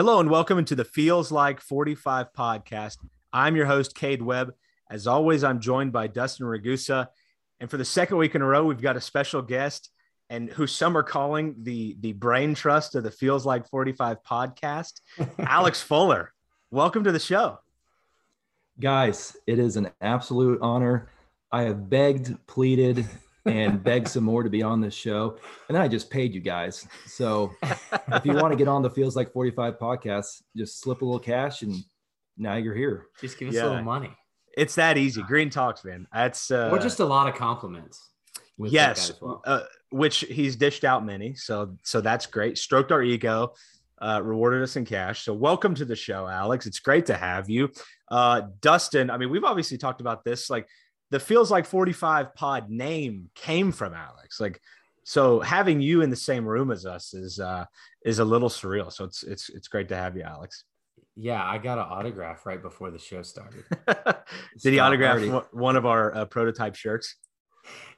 [0.00, 2.96] Hello and welcome into the Feels Like 45 podcast.
[3.34, 4.54] I'm your host, Cade Webb.
[4.90, 7.08] As always, I'm joined by Dustin Ragusa.
[7.60, 9.90] And for the second week in a row, we've got a special guest
[10.30, 15.02] and who some are calling the, the brain trust of the Feels Like 45 podcast,
[15.38, 16.32] Alex Fuller.
[16.70, 17.58] Welcome to the show.
[18.80, 21.10] Guys, it is an absolute honor.
[21.52, 23.04] I have begged, pleaded,
[23.46, 25.36] and begged some more to be on this show.
[25.68, 26.86] And then I just paid you guys.
[27.06, 27.52] So
[28.12, 31.18] if you want to get on the Feels Like 45 podcast, just slip a little
[31.20, 31.74] cash and
[32.36, 33.06] now you're here.
[33.20, 33.64] Just give us Yeah.
[33.64, 34.14] a little money.
[34.56, 35.22] It's that easy.
[35.22, 36.06] Green Talks, man.
[36.12, 38.10] That's uh, or just a lot of compliments.
[38.58, 39.40] with yes, well.
[39.46, 41.34] uh, which he's dished out many.
[41.34, 42.58] So so that's great.
[42.58, 43.54] Stroked our ego,
[44.02, 45.22] uh, rewarded us in cash.
[45.24, 46.66] So welcome to the show, Alex.
[46.66, 47.70] It's great to have you,
[48.10, 49.08] uh, Dustin.
[49.08, 50.50] I mean, we've obviously talked about this.
[50.50, 50.66] Like
[51.10, 54.40] the feels like forty five pod name came from Alex.
[54.40, 54.60] Like
[55.04, 57.64] so having you in the same room as us is uh,
[58.04, 58.92] is a little surreal.
[58.92, 60.64] So it's it's it's great to have you, Alex.
[61.16, 63.64] yeah, I got an autograph right before the show started.
[64.62, 67.16] Did he autograph one- one of our uh, prototype shirts?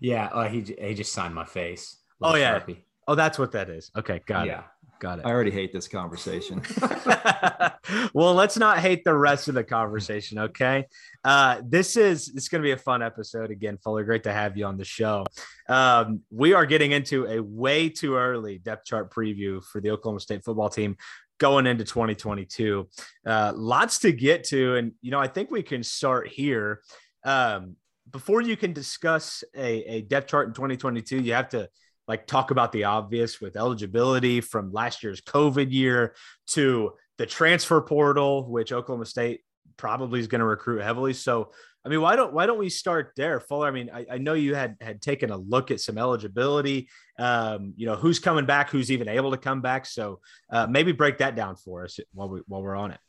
[0.00, 1.98] yeah, uh, he he just signed my face.
[2.20, 2.60] Oh, yeah.
[2.60, 2.78] Sharpie.
[3.08, 3.90] Oh, that's what that is.
[3.96, 4.60] Okay, got yeah.
[4.60, 4.64] it.
[5.02, 5.26] Got it.
[5.26, 6.62] I already hate this conversation.
[8.14, 10.86] well, let's not hate the rest of the conversation, okay?
[11.24, 14.04] Uh, this is it's going to be a fun episode again, Fuller.
[14.04, 15.26] Great to have you on the show.
[15.68, 20.20] Um, we are getting into a way too early depth chart preview for the Oklahoma
[20.20, 20.96] State football team
[21.38, 22.88] going into 2022.
[23.26, 26.80] Uh, lots to get to, and you know, I think we can start here.
[27.24, 27.74] Um,
[28.08, 31.68] before you can discuss a, a depth chart in 2022, you have to
[32.08, 36.14] like talk about the obvious with eligibility from last year's COVID year
[36.48, 39.40] to the transfer portal, which Oklahoma State
[39.76, 41.12] probably is going to recruit heavily.
[41.12, 41.52] So,
[41.84, 43.66] I mean, why don't why don't we start there, Fuller?
[43.66, 46.88] I mean, I, I know you had had taken a look at some eligibility.
[47.18, 49.86] Um, you know, who's coming back, who's even able to come back.
[49.86, 50.20] So,
[50.50, 53.00] uh, maybe break that down for us while we while we're on it.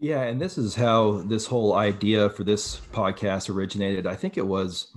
[0.00, 4.04] Yeah, and this is how this whole idea for this podcast originated.
[4.04, 4.92] I think it was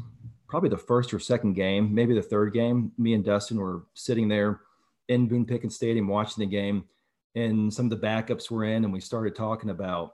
[0.48, 2.92] probably the first or second game, maybe the third game.
[2.98, 4.62] Me and Dustin were sitting there
[5.08, 6.86] in Boone Pickens Stadium watching the game,
[7.36, 10.14] and some of the backups were in, and we started talking about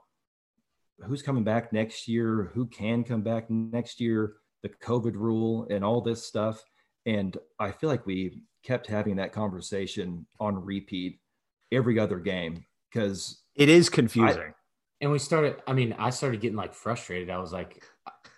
[1.06, 5.84] who's coming back next year, who can come back next year, the COVID rule, and
[5.84, 6.62] all this stuff.
[7.06, 11.18] And I feel like we kept having that conversation on repeat
[11.72, 14.54] every other game because It is confusing.
[15.00, 15.56] And we started.
[15.66, 17.28] I mean, I started getting like frustrated.
[17.28, 17.82] I was like,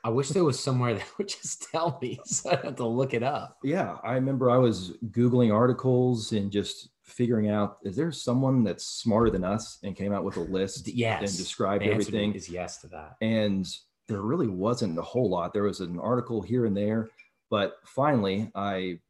[0.05, 2.87] I- wish there was somewhere that would just tell me, so I don't have to
[2.87, 3.59] look it up.
[3.65, 8.85] Yeah, I remember I was Googling articles and just figuring out is there someone that's
[8.87, 12.35] smarter than us and came out with a list Yes, and described everything.
[12.35, 13.17] is yes to that.
[13.21, 13.67] And
[14.09, 15.53] there really wasn't a whole lot.
[15.53, 17.09] There was an article here and there,
[17.51, 19.01] but finally I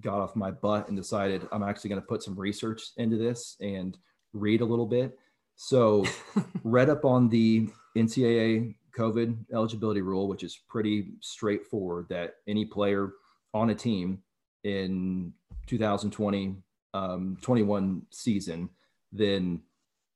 [0.00, 3.56] got off my butt and decided I'm actually going to put some research into this
[3.60, 3.96] and
[4.32, 5.18] read a little bit.
[5.56, 6.04] So
[6.64, 13.12] read up on the NCAA COVID eligibility rule, which is pretty straightforward that any player
[13.54, 14.22] on a team
[14.64, 15.32] in
[15.66, 16.56] 2020
[16.94, 18.68] um, 21 season,
[19.12, 19.60] then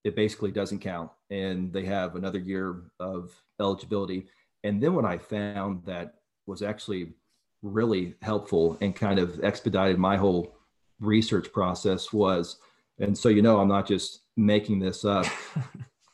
[0.05, 1.11] it basically doesn't count.
[1.31, 4.27] And they have another year of eligibility.
[4.63, 6.15] And then what I found that
[6.47, 7.15] was actually
[7.63, 10.55] really helpful and kind of expedited my whole
[11.01, 12.59] research process was,
[12.99, 15.27] and so you know, I'm not just making this up.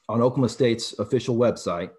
[0.08, 1.90] on Oklahoma State's official website,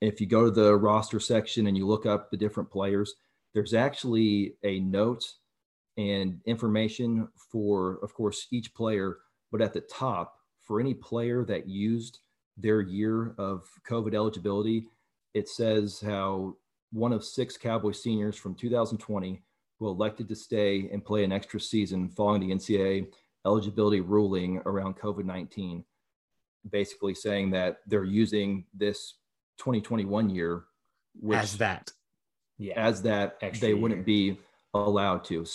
[0.00, 3.14] if you go to the roster section and you look up the different players,
[3.54, 5.24] there's actually a note
[5.96, 9.18] and information for, of course, each player.
[9.50, 12.18] But at the top, for any player that used
[12.56, 14.88] their year of COVID eligibility,
[15.32, 16.56] it says how
[16.92, 19.42] one of six Cowboy seniors from 2020
[19.78, 23.08] who elected to stay and play an extra season following the NCAA
[23.44, 25.84] eligibility ruling around COVID 19
[26.70, 29.14] basically saying that they're using this
[29.58, 30.64] 2021 year
[31.20, 31.90] which, as that.
[32.58, 32.74] Yeah.
[32.76, 34.38] as that Extra they wouldn't be
[34.74, 35.46] allowed to.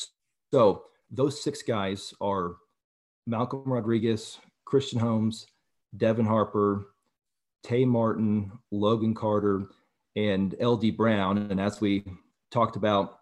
[0.51, 2.56] So those six guys are
[3.27, 5.48] Malcolm Rodriguez, Christian Holmes,
[5.95, 6.88] Devin Harper,
[7.63, 9.68] Tay Martin, Logan Carter,
[10.15, 11.38] and LD Brown.
[11.38, 12.04] And as we
[12.51, 13.19] talked about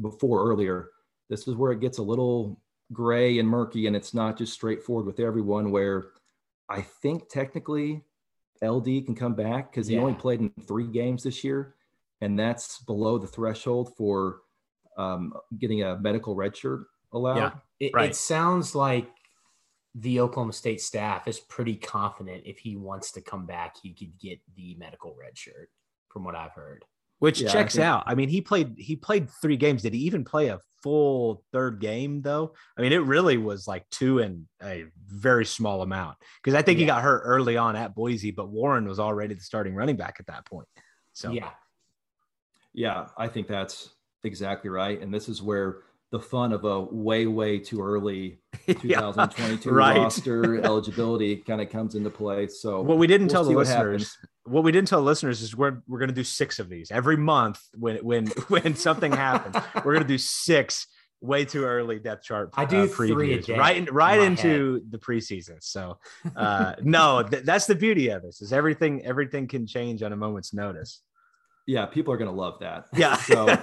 [0.00, 0.90] before earlier,
[1.28, 2.60] this is where it gets a little
[2.92, 5.70] gray and murky, and it's not just straightforward with everyone.
[5.70, 6.08] Where
[6.68, 8.02] I think technically
[8.62, 11.74] LD can come back because he only played in three games this year,
[12.20, 14.40] and that's below the threshold for
[14.96, 17.36] um, getting a medical red shirt allowed.
[17.36, 17.50] Yeah.
[17.80, 18.10] It, Right.
[18.10, 19.08] it sounds like
[19.94, 24.18] the Oklahoma State staff is pretty confident if he wants to come back, he could
[24.18, 25.70] get the medical red shirt,
[26.08, 26.84] from what I've heard.
[27.18, 28.04] Which Yeah, I checks think- out.
[28.06, 29.82] I mean, he played he played three games.
[29.82, 32.54] Did he even play a full third game though?
[32.76, 36.78] I mean, it really was like two and a very small amount because I think
[36.78, 40.16] he got hurt early on at Boise, but Warren was already the starting running back
[40.20, 40.68] at that point.
[41.12, 41.50] So Yeah.
[42.72, 43.90] Yeah, I think that's
[44.22, 45.00] exactly right.
[45.00, 45.78] And this is where
[46.10, 49.96] the fun of a way, way too early Yeah, 2022 right.
[49.98, 52.48] roster eligibility kind of comes into play.
[52.48, 54.18] So What we didn't we'll tell the see what listeners, happens.
[54.44, 57.60] what we didn't tell listeners is we're we're gonna do six of these every month
[57.74, 59.62] when when when something happens.
[59.84, 60.86] We're gonna do six
[61.20, 62.50] way too early depth chart.
[62.54, 65.56] I do uh, three a previews, day right in, in right my into the preseason.
[65.60, 65.98] So
[66.36, 70.16] uh, no, th- that's the beauty of this is everything everything can change on a
[70.16, 71.02] moment's notice.
[71.68, 72.86] Yeah, people are going to love that.
[72.94, 73.60] Yeah, So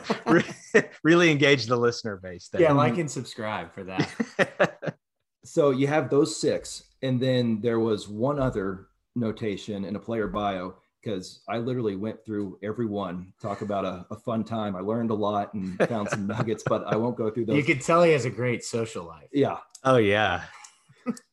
[1.03, 2.49] really engage the listener base.
[2.49, 2.61] There.
[2.61, 3.01] Yeah, like mm-hmm.
[3.01, 4.97] and subscribe for that.
[5.43, 10.27] so you have those six, and then there was one other notation in a player
[10.27, 13.33] bio because I literally went through every one.
[13.41, 14.75] Talk about a, a fun time.
[14.75, 17.57] I learned a lot and found some nuggets, but I won't go through those.
[17.57, 19.29] you could tell he has a great social life.
[19.33, 20.43] yeah, oh yeah,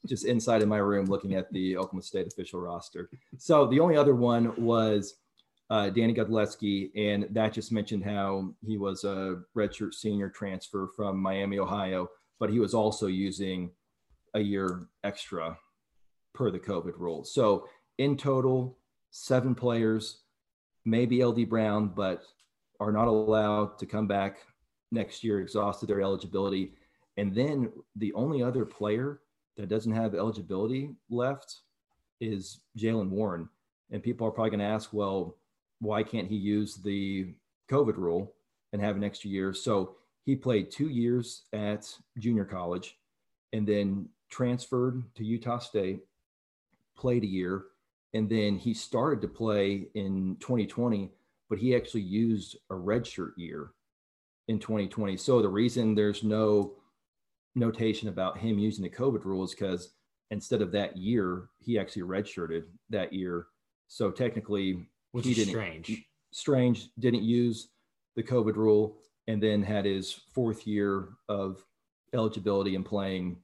[0.07, 3.11] just inside in my room looking at the Oklahoma State official roster.
[3.37, 5.17] So the only other one was
[5.73, 11.17] uh, Danny Godlevske, and that just mentioned how he was a redshirt senior transfer from
[11.17, 13.71] Miami, Ohio, but he was also using
[14.35, 15.57] a year extra
[16.35, 17.25] per the COVID rule.
[17.25, 17.67] So
[17.97, 18.77] in total,
[19.13, 20.19] seven players,
[20.85, 22.23] maybe LD Brown, but
[22.79, 24.41] are not allowed to come back
[24.91, 26.75] next year, exhausted their eligibility.
[27.17, 29.21] And then the only other player
[29.57, 31.61] that doesn't have eligibility left
[32.21, 33.49] is Jaylen Warren.
[33.91, 35.39] And people are probably going to ask, well,
[35.83, 37.35] why can't he use the
[37.69, 38.33] COVID rule
[38.73, 39.53] and have an extra year?
[39.53, 42.97] So he played two years at junior college
[43.53, 46.01] and then transferred to Utah State,
[46.97, 47.65] played a year,
[48.15, 51.11] and then he started to play in 2020,
[51.51, 53.73] but he actually used a redshirt year
[54.47, 55.17] in 2020.
[55.17, 56.75] So the reason there's no
[57.57, 59.91] notation about him using the COVID rule is because
[60.31, 63.49] instead of that year, he actually redshirted that year.
[63.89, 66.05] So technically, Which he is didn't- strange.
[66.33, 67.69] Strange didn't use
[68.17, 68.99] the COVID rule
[69.29, 71.65] and then had his fourth year of
[72.15, 73.43] eligibility and playing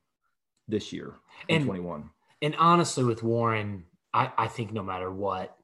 [0.66, 1.14] this year
[1.48, 2.10] in And- 21.
[2.42, 3.84] And honestly, with Warren,
[4.14, 5.56] I, I think no matter what,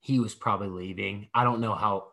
[0.00, 1.28] he was probably leaving.
[1.34, 2.08] I don't know how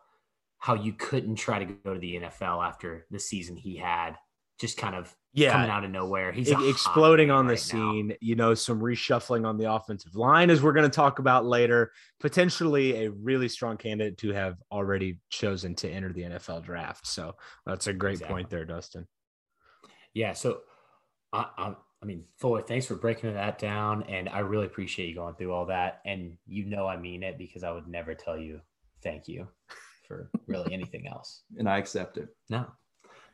[0.58, 4.18] how you couldn't try to go to the NFL after the season he had,
[4.60, 5.52] just kind of yeah.
[5.52, 6.32] coming out of nowhere.
[6.32, 7.92] He's a hot exploding name on the right now.
[7.92, 8.12] scene.
[8.20, 11.92] You know, some reshuffling on the offensive line, as we're going to talk about later.
[12.20, 17.06] Potentially a really strong candidate to have already chosen to enter the NFL draft.
[17.06, 17.34] So
[17.64, 18.34] that's a great Exactly.
[18.34, 19.06] point there, Dustin.
[20.12, 20.34] Yeah.
[20.34, 20.60] So,
[21.32, 25.14] I, I, I mean, Fuller, thanks for breaking that down, and I really appreciate you
[25.14, 26.00] going through all that.
[26.04, 28.60] And you know, I mean it because I would never tell you
[29.02, 29.48] thank you
[30.06, 31.42] for really anything else.
[31.56, 32.28] And I accept it.
[32.48, 32.66] No,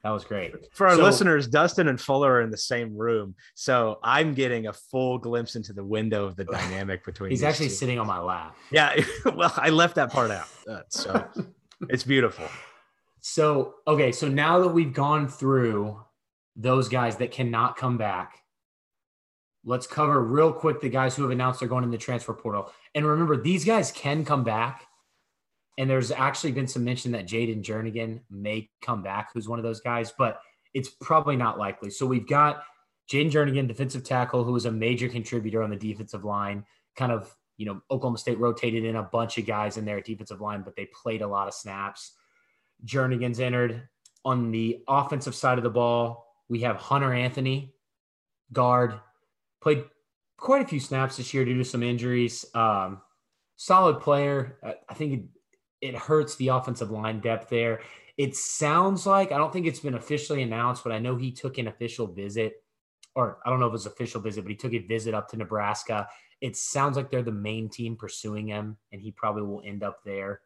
[0.07, 0.55] that was great.
[0.73, 4.69] For our So- listeners, Dustin and Fuller are in the same room, so I'm getting
[4.69, 7.31] a full glimpse into the window of the dynamic between.
[7.31, 7.75] He's actually two.
[7.75, 8.57] sitting on my lap.
[8.71, 8.95] Yeah,
[9.35, 11.27] well, I left that part out, uh, so
[11.89, 12.45] it's beautiful.
[13.21, 16.01] So, okay, so now that we've gone through
[16.55, 18.45] those guys that cannot come back,
[19.65, 22.71] let's cover real quick the guys who have announced they're going in the transfer portal.
[22.95, 24.86] And remember, these guys can come back.
[25.79, 29.63] And there's actually been some mention that Jaden Jernigan may come back, who's one of
[29.63, 30.41] those guys, but
[30.73, 31.91] it's probably not likely.
[31.91, 32.63] So we've got
[33.11, 36.65] Jaden Jernigan, defensive tackle, who was a major contributor on the defensive line.
[36.97, 40.41] Kind of, you know, Oklahoma State rotated in a bunch of guys in their defensive
[40.41, 42.13] line, but they played a lot of snaps.
[42.85, 43.89] Jernigan's entered.
[44.25, 47.75] On the offensive side of the ball, we have Hunter Anthony,
[48.53, 48.99] guard,
[49.63, 49.85] played
[50.37, 52.45] quite a few snaps this year due to some injuries.
[52.55, 53.01] Um,
[53.57, 54.59] solid player.
[54.89, 55.27] I think
[55.87, 57.81] it, hurts the offensive line depth there.
[58.17, 61.59] It sounds like, I don't think it's been officially announced, but I know he took
[61.59, 62.63] an official visit,
[63.15, 65.29] or I don't know if it was official visit, but he took a visit up
[65.29, 66.09] to Nebraska.
[66.41, 70.03] It sounds like they're the main team pursuing him, and he probably will end up
[70.05, 70.41] there.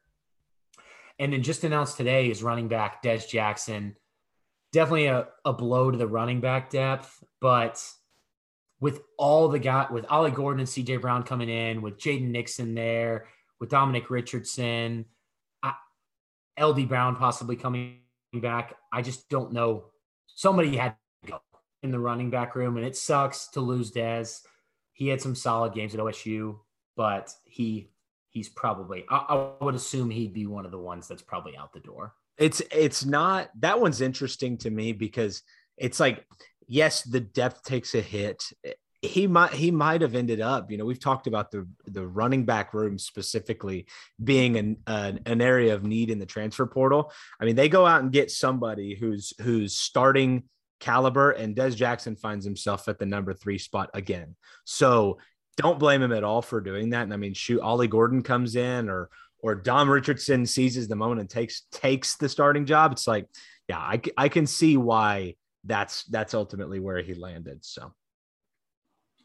[1.18, 3.94] And then just announced today is running back Dez Jackson.
[4.72, 7.84] Definitely a, a blow to the running back depth, but
[8.80, 12.74] with all the guy with Ollie Gordon and CJ Brown coming in, with Jaden Nixon
[12.74, 13.26] there,
[13.60, 15.04] with Dominic Richardson,
[16.60, 17.98] LD Brown possibly coming
[18.34, 18.74] back.
[18.92, 19.86] I just don't know.
[20.26, 21.40] Somebody had to go.
[21.82, 24.40] in the running back room, and it sucks to lose Dez.
[24.92, 26.58] He had some solid games at OSU,
[26.96, 27.90] but he
[28.28, 29.16] he's probably I,
[29.60, 32.14] I would assume he'd be one of the ones that's probably out the door.
[32.38, 35.42] It's it's not that one's interesting to me because
[35.76, 36.24] it's like
[36.66, 38.44] yes, the depth takes a hit.
[39.02, 42.44] He might he might have ended up, you know, we've talked about the the running
[42.44, 43.86] back room specifically
[44.22, 47.10] being an, an area of need in the transfer portal.
[47.40, 50.44] I mean, they go out and get somebody who's who's starting
[50.80, 54.36] caliber, and Dez Jackson finds himself at the number three spot again.
[54.64, 55.18] So
[55.56, 57.02] don't blame him at all for doing that.
[57.02, 59.10] And I mean, shoot, Ollie Gordon comes in or
[59.42, 62.92] or Dom Richardson seizes the moment and takes takes the starting job.
[62.92, 63.26] It's like,
[63.68, 67.64] yeah, I, I can see why that's that's ultimately where he landed.
[67.64, 67.92] So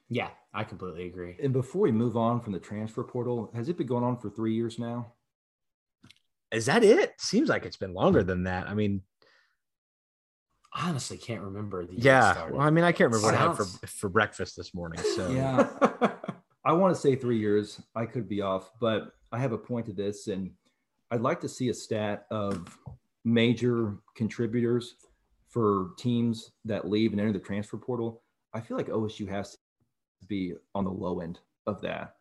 [0.10, 1.36] yeah, I completely agree.
[1.42, 4.30] And before we move on from the transfer portal, has it been going on for
[4.30, 5.14] three years now?
[6.52, 7.14] Is that it?
[7.20, 8.70] Seems like it's been longer than that.
[8.70, 9.02] I mean,
[10.74, 12.50] I honestly can't remember the yeah.
[12.50, 15.02] Well, I mean, I can't remember what I had for for breakfast this morning.
[15.16, 15.70] So yeah,
[16.66, 17.82] I want to say three years.
[17.96, 20.52] I could be off, but I have a point to this, and
[21.12, 22.78] I'd like to see a stat of
[23.24, 24.96] major contributors
[25.50, 28.22] for teams that leave and enter the transfer portal.
[28.54, 29.58] I feel like OSU has to
[30.28, 32.16] be on the low end of that,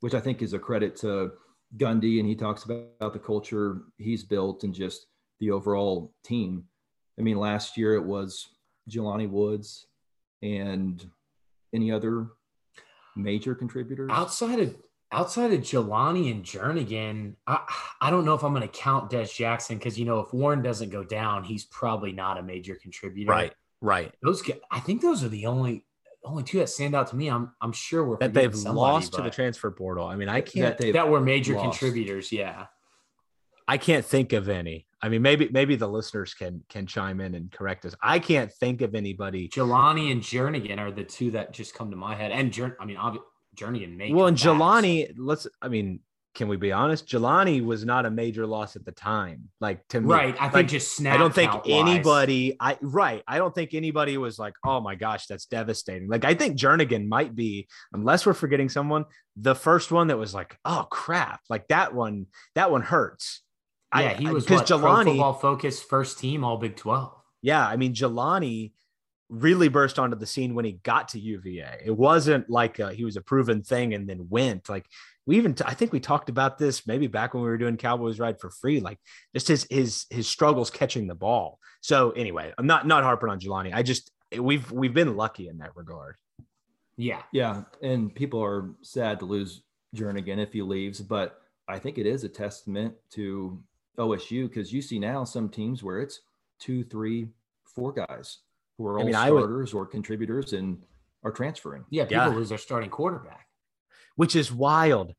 [0.00, 1.32] which I think is a credit to
[1.76, 5.06] Gundy, and he talks about the culture he's built and just
[5.40, 6.64] the overall team
[7.18, 8.48] I mean, last year it was
[8.90, 9.86] Jelani Woods
[10.42, 11.04] and
[11.74, 12.28] any other
[13.16, 14.76] major contributors outside of
[15.12, 17.34] outside of Jelani and Jernigan.
[17.46, 17.60] I
[18.00, 20.62] I don't know if I'm going to count Dez Jackson because you know if Warren
[20.62, 23.30] doesn't go down, he's probably not a major contributor.
[23.30, 24.14] Right, right.
[24.22, 25.84] Those I think those are the only
[26.26, 27.28] only two that stand out to me.
[27.28, 30.06] I'm I'm sure we're that they've somebody, lost to the transfer portal.
[30.06, 31.78] I mean, I can't that, that were major lost.
[31.78, 32.32] contributors.
[32.32, 32.66] Yeah,
[33.68, 34.86] I can't think of any.
[35.02, 37.94] I mean, maybe maybe the listeners can can chime in and correct us.
[38.02, 39.48] I can't think of anybody.
[39.48, 42.32] Jelani and Jernigan are the two that just come to my head.
[42.32, 45.12] And Jer- I mean, obviously, Jernigan made well, and Jelani.
[45.16, 45.46] Let's.
[45.60, 46.00] I mean,
[46.36, 47.08] can we be honest?
[47.08, 49.48] Jelani was not a major loss at the time.
[49.60, 50.36] Like to me, right?
[50.40, 51.14] I like, think just snap.
[51.14, 52.56] I don't think anybody.
[52.60, 53.24] I right.
[53.26, 57.08] I don't think anybody was like, "Oh my gosh, that's devastating." Like I think Jernigan
[57.08, 61.66] might be, unless we're forgetting someone, the first one that was like, "Oh crap!" Like
[61.68, 62.26] that one.
[62.54, 63.42] That one hurts
[63.94, 67.12] yeah, he was because Jelani football focus first team all Big Twelve.
[67.42, 68.72] Yeah, I mean Jelani
[69.28, 71.82] really burst onto the scene when he got to UVA.
[71.84, 74.86] It wasn't like a, he was a proven thing and then went like
[75.26, 77.76] we even t- I think we talked about this maybe back when we were doing
[77.76, 78.98] Cowboys Ride for free, like
[79.34, 81.58] just his his his struggles catching the ball.
[81.80, 83.74] So anyway, I'm not not harping on Jelani.
[83.74, 86.16] I just we've we've been lucky in that regard.
[86.96, 89.62] Yeah, yeah, and people are sad to lose
[89.94, 93.62] Jernigan if he leaves, but I think it is a testament to
[93.98, 96.20] OSU because you see now some teams where it's
[96.58, 97.28] two, three,
[97.64, 98.38] four guys
[98.78, 100.82] who are all I mean, starters would, or contributors and
[101.24, 101.84] are transferring.
[101.90, 102.28] Yeah, people yeah.
[102.28, 103.48] lose their starting quarterback,
[104.16, 105.14] which is wild.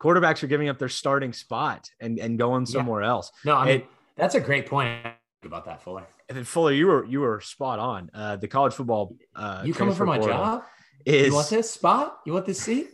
[0.00, 3.08] Quarterbacks are giving up their starting spot and, and going somewhere yeah.
[3.08, 3.32] else.
[3.44, 5.06] No, I mean, it, that's a great point
[5.44, 6.06] about that, Fuller.
[6.28, 8.10] And Fuller, you were you were spot on.
[8.14, 9.16] Uh, the college football.
[9.34, 10.64] Uh, you coming for my job?
[11.04, 12.20] Is, you want this spot?
[12.26, 12.90] You want this seat?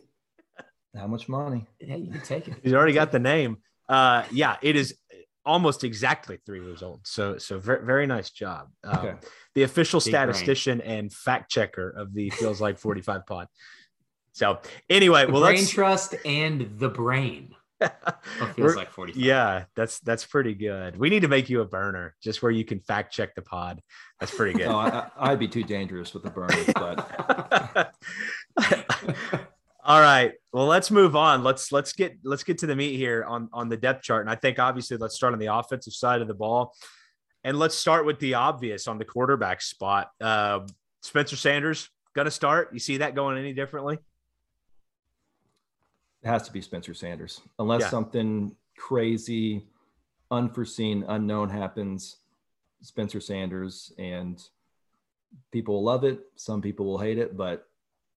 [0.96, 1.66] How much money?
[1.80, 2.54] Yeah, you can take it.
[2.62, 3.58] He's already got the name.
[3.88, 4.96] Uh, yeah, it is
[5.44, 7.00] almost exactly three years old.
[7.04, 8.68] So, so very, very nice job.
[8.82, 9.14] Um, okay.
[9.54, 10.90] The official Big statistician brain.
[10.90, 13.46] and fact checker of the Feels Like 45 pod.
[14.36, 14.58] So,
[14.90, 17.54] anyway, the well, brain trust and the brain.
[18.54, 19.22] feels like 45.
[19.22, 20.98] Yeah, that's that's pretty good.
[20.98, 23.80] We need to make you a burner just where you can fact check the pod.
[24.20, 24.66] That's pretty good.
[24.66, 27.94] no, I, would be too dangerous with the burner, but
[29.82, 30.34] All right.
[30.52, 31.42] Well, let's move on.
[31.42, 34.20] Let's let's get let's get to the meat here on on the depth chart.
[34.20, 36.74] And I think obviously let's start on the offensive side of the ball,
[37.42, 40.10] and let's start with the obvious on the quarterback spot.
[40.20, 40.60] Uh,
[41.00, 42.74] Spencer Sanders gonna start.
[42.74, 43.98] You see that going any differently?
[46.26, 47.88] It has to be Spencer Sanders, unless yeah.
[47.90, 49.68] something crazy,
[50.32, 52.16] unforeseen, unknown happens.
[52.82, 54.42] Spencer Sanders, and
[55.52, 56.18] people will love it.
[56.34, 57.68] Some people will hate it, but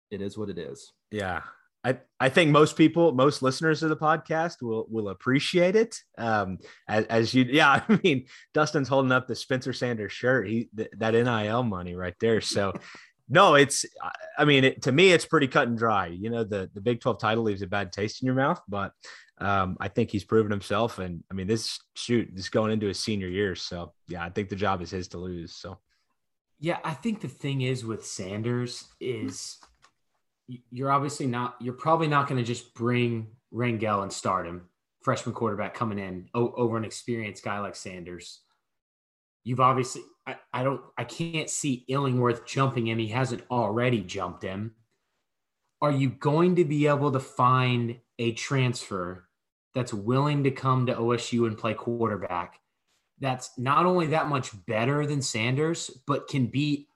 [0.09, 0.91] it is what it is.
[1.11, 1.41] Yeah,
[1.83, 5.95] I, I think most people, most listeners of the podcast will will appreciate it.
[6.17, 8.25] Um, as, as you, yeah, I mean,
[8.55, 10.47] Dustin's holding up the Spencer Sanders shirt.
[10.47, 12.41] He th- that NIL money right there.
[12.41, 12.73] So,
[13.29, 13.85] no, it's,
[14.37, 16.07] I mean, it, to me, it's pretty cut and dry.
[16.07, 18.91] You know, the the Big Twelve title leaves a bad taste in your mouth, but
[19.37, 20.97] um, I think he's proven himself.
[20.97, 23.55] And I mean, this shoot is going into his senior year.
[23.55, 25.55] So, yeah, I think the job is his to lose.
[25.55, 25.79] So,
[26.59, 29.57] yeah, I think the thing is with Sanders is
[30.71, 34.69] you're obviously not you're probably not going to just bring Rangel and start him
[35.01, 38.41] freshman quarterback coming in over an experienced guy like Sanders
[39.49, 42.99] you've obviously I, I don't I can't see Illingworth jumping him.
[42.99, 44.75] He hasn't already jumped him.
[45.81, 49.27] Are you going to be able to find a transfer
[49.73, 52.59] that's willing to come to OSU and play quarterback
[53.19, 56.87] that's not only that much better than Sanders, but can be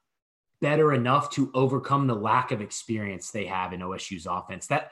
[0.62, 4.68] better enough to overcome the lack of experience they have in OSU's offense.
[4.68, 4.92] That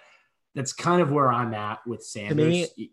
[0.55, 2.71] that's kind of where I'm at with Sanders.
[2.75, 2.91] me,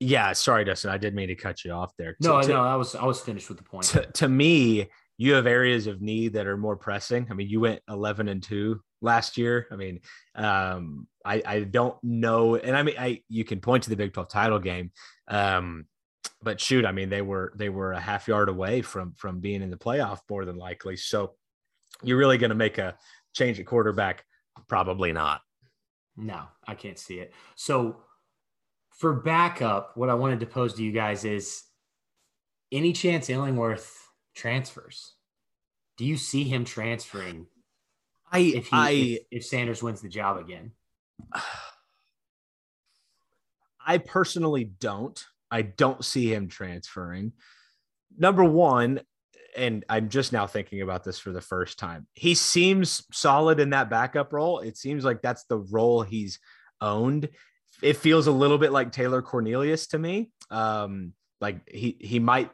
[0.00, 0.90] Yeah, sorry, Dustin.
[0.90, 2.16] I did mean to cut you off there.
[2.20, 3.86] no, to, no, I was I was finished with the point.
[3.86, 7.26] To, to me, you have areas of need that are more pressing.
[7.30, 9.68] I mean, you went 11 and 2 last year.
[9.70, 10.00] I mean,
[10.34, 12.56] um, I, I don't know.
[12.56, 14.90] And I mean, I, you can point to the Big 12 title game.
[15.28, 15.86] Um,
[16.42, 19.62] but shoot, I mean, they were, they were a half yard away from, from being
[19.62, 20.96] in the playoff more than likely.
[20.96, 21.34] So
[22.02, 22.96] you're really going to make a
[23.34, 24.24] change at quarterback?
[24.68, 25.42] Probably not.
[26.16, 27.32] No, I can't see it.
[27.54, 28.02] So
[28.98, 31.62] for backup, what I wanted to pose to you guys is
[32.70, 33.92] any chance Illingworth
[34.34, 35.14] transfers?
[35.96, 37.46] Do you see him transferring
[38.30, 40.72] I, if he I, if, if Sanders wins the job again?
[43.86, 45.22] I personally don't.
[45.50, 47.32] I don't see him transferring.
[48.16, 49.00] Number one,
[49.56, 52.06] and I'm just now thinking about this for the first time.
[52.14, 54.60] He seems solid in that backup role.
[54.60, 56.38] It seems like that's the role he's
[56.80, 57.28] owned.
[57.82, 60.30] It feels a little bit like Taylor Cornelius to me.
[60.50, 62.50] Um, like he he might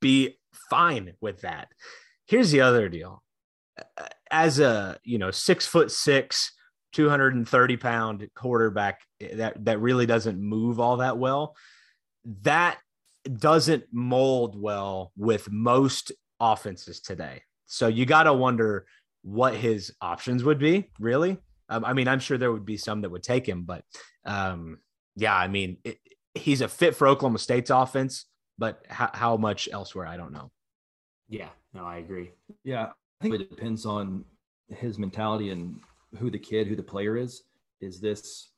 [0.00, 0.38] be
[0.70, 1.68] fine with that.
[2.26, 3.22] Here's the other deal.
[4.30, 6.52] As a you know six foot six,
[6.92, 9.00] 230 pound quarterback
[9.34, 11.56] that that really doesn't move all that well,
[12.42, 12.78] that
[13.38, 17.42] doesn't mold well with most offenses today.
[17.66, 18.86] So you got to wonder
[19.22, 21.38] what his options would be, really.
[21.68, 23.84] Um, I mean, I'm sure there would be some that would take him, but
[24.24, 24.78] um,
[25.16, 25.98] yeah, I mean, it,
[26.34, 28.26] he's a fit for Oklahoma State's offense,
[28.58, 30.50] but how, how much elsewhere, I don't know.
[31.28, 32.30] Yeah, no, I agree.
[32.64, 32.90] Yeah,
[33.20, 34.24] I think it depends on
[34.68, 35.80] his mentality and
[36.18, 37.42] who the kid, who the player is.
[37.80, 38.50] Is this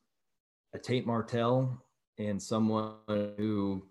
[0.73, 1.81] a Tate Martell
[2.17, 2.95] and someone
[3.37, 3.83] who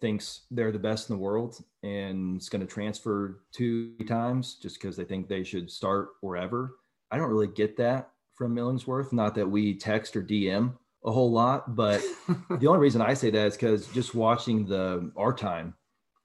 [0.00, 4.80] thinks they're the best in the world and is going to transfer two times just
[4.80, 6.76] because they think they should start wherever.
[7.10, 9.12] I don't really get that from Millingsworth.
[9.12, 10.72] Not that we text or DM
[11.04, 12.02] a whole lot, but
[12.58, 15.74] the only reason I say that is because just watching the Our Time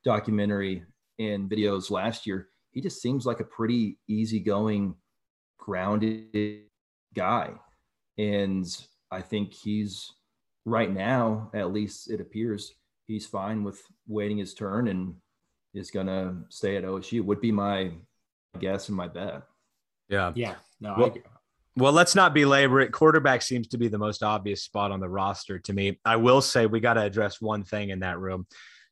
[0.06, 0.84] documentary
[1.20, 4.96] and videos last year, he just seems like a pretty easygoing,
[5.60, 6.62] grounded
[7.14, 7.52] guy.
[8.18, 8.66] And
[9.12, 10.10] I think he's
[10.64, 12.76] right now, at least it appears,
[13.08, 15.16] he's fine with waiting his turn and
[15.74, 17.26] is going to stay at OSU.
[17.26, 17.92] Would be my
[18.58, 19.42] guess and my bet.
[20.08, 20.32] Yeah.
[20.34, 21.22] Yeah, no, Well- I agree.
[21.78, 22.92] Well, let's not belabor it.
[22.94, 26.00] Quarterback seems to be the most obvious spot on the roster to me.
[26.06, 28.48] I will say we got to address one thing in that room.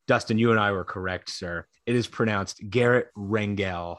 [0.07, 1.65] Dustin, you and I were correct, sir.
[1.85, 3.97] It is pronounced Garrett Rangel.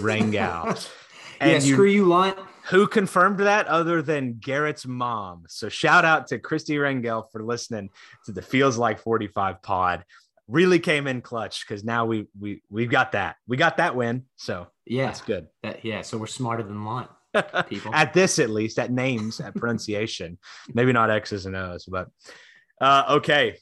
[0.00, 0.88] Rangel.
[1.40, 2.38] yeah, you- screw you, Lunt.
[2.70, 5.44] Who confirmed that other than Garrett's mom?
[5.48, 7.90] So shout out to Christy Rangel for listening
[8.24, 10.04] to the Feels Like 45 pod.
[10.48, 13.36] Really came in clutch because now we we we've got that.
[13.46, 14.24] We got that win.
[14.36, 15.46] So Yeah, that's good.
[15.62, 16.02] that, yeah.
[16.02, 17.08] So we're smarter than Lunt.
[17.68, 17.94] People.
[17.94, 20.38] at this at least at names at pronunciation
[20.74, 22.08] maybe not x's and o's but
[22.80, 23.56] uh, okay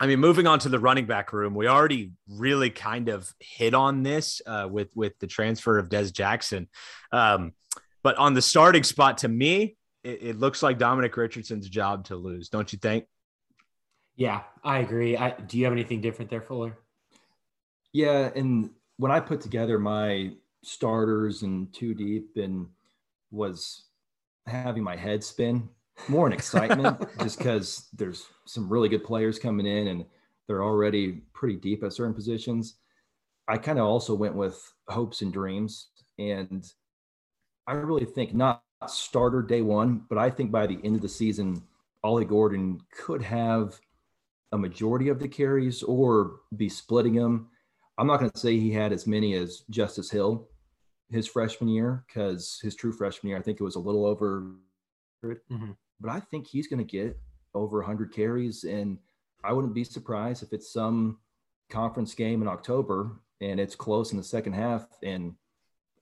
[0.00, 3.74] i mean moving on to the running back room we already really kind of hit
[3.74, 6.68] on this uh, with with the transfer of dez jackson
[7.12, 7.52] um,
[8.02, 12.16] but on the starting spot to me it, it looks like dominic richardson's job to
[12.16, 13.04] lose don't you think
[14.18, 15.16] Yeah, I agree.
[15.16, 16.76] I, do you have anything different there, Fuller?
[17.92, 20.32] Yeah, and when I put together my
[20.64, 22.66] starters and two deep and
[23.30, 23.84] was
[24.46, 25.68] having my head spin
[26.06, 30.04] more in excitement just because there's some really good players coming in and
[30.46, 32.76] they're already pretty deep at certain positions.
[33.48, 35.88] I kind of also went with hopes and dreams.
[36.18, 36.64] And
[37.66, 41.08] I really think not starter day one, but I think by the end of the
[41.08, 41.62] season,
[42.04, 43.78] Ollie Gordon could have
[44.52, 47.48] a majority of the carries or be splitting them.
[47.98, 50.48] I'm not going to say he had as many as Justice Hill
[51.10, 54.54] his freshman year because his true freshman year, I think it was a little over,
[55.24, 55.76] Mhm.
[56.00, 57.18] but I think he's going to get
[57.54, 58.64] over 100 carries.
[58.64, 58.98] And
[59.42, 61.18] I wouldn't be surprised if it's some
[61.70, 65.34] conference game in October and it's close in the second half and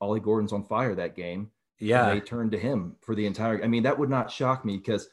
[0.00, 1.50] Ollie Gordon's on fire that game.
[1.78, 3.62] yeah And they turn to him for the entire.
[3.62, 5.08] I mean, that would not shock me because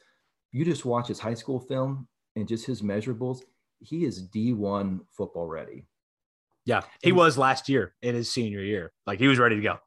[0.50, 3.42] you just watch his high school film and just his measurables.
[3.80, 5.86] He is D1 football ready.
[6.64, 9.78] Yeah he was last year in his senior year like he was ready to go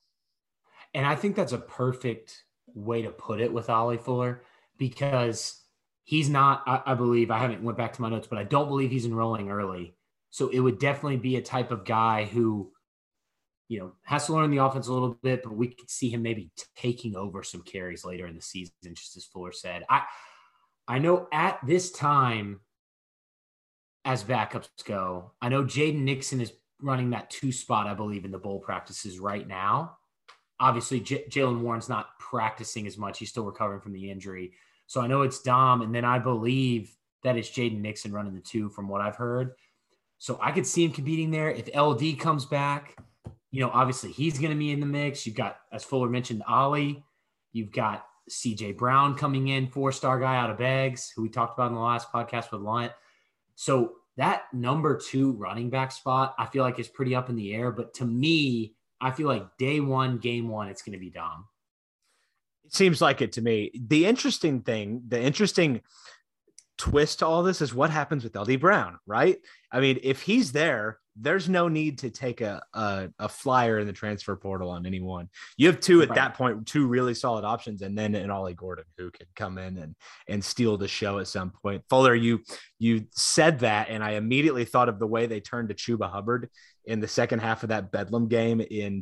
[0.93, 4.43] And I think that's a perfect way to put it with Ollie Fuller
[4.77, 5.61] because
[6.03, 8.67] he's not, I, I believe, I haven't went back to my notes, but I don't
[8.67, 9.95] believe he's enrolling early.
[10.29, 12.71] So it would definitely be a type of guy who,
[13.67, 16.21] you know, has to learn the offense a little bit, but we could see him
[16.21, 19.83] maybe taking over some carries later in the season, just as Fuller said.
[19.89, 20.03] I
[20.87, 22.61] I know at this time,
[24.05, 28.31] as backups go, I know Jaden Nixon is running that two spot, I believe, in
[28.31, 29.97] the bowl practices right now.
[30.59, 33.19] Obviously, J- Jaylen Warren's not practicing as much.
[33.19, 34.53] He's still recovering from the injury.
[34.87, 38.41] So I know it's Dom, and then I believe that it's Jaden Nixon running the
[38.41, 39.53] two from what I've heard.
[40.17, 41.51] So I could see him competing there.
[41.51, 42.95] If LD comes back,
[43.51, 45.25] you know, obviously he's going to be in the mix.
[45.25, 47.03] You've got, as Fuller mentioned, Ollie.
[47.53, 51.57] You've got CJ Brown coming in, four star guy out of Bags, who we talked
[51.57, 52.91] about in the last podcast with Lunt.
[53.55, 57.53] So that number two running back spot, I feel like is pretty up in the
[57.53, 57.71] air.
[57.71, 61.45] But to me, I feel like day one, game one, it's going to be Dom.
[62.65, 63.71] It seems like it to me.
[63.73, 65.81] The interesting thing, the interesting
[66.77, 69.37] twist to all this is what happens with LD Brown, right?
[69.71, 73.87] I mean, if he's there, there's no need to take a, a, a flyer in
[73.87, 75.29] the transfer portal on anyone.
[75.57, 76.15] You have two at Right.
[76.15, 79.77] that point, two really solid options, and then an Ollie Gordon who can come in
[79.77, 79.95] and
[80.27, 81.83] and steal the show at some point.
[81.89, 82.41] Fuller, you
[82.79, 86.49] you said that, and I immediately thought of the way they turned to Chuba Hubbard
[86.85, 89.01] in the second half of that Bedlam game in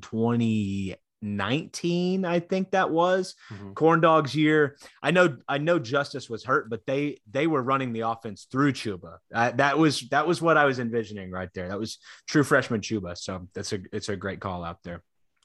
[1.26, 3.74] 2019, I think that was Mhm.
[3.76, 4.78] corn dogs year.
[5.02, 8.74] I know I know Justice was hurt, but they they were running the offense through
[8.74, 9.18] Chuba.
[9.34, 11.68] Uh, that was that was what I was envisioning right there.
[11.70, 13.18] That was true freshman Chuba.
[13.18, 15.04] So that's a it's a great call out there.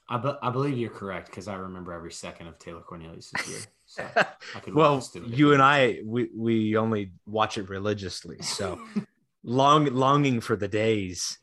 [0.09, 3.59] I, be- I believe you're correct because I remember every second of Taylor Cornelius year.
[3.85, 4.05] So
[4.73, 5.29] well, walk us through it.
[5.37, 8.41] you and I we we only watch it religiously.
[8.41, 8.79] So
[9.43, 11.37] long longing for the days.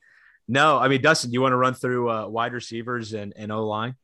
[0.50, 3.66] No, I mean Dustin, you want to run through uh, wide receivers and, and O
[3.66, 3.94] line?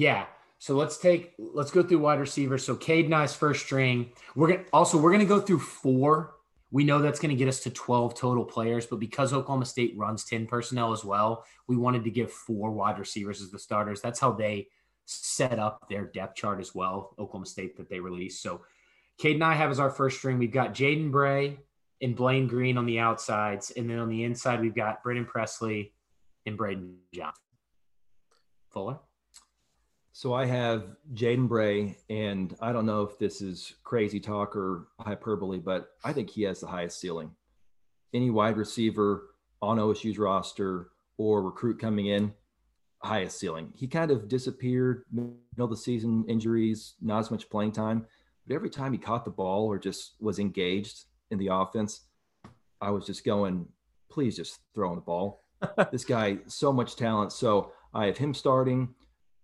[0.00, 0.24] Yeah.
[0.58, 2.64] So let's take let's go through wide receivers.
[2.64, 4.12] So Cade Nice first string.
[4.34, 6.36] We're gonna also we're gonna go through four.
[6.70, 10.24] We know that's gonna get us to 12 total players, but because Oklahoma State runs
[10.24, 14.00] 10 personnel as well, we wanted to give four wide receivers as the starters.
[14.00, 14.68] That's how they
[15.04, 18.42] set up their depth chart as well, Oklahoma State that they released.
[18.42, 18.62] So
[19.18, 20.38] Cade and I have as our first string.
[20.38, 21.58] We've got Jaden Bray
[22.00, 23.70] and Blaine Green on the outsides.
[23.72, 25.92] And then on the inside, we've got Brennan Presley
[26.46, 27.42] and Braydon Johnson.
[28.70, 29.00] Fuller?
[30.12, 34.88] So I have Jaden Bray, and I don't know if this is crazy talk or
[34.98, 37.30] hyperbole, but I think he has the highest ceiling.
[38.12, 39.30] Any wide receiver
[39.62, 42.32] on OSU's roster or recruit coming in,
[43.02, 43.72] highest ceiling.
[43.74, 48.06] He kind of disappeared middle of the season, injuries, not as much playing time.
[48.46, 52.00] But every time he caught the ball or just was engaged in the offense,
[52.80, 53.66] I was just going,
[54.10, 55.44] please just throw him the ball.
[55.92, 57.32] this guy, so much talent.
[57.32, 58.94] So I have him starting.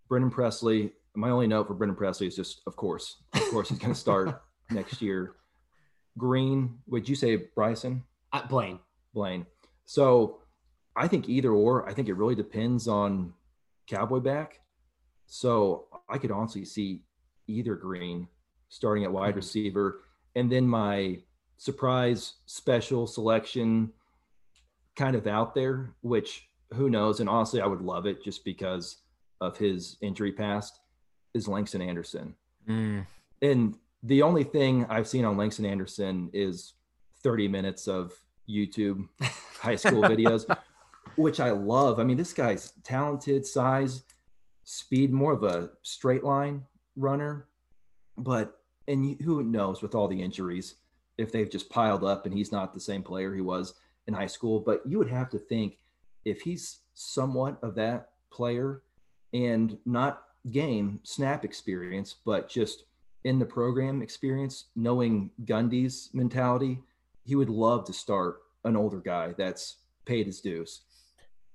[0.08, 0.92] Brennan Presley.
[1.14, 3.98] My only note for Brennan Presley is just, of course, of course, he's going to
[3.98, 5.34] start next year.
[6.18, 8.02] Green, would you say Bryson?
[8.32, 8.78] Uh, Blaine.
[9.14, 9.46] Blaine.
[9.84, 10.38] So
[10.94, 11.88] I think either or.
[11.88, 13.32] I think it really depends on
[13.86, 14.60] Cowboy back.
[15.26, 17.02] So I could honestly see
[17.46, 18.28] either Green
[18.68, 19.36] starting at wide Mhm.
[19.36, 20.00] receiver,
[20.34, 21.22] and then my
[21.56, 23.92] surprise special selection
[24.96, 27.20] kind of out there, which who knows?
[27.20, 29.02] And honestly, I would love it just because
[29.40, 30.80] of his injury past,
[31.34, 32.34] is Langston Anderson.
[32.68, 33.06] Mm.
[33.42, 36.74] And the only thing I've seen on Langston Anderson is
[37.22, 38.12] 30 minutes of
[38.48, 39.08] YouTube
[39.60, 40.44] high school videos,
[41.16, 41.98] which I love.
[41.98, 44.02] I mean, this guy's talented, size,
[44.64, 46.62] speed, more of a straight line
[46.96, 47.48] runner.
[48.16, 50.76] But, and who knows with all the injuries,
[51.18, 53.74] if they've just piled up and he's not the same player he was
[54.06, 54.60] in high school.
[54.60, 55.78] But you would have to think
[56.24, 58.82] if he's somewhat of that player
[59.32, 62.84] and not gain snap experience, but just
[63.24, 66.78] in the program experience, knowing Gundy's mentality,
[67.24, 70.82] he would love to start an older guy that's paid his dues.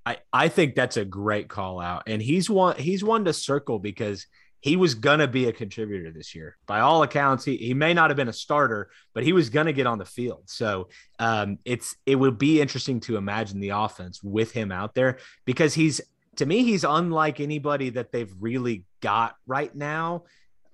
[0.05, 2.03] I, I think that's a great call out.
[2.07, 4.25] And he's one he's one to circle because
[4.59, 6.57] he was gonna be a contributor this year.
[6.67, 9.73] By all accounts, he, he may not have been a starter, but he was gonna
[9.73, 10.43] get on the field.
[10.47, 15.19] So um, it's it would be interesting to imagine the offense with him out there
[15.45, 16.01] because he's
[16.37, 20.23] to me, he's unlike anybody that they've really got right now.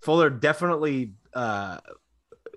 [0.02, 1.80] Fuller definitely uh,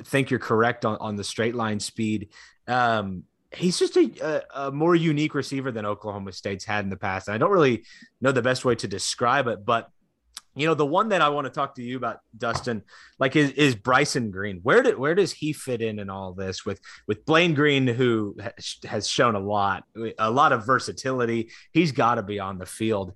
[0.04, 2.28] think you're correct on, on the straight line speed.
[2.68, 6.96] Um, he's just a, a, a more unique receiver than Oklahoma State's had in the
[6.96, 7.28] past.
[7.28, 7.84] And I don't really
[8.20, 9.88] know the best way to describe it, but
[10.54, 12.82] you know, the one that I want to talk to you about, Dustin,
[13.18, 14.60] like is, is Bryson Green.
[14.62, 18.36] Where did where does he fit in in all this with with Blaine Green, who
[18.84, 19.84] has shown a lot,
[20.18, 21.50] a lot of versatility.
[21.72, 23.14] He's got to be on the field.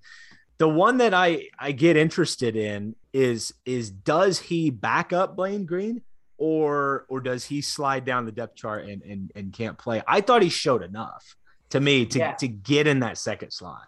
[0.59, 5.67] The one that I I get interested in is is does he back up Blaine
[5.67, 6.03] Green
[6.39, 10.03] or or does he slide down the depth chart and and, and can't play?
[10.07, 11.37] I thought he showed enough
[11.71, 12.33] to me to, Yeah.
[12.35, 13.83] to get in that second slot.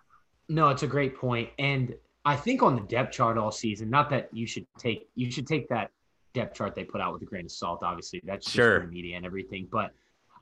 [0.49, 1.15] No, it's a great.
[1.59, 1.95] And
[2.27, 5.47] I think on the depth chart all season, not that you should take you should
[5.47, 5.93] take that
[6.35, 7.83] depth chart they put out with a grain of salt.
[7.83, 8.81] Obviously, that's just Sure.
[8.81, 9.69] for the media and everything.
[9.71, 9.93] But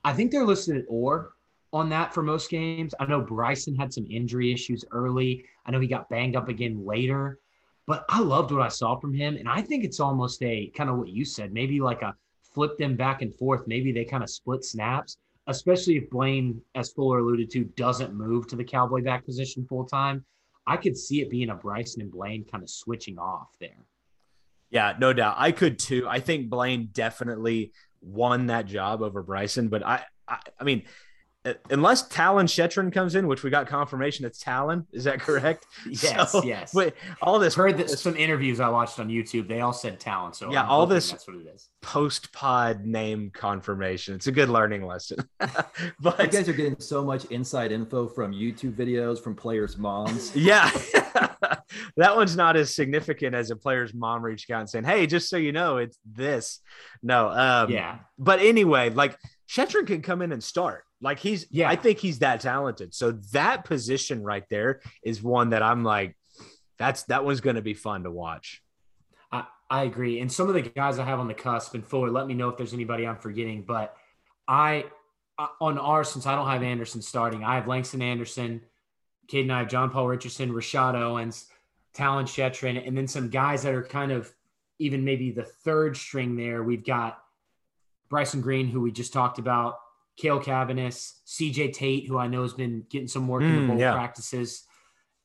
[0.03, 1.33] I think they're listed at or
[1.71, 2.95] on that for most games.
[2.99, 5.45] I know Bryson had some injury issues early.
[5.65, 7.39] I know he got banged up again later.
[7.85, 9.37] But I loved what I saw from him.
[9.37, 12.77] And I think it's almost a kind of what you said, maybe like a flip
[12.79, 13.67] them back and forth.
[13.67, 18.47] Maybe they kind of split snaps, especially if Blaine, as Fuller alluded to, doesn't move
[18.47, 20.25] to the cowboy back position full time.
[20.67, 23.85] I could see it being a Bryson and Blaine kind of switching off there.
[24.69, 25.35] Yeah, no doubt.
[25.37, 26.07] I could too.
[26.07, 30.83] I think Blaine definitely won that job over Bryson, but I, I, I mean,
[31.69, 35.65] unless Talyn Shettron comes in, which we got confirmation it's Talon, is that correct?
[35.87, 36.73] Yes, So, yes.
[36.73, 40.35] Wait, all this Heard that some interviews I watched on YouTube, they all said talent.
[40.35, 41.69] So Yeah, I'm all this- that's what it is.
[41.81, 44.15] post pod name confirmation.
[44.15, 45.17] It's a good learning lesson.
[45.39, 49.77] But you but guys are getting so much inside info from YouTube videos from players'
[49.77, 50.35] moms.
[50.35, 50.69] yeah,
[51.97, 55.29] that one's not as significant as a player's mom reached out and saying, "Hey, just
[55.29, 56.59] so you know, it's this."
[57.03, 57.99] No, um, Yeah.
[58.17, 59.17] But anyway, like
[59.49, 60.83] Shettron can come in and start.
[61.01, 61.69] Like he's, Yeah.
[61.69, 62.93] I think he's that talented.
[62.93, 66.15] So that position right there is one that I'm like,
[66.77, 68.61] that's that one's going to be fun to watch.
[69.31, 70.19] I, I agree.
[70.19, 72.49] And some of the guys I have on the cusp and Fuller, let me know
[72.49, 73.63] if there's anybody I'm forgetting.
[73.63, 73.95] But
[74.47, 74.85] I,
[75.37, 78.61] I- on ours, since I don't have Anderson starting, I have Langston Anderson,
[79.27, 81.47] Cade and I have John Paul Richardson, Rashad Owens,
[81.93, 84.31] Talyn Shettron, and then some guys that are kind of
[84.79, 86.61] even maybe the third string there.
[86.63, 87.21] We've got
[88.09, 89.79] Bryson Green, who we just talked about,
[90.17, 93.67] Cale Cabbiness, CJ Tate, who I know has been getting some work in Mm, the
[93.67, 93.93] bowl yeah.
[93.93, 94.63] practices,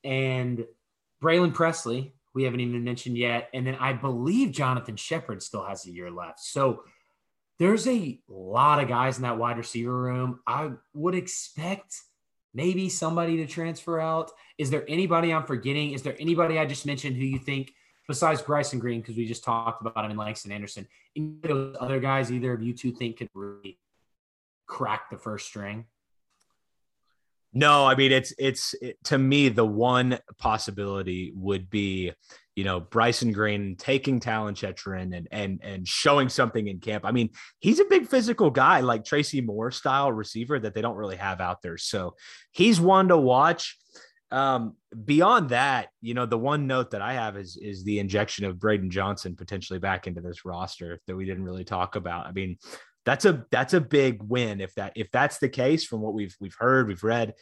[0.03, 0.65] and
[1.23, 3.49] Braylon Presley, we haven't even mentioned yet.
[3.53, 6.39] And then I believe Jonathan Shepard still has a year left.
[6.39, 6.83] So
[7.59, 10.39] there's a lot of guys in that wide receiver room.
[10.47, 11.95] I would expect
[12.53, 14.31] maybe somebody to transfer out.
[14.57, 15.91] Is there anybody I'm forgetting?
[15.91, 17.73] Is there anybody I just mentioned who you think,
[18.07, 21.77] besides Bryson Green, because we just talked about him and Langston Anderson, any of those
[21.79, 23.77] other guys either of you two think could really
[24.71, 25.85] crack the first string?
[27.53, 32.13] No, I mean it's it's it, to me the one possibility would be,
[32.55, 37.05] you know, Bryson Green taking Talyn Shettron and and and showing something in camp.
[37.05, 40.95] I mean, he's a big physical guy, like Tracy Moore style receiver that they don't
[40.95, 41.77] really have out there.
[41.77, 42.15] So
[42.51, 43.77] he's one to watch.
[44.31, 48.45] Um, beyond that, you know, the one note that I have is is the injection
[48.45, 52.27] of Braydon Johnson potentially back into this roster that we didn't really talk about.
[52.27, 52.55] I mean,
[53.05, 56.35] that's a that's a big win if that if that's the case from what we've
[56.39, 57.33] we've heard we've read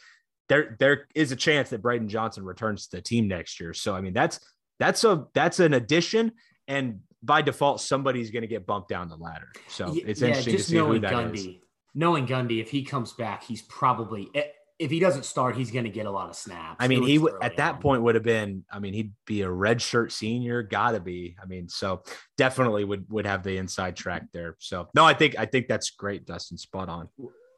[0.48, 3.94] there there is a chance that Braydon Johnson returns to the team next year so
[3.94, 4.40] I mean that's
[4.78, 6.32] that's a that's an addition
[6.66, 10.62] and by default somebody's going to get bumped down the ladder so it's interesting to
[10.62, 11.62] see who knowing that Gundy, is.
[11.94, 14.44] knowing Gundy, if he comes back, he's probably eh,
[14.80, 16.76] if he doesn't start, he's going to get a lot of snaps.
[16.80, 17.80] I mean he least would at that on.
[17.82, 21.46] point would have been I mean he'd be a red shirt senior gotta be I
[21.46, 22.02] mean so
[22.38, 25.90] definitely would would have the inside track there so no I think I think that's
[25.90, 27.08] great Dustin spot on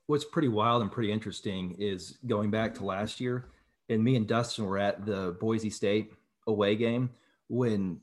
[0.06, 3.46] What's pretty wild and pretty interesting is going back to last year,
[3.88, 6.12] and me and Dustin were at the Boise State
[6.48, 7.10] away game
[7.48, 8.00] when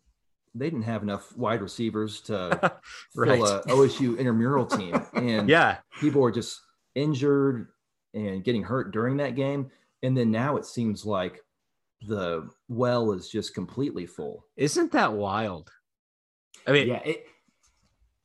[0.56, 2.58] they didn't have enough wide receivers to
[3.16, 3.38] Right.
[3.38, 6.62] fill a OSU intramural team, and yeah people were just
[6.96, 7.68] injured
[8.14, 9.72] and getting hurt during that game.
[10.04, 11.42] And then now it seems like
[12.08, 14.46] the well is just completely full.
[14.56, 15.70] isn't that wild
[16.66, 17.26] I mean yeah, it,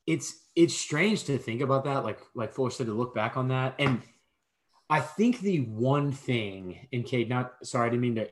[0.07, 2.05] it's it's strange to think about that.
[2.05, 4.03] Like like Fuller said, to look back on that, and
[4.90, 8.29] I think the one thing in Cade, not sorry, I didn't mean to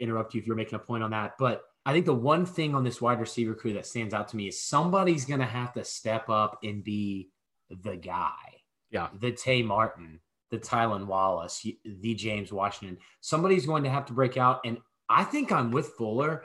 [0.00, 2.74] interrupt you if you're making a point on that, but I think the one thing
[2.74, 5.72] on this wide receiver crew that stands out to me is somebody's going to have
[5.74, 7.30] to step up and be
[7.70, 8.60] the guy.
[8.90, 9.08] Yeah.
[9.18, 10.20] The Tay Martin,
[10.52, 12.98] the Tylan Wallace, the James Washington.
[13.22, 14.60] Somebody's going to have to break out.
[14.64, 16.44] And I think I'm with Fuller.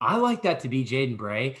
[0.00, 1.56] I like that to be Jaden Bray.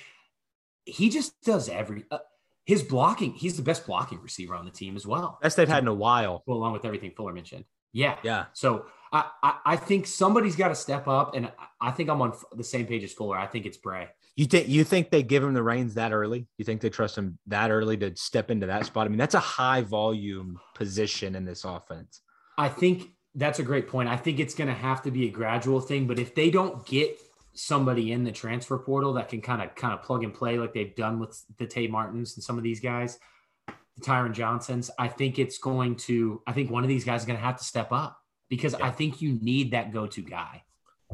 [0.86, 2.18] He just does every uh,
[2.64, 3.32] his blocking.
[3.32, 5.38] He's the best blocking receiver on the team as well.
[5.42, 7.64] best they've had in a while Well, along with everything Fuller mentioned.
[7.92, 8.16] Yeah.
[8.22, 11.52] yeah So I, I, I think somebody's got to step up, and I-
[11.88, 13.36] I think I'm on the same page as Fuller.
[13.36, 14.08] I think it's Bray.
[14.36, 16.46] You think you think they give him the reins that early?
[16.56, 19.06] You think they trust him that early to step into that spot?
[19.06, 22.22] I mean, that's a high volume position in this offense.
[22.56, 24.08] I think that's a great point.
[24.08, 26.84] I think it's going to have to be a gradual thing, but if they don't
[26.86, 27.18] get
[27.54, 30.72] somebody in the transfer portal that can kind of kind of plug and play like
[30.72, 33.18] they've done with the Tay Martins and some of these guys,
[33.66, 36.42] the Tyron Johnsons, I think it's going to.
[36.46, 38.90] I think one of these guys is going to have to step up because I
[38.90, 40.62] think you need that go-to guy.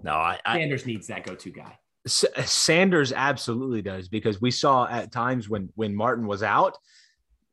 [0.03, 1.79] No, I, I Sanders needs that go-to guy.
[2.07, 6.79] S- Sanders absolutely does because we saw at times when when Martin was out,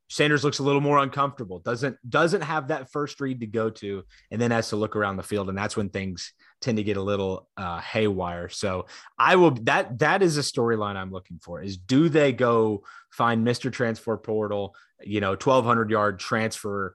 [0.09, 1.57] Sanders looks a little more uncomfortable.
[1.59, 5.17] Doesn't doesn't have that first read to go to, and then has to look around
[5.17, 8.47] the field, and that's when things tend to get a little uh, haywire.
[8.47, 8.85] So
[9.17, 11.63] I will that that is a storyline I'm looking for.
[11.63, 13.71] Is do they go find Mr.
[13.71, 16.93] Transfer Portal, you know, 1200 yard transfer,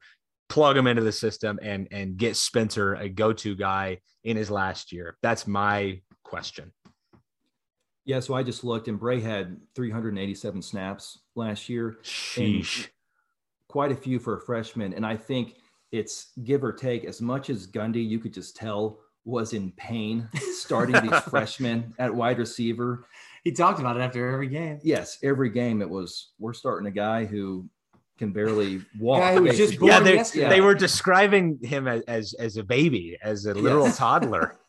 [0.49, 4.49] plug him into the system, and and get Spencer a go to guy in his
[4.49, 5.17] last year?
[5.23, 6.73] That's my question.
[8.09, 11.99] Yeah, so I just looked, and Bray had 387 snaps last year.
[12.03, 12.89] Sheesh.
[13.69, 14.95] Quite a few for a freshman.
[14.95, 15.57] And I think
[15.93, 20.27] it's give or take as much as Gundy, you could just tell was in pain
[20.55, 23.05] starting these freshmen at wide receiver.
[23.45, 24.79] He talked about it after every game.
[24.83, 27.69] Yes, every game it was we're starting a guy who
[28.17, 29.21] can barely walk.
[29.21, 30.49] Guy who was just born Yeah, they, yesterday.
[30.49, 33.99] they were describing him as, as as a baby, as a literal Yes.
[33.99, 34.57] toddler.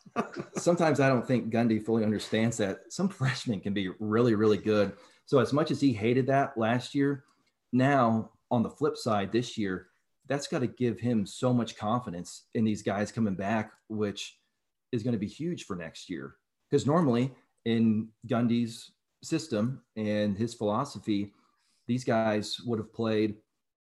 [0.56, 4.92] sometimes I don't think Gundy fully understands that some freshmen can be really, really good.
[5.26, 7.24] So as much as he hated that last year,
[7.72, 9.86] now on the flip side, this year,
[10.28, 14.38] that's got to give him so much confidence in these guys coming back, which
[14.92, 16.36] is going to be huge for next year.
[16.68, 17.32] Because normally
[17.64, 18.92] in Gundy's
[19.22, 21.32] system and his philosophy,
[21.86, 23.36] these guys would have played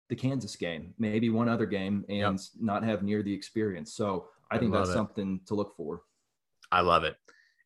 [0.08, 3.94] the Kansas game, maybe one other game, and not have near the experience.
[3.94, 4.98] So I I think love that's it.
[4.98, 6.02] something to look for.
[6.70, 7.16] I love it.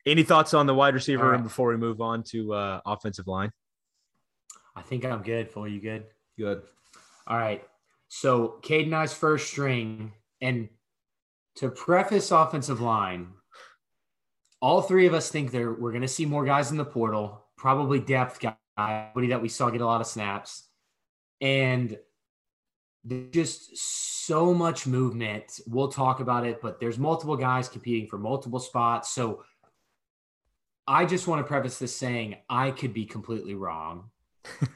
[0.06, 3.26] Any thoughts on the wide receiver All room before we move on to uh, offensive
[3.26, 3.52] line?
[4.74, 5.50] I think I'm good.
[5.50, 6.04] For you good?
[6.38, 6.62] Good.
[7.26, 7.62] All right.
[8.08, 10.68] So Cade and I's first string, and
[11.56, 13.28] to preface offensive line,
[14.60, 17.44] all three of us think there we're going to see more guys in the portal,
[17.56, 20.68] probably depth guy, somebody that we saw get a lot of snaps,
[21.40, 21.98] and
[23.04, 23.76] there's just
[24.26, 25.61] so much movement.
[25.66, 29.12] We'll talk about it, but there's multiple guys competing for multiple spots.
[29.12, 29.44] So
[30.87, 34.11] I just want to preface this saying I could be completely wrong.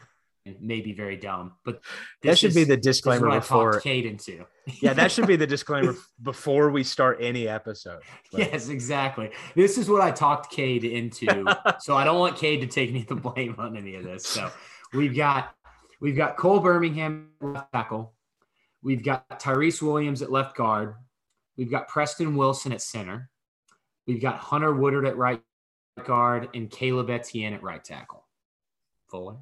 [0.44, 1.80] and maybe very dumb, but
[2.22, 3.80] That should be the disclaimer before.
[3.80, 4.44] Cade into.
[4.80, 8.00] Yeah, that should be the disclaimer before we start any episode.
[8.32, 9.30] Like, yes, exactly.
[9.54, 11.44] This is what I talked Cade into.
[11.80, 14.26] so I don't want Cade to take any of the blame on any of this.
[14.26, 14.50] So
[14.92, 15.54] we've got
[16.02, 18.12] we've got Cole Birmingham at left tackle.
[18.82, 20.96] We've got Tyrese Williams at left guard.
[21.56, 23.30] We've got Preston Wilson at center.
[24.06, 25.40] We've got Hunter Woodard at right
[26.04, 28.26] guard and Caleb Etienne at right tackle.
[29.08, 29.36] Fuller.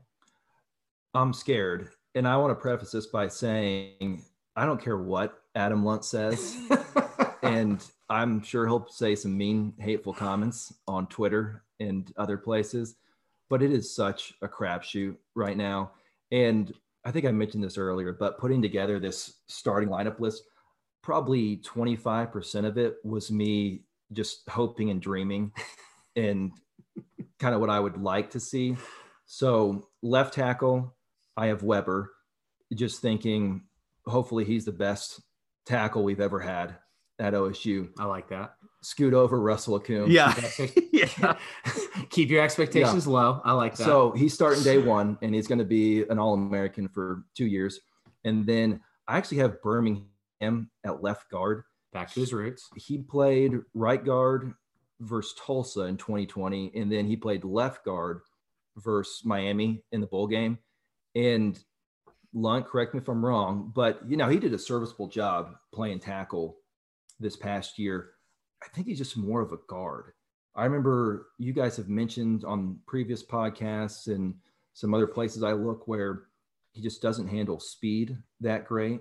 [1.15, 1.89] I'm scared.
[2.15, 4.23] And I want to preface this by saying
[4.55, 6.57] I don't care what Adam Lunt says.
[7.43, 12.97] and I'm sure he'll say some mean, hateful comments on Twitter and other places.
[13.49, 15.93] But it is such a crapshoot right now.
[16.31, 16.73] And
[17.05, 20.43] I think I mentioned this earlier, but putting together this starting lineup list,
[21.03, 25.53] probably 25% of it was me just hoping and dreaming
[26.17, 26.53] and
[27.39, 28.77] kind of what I would like to see.
[29.27, 30.97] So, left tackle,
[31.37, 32.13] I have Weber,
[32.75, 33.63] just thinking
[34.07, 35.21] hopefully he's the best
[35.67, 36.77] tackle we've ever had
[37.19, 37.91] at OSU.
[37.99, 38.55] I like that.
[38.83, 40.11] Scoot over Russell Okung.
[40.11, 41.37] yeah, Keep yeah.
[42.11, 43.41] Keep your expectations low.
[43.45, 43.85] I like that.
[43.85, 47.47] So he's starting day one, and he's going to be an All American for two
[47.47, 47.81] years.
[48.25, 51.65] And then I actually have Birmingham at left guard.
[51.93, 52.69] back to his roots.
[52.77, 54.55] He played right guard
[55.01, 58.21] versus Tulsa in 2020, and then he played left guard
[58.77, 60.59] versus Miami in the bowl game.
[61.15, 61.59] And
[62.33, 65.99] Lunt, correct me if I'm wrong, but you know he did a serviceable job playing
[66.01, 66.57] tackle
[67.19, 68.11] this past year.
[68.63, 70.13] I think he's just more of a guard.
[70.55, 74.35] I remember you guys have mentioned on previous podcasts and
[74.75, 76.25] some other places I look where
[76.73, 79.01] he just doesn't handle speed that great.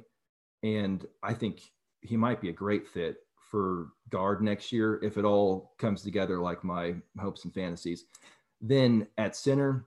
[0.64, 1.62] And I think
[2.02, 3.18] he might be a great fit
[3.50, 8.06] for guard next year if it all comes together like my hopes and fantasies.
[8.62, 9.86] Then at center,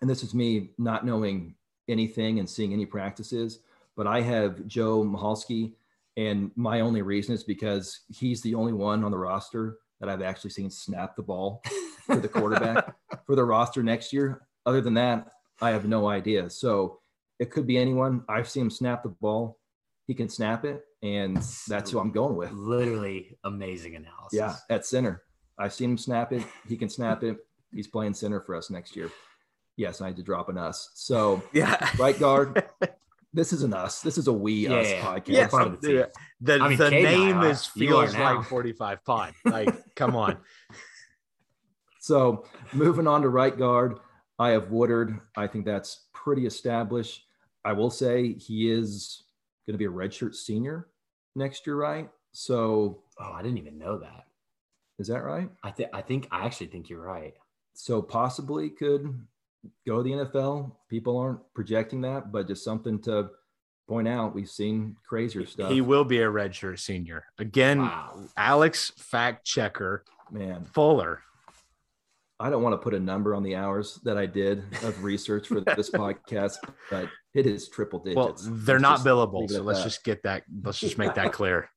[0.00, 1.54] and this is me not knowing
[1.88, 3.60] anything and seeing any practices,
[3.96, 5.72] but I have Joe Michalski,
[6.16, 10.22] and my only reason is because he's the only one on the roster that I've
[10.22, 11.62] actually seen snap the ball
[12.06, 12.94] for the quarterback
[13.26, 14.42] for the roster next year.
[14.66, 15.28] Other than that,
[15.60, 16.50] I have no idea.
[16.50, 17.00] So
[17.38, 18.24] it could be anyone.
[18.28, 19.58] I've seen him snap the ball.
[20.06, 21.36] He can snap it, and
[21.68, 22.50] that's who I'm going with.
[22.52, 24.32] Literally amazing analysis.
[24.32, 25.22] Yeah, at center.
[25.58, 26.42] I've seen him snap it.
[26.68, 27.36] He can snap it.
[27.72, 29.10] He's playing center for us next year.
[29.76, 30.90] Yes, I had to drop an us.
[30.94, 31.88] So Yeah.
[31.98, 32.64] right guard.
[33.32, 34.00] This isn't us.
[34.02, 35.00] This is a we Yeah, us yeah.
[35.02, 35.28] podcast.
[35.28, 36.10] Yeah, part the.
[36.40, 39.34] The, I mean, the Cade and I name is You feels like 45 pod.
[39.44, 40.38] Like, come on.
[42.02, 43.98] So moving on to right guard,
[44.38, 45.20] I have Woodard.
[45.36, 47.26] I think that's pretty established.
[47.64, 49.24] I will say he is
[49.66, 50.88] going to be a redshirt senior
[51.36, 52.08] next year, right?
[52.32, 54.24] So Oh, I didn't even know that.
[54.98, 55.50] is that right?
[55.62, 57.34] I think I think I actually think you're right.
[57.74, 59.14] So possibly could
[59.86, 60.72] go to the NFL.
[60.88, 63.30] People aren't projecting that, but just something to
[63.88, 64.34] point out.
[64.34, 65.72] We've seen crazier stuff.
[65.72, 67.80] He will be a redshirt senior again.
[67.80, 68.20] Wow.
[68.36, 71.22] Alex fact checker Man, Fuller.
[72.38, 75.48] I don't want to put a number on the hours that I did of research
[75.48, 76.54] for this podcast,
[76.90, 78.16] but it is triple digits.
[78.16, 79.84] Well, they're Let's not billable, so let's that.
[79.84, 80.44] just get that.
[80.62, 81.68] Let's just make that clear.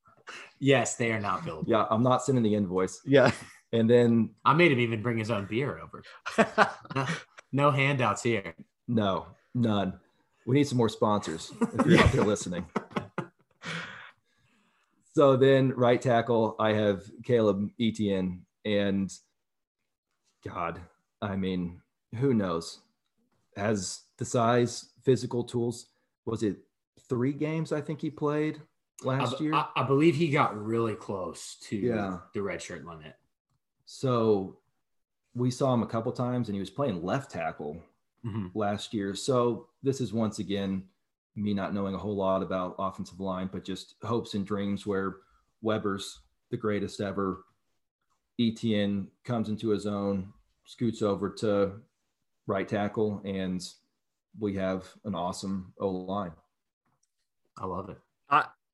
[0.59, 1.65] Yes, they are not billable.
[1.67, 3.01] Yeah, I'm not sending the invoice.
[3.05, 3.31] Yeah.
[3.73, 6.03] And then I made him even bring his own beer over.
[7.53, 8.53] No, handouts here.
[8.87, 9.93] no, none.
[10.45, 12.65] We need some more sponsors if you're out there listening.
[15.15, 19.13] So then right tackle, I have Caleb Etienne and
[20.43, 20.81] God,
[21.21, 21.81] I mean,
[22.17, 22.79] who knows?
[23.55, 25.85] Has the size, physical tools.
[26.25, 26.57] Was it
[27.09, 28.59] three games I think he played
[29.03, 29.53] last I, year?
[29.53, 32.17] I, I believe he got really close to Yeah.
[32.33, 33.13] the red shirt limit.
[33.85, 34.57] So
[35.35, 37.81] we saw him a couple times and he was playing left tackle
[38.25, 38.51] Mhm.
[38.53, 39.15] last year.
[39.15, 40.87] So this is once again
[41.35, 45.17] me not knowing a whole lot about offensive line, but just hopes and dreams where
[45.61, 46.21] Weber's
[46.51, 47.45] the greatest ever.
[48.39, 50.31] Etienne comes into his own,
[50.65, 51.81] scoots over to
[52.45, 53.67] right tackle, and
[54.39, 56.33] we have an awesome O line.
[57.57, 57.97] I love it.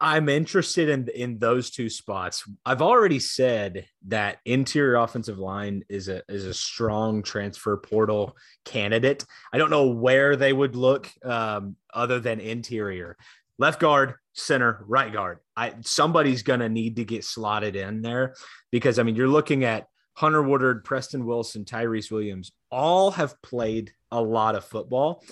[0.01, 2.47] I'm interested in in those two spots.
[2.65, 9.25] I've already said that interior offensive line is a is a strong transfer portal candidate.
[9.51, 13.17] I don't know where they would look um, other than interior,
[13.57, 15.39] left guard, center, right guard.
[15.57, 18.35] I somebody's gonna need to get slotted in there
[18.71, 23.91] because I mean you're looking at Hunter Woodard, Preston Wilson, Tyrese Williams, all have played
[24.11, 25.23] a lot of football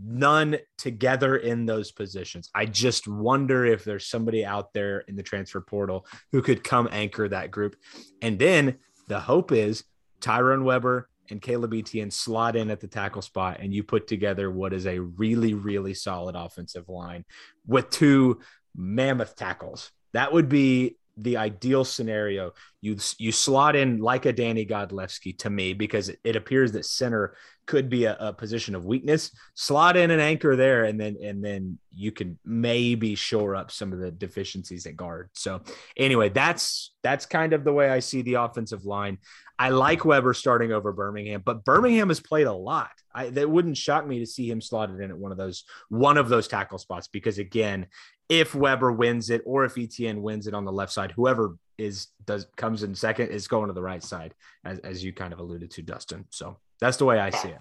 [0.00, 2.50] none together in those positions.
[2.54, 6.88] I just wonder if there's somebody out there in the transfer portal who could come
[6.90, 7.76] anchor that group.
[8.20, 8.78] And then
[9.08, 9.84] the hope is
[10.20, 14.50] Tyrone Weber and Caleb Etienne slot in at the tackle spot, and you put together
[14.50, 17.24] what is a really, really solid offensive line
[17.66, 18.40] with two
[18.74, 19.90] mammoth tackles.
[20.12, 22.52] That would be the ideal scenario.
[22.80, 26.86] You you slot in like a Danny Godlevske to me because it, it appears that
[26.86, 27.36] center
[27.66, 29.30] could be a, a position of weakness.
[29.54, 33.92] Slot in an anchor there, and then and then you can maybe shore up some
[33.92, 35.30] of the deficiencies at guard.
[35.32, 35.62] So
[35.96, 39.18] anyway, that's that's kind of the way I see the offensive line.
[39.58, 42.90] I like Weber starting over Birmingham, but Birmingham has played a lot.
[43.14, 46.18] I that wouldn't shock me to see him slotted in at one of those one
[46.18, 47.86] of those tackle spots because again,
[48.28, 52.08] if Weber wins it or if Etienne wins it on the left side, whoever is
[52.24, 54.34] does comes in second is going to the right side,
[54.64, 56.24] as, as you kind of alluded to, Dustin.
[56.30, 57.60] So that's the way I see it.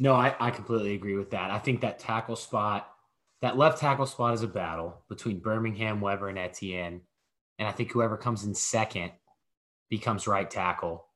[0.00, 1.50] No, I, I completely agree with that.
[1.50, 2.90] I think that tackle spot,
[3.42, 7.02] that left tackle spot is a battle between Birmingham, Weber, and Etienne.
[7.58, 9.12] And I think whoever comes in second
[9.88, 11.06] becomes right tackle.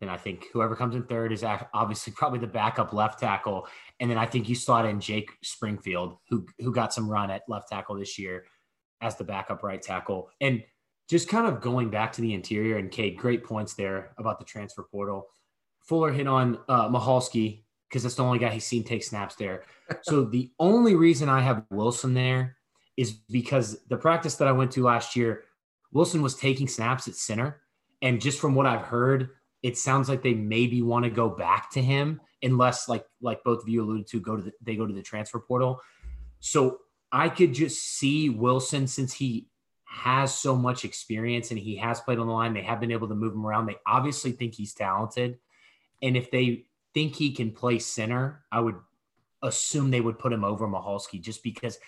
[0.00, 1.42] Then I think whoever comes in third is
[1.72, 3.66] obviously probably the backup left tackle.
[3.98, 7.42] And then I think you slot in Jake Springfield, who who got some run at
[7.48, 8.44] left tackle this year
[9.00, 10.28] as the backup right tackle.
[10.40, 10.62] And
[11.08, 14.44] just kind of going back to the interior, and Cade, great points there about the
[14.44, 15.28] transfer portal.
[15.88, 19.64] Fuller hit on uh, Michalski because that's the only guy he's seen take snaps there.
[20.02, 22.56] so the only reason I have Wilson there
[22.98, 25.44] is because the practice that I went to last year,
[25.92, 27.62] Wilson was taking snaps at center.
[28.02, 29.30] And just from what I've heard,
[29.62, 33.62] it sounds like they maybe want to go back to him unless like like both
[33.62, 35.80] of you alluded to go to the, they go to the transfer portal.
[36.40, 36.80] So
[37.10, 39.48] I could just see Wilson since he
[39.84, 42.52] has so much experience and he has played on the line.
[42.52, 43.66] They have been able to move him around.
[43.66, 45.38] They obviously think he's talented.
[46.02, 48.76] And if they think he can play center, I would
[49.42, 51.78] assume they would put him over Michalski just because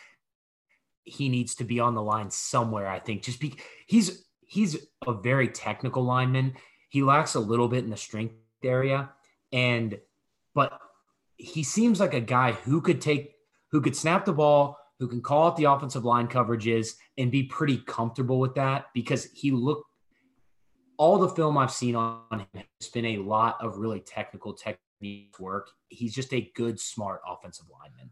[1.04, 2.88] he needs to be on the line somewhere.
[2.88, 3.56] I think just be
[3.86, 6.54] he's he's a very technical lineman.
[6.88, 9.10] He lacks a little bit in the strength area,
[9.52, 9.98] and
[10.54, 10.78] but
[11.36, 13.34] he seems like a guy who could take
[13.70, 17.44] who could snap the ball, who can call out the offensive line coverages and be
[17.44, 19.89] pretty comfortable with that because he looked
[21.00, 22.20] all the film I've seen on
[22.52, 25.70] him has been a lot of really technical technique work.
[25.88, 28.10] He's just a good, smart offensive lineman.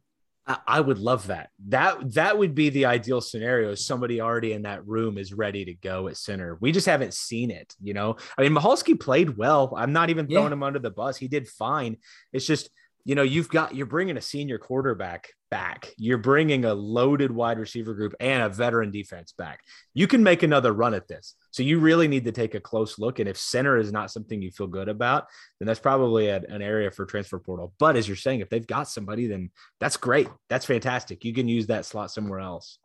[0.67, 1.51] I- would love that.
[1.67, 3.75] That that would be the ideal scenario.
[3.75, 6.57] Somebody already in that room is ready to go at center.
[6.63, 7.75] We just haven't seen it.
[7.83, 9.75] You know, I mean, Michalski played well.
[9.77, 10.53] I'm not even throwing Yeah.
[10.55, 11.19] him under the bus.
[11.19, 11.99] He did fine.
[12.33, 12.71] It's just
[13.09, 15.95] you know you've got you're bringing a senior quarterback back.
[15.97, 19.61] You're bringing a loaded wide receiver group and a veteran defense back.
[19.95, 21.35] You can make another run at this.
[21.51, 23.19] So you really need to take a close look.
[23.19, 25.29] And if center is not something you feel good about,
[25.59, 27.73] then that's probably an area for transfer portal.
[27.79, 30.29] But as you're saying, if they've got somebody, then that's great.
[30.51, 31.25] That's fantastic.
[31.25, 32.79] You can use that slot somewhere else.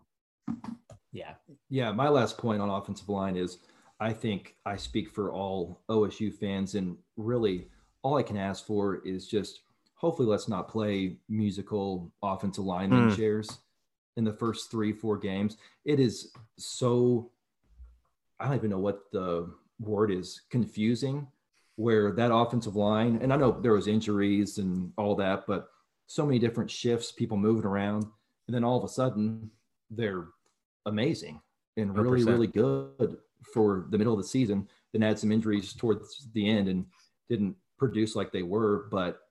[1.12, 1.34] Yeah.
[1.70, 3.58] Yeah, my last point on offensive line is
[4.00, 7.68] I think I speak for all OSU fans, and really
[8.04, 9.64] all I can ask for is just
[10.04, 13.16] hopefully let's not play musical offensive lineman Hmm.
[13.16, 13.60] chairs
[14.18, 15.56] in the first three, four games.
[15.86, 17.32] It is so
[18.40, 21.26] I don't even know what the word is confusing
[21.78, 25.70] where that offensive line, and I know there was injuries and all that, but
[26.06, 28.04] so many different shifts, people moving around,
[28.48, 29.50] and then all of a sudden
[29.90, 30.28] they're
[30.86, 31.42] amazing
[31.78, 32.28] and really, 100%.
[32.28, 33.18] really good
[33.54, 34.68] for the middle of the season.
[34.92, 36.86] Then had some injuries towards the end and
[37.30, 39.23] didn't produce like they were, but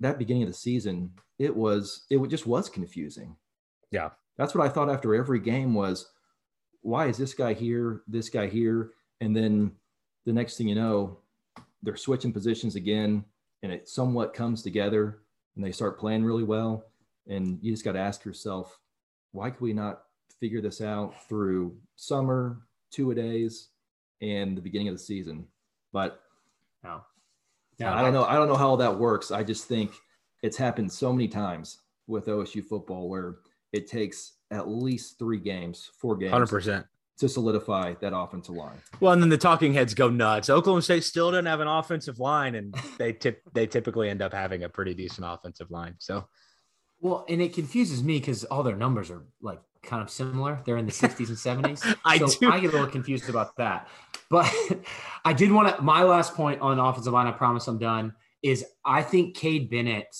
[0.00, 3.36] that beginning of the season, it was it just was confusing.
[3.90, 4.10] Yeah.
[4.36, 6.10] That's what I thought after every game was
[6.82, 8.92] why is this guy here, this guy here?
[9.20, 9.72] And then
[10.24, 11.18] the next thing you know,
[11.82, 13.24] they're switching positions again
[13.62, 15.18] and it somewhat comes together
[15.56, 16.84] and they start playing really well.
[17.26, 18.78] And you just got to ask yourself,
[19.32, 20.02] why could we not
[20.40, 23.68] figure this out through summer, two a days,
[24.22, 25.46] and the beginning of the season?
[25.92, 26.20] But
[27.78, 27.92] No.
[27.92, 28.24] I don't know.
[28.24, 29.30] I don't know how all that works.
[29.30, 29.92] I just think
[30.42, 33.36] it's happened so many times with OSU football where
[33.72, 36.86] it takes at least three games, four games Hundred percent.
[37.18, 38.78] to solidify that offensive line.
[39.00, 40.48] Well, and then the talking heads go nuts.
[40.48, 44.32] Oklahoma State still doesn't have an offensive line, and they tip they typically end up
[44.32, 45.94] having a pretty decent offensive line.
[45.98, 46.26] So
[47.00, 50.60] Well, and it confuses me because all their numbers are like kind of similar.
[50.64, 51.96] They're in the 60s and 70s.
[52.04, 53.86] I so do- I get a little confused about that.
[54.30, 54.52] But
[55.24, 55.82] I did want to.
[55.82, 60.14] My last point on offensive line, I promise I'm done, is I think Cade Bennett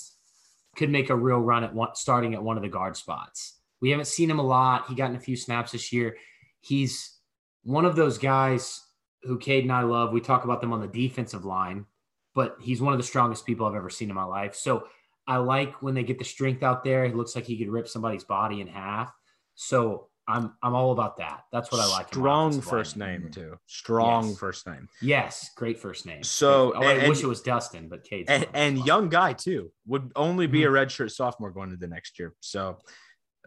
[0.76, 3.54] could make a real run at one, starting at one of the guard spots.
[3.80, 4.88] We haven't seen him a lot.
[4.88, 6.16] He got in a few snaps this year.
[6.61, 7.18] He's
[7.62, 8.84] one of those guys
[9.22, 10.12] who Cade and I love.
[10.12, 11.86] We talk about them on the defensive line,
[12.34, 14.54] but he's one of the strongest people I've ever seen in my life.
[14.54, 14.86] So
[15.26, 17.04] I like when they get the strength out there.
[17.04, 19.12] It looks like he could rip somebody's body in half.
[19.54, 21.44] So I'm I'm all about that.
[21.50, 22.08] That's what I like.
[22.08, 23.22] strong first lineman.
[23.22, 23.56] name too.
[23.66, 24.38] Strong Yes.
[24.38, 24.88] first name.
[25.00, 26.22] Yes, great first name.
[26.22, 30.12] So, oh, I wish it was Dustin, but Cade's and, and young guy too would
[30.14, 30.74] only be Mm-hmm.
[30.74, 32.34] a redshirt sophomore going into the next year.
[32.40, 32.78] So,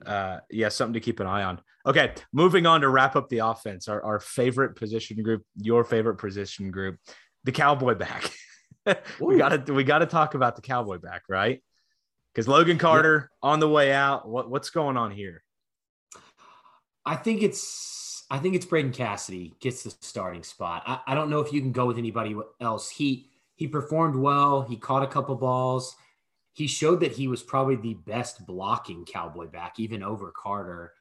[0.06, 1.62] uh, yeah, something to keep an eye on.
[1.86, 3.88] Okay, moving on to wrap up the offense.
[3.88, 6.98] Our, our favorite position group, your favorite position group,
[7.44, 8.32] the cowboy back.
[9.20, 11.62] we got to we got to talk about the cowboy back, right?
[12.34, 14.28] Because Logan Carter on the way out.
[14.28, 15.44] What what's going on here?
[17.06, 20.84] I think it's I think it's Braden Cassidy gets the starting spot.
[20.86, 22.90] I, I don't know if you can go with anybody else.
[22.90, 24.62] He he performed well.
[24.62, 25.96] He caught a couple balls.
[26.54, 30.94] He showed that he was probably the best blocking cowboy back, even over Carter.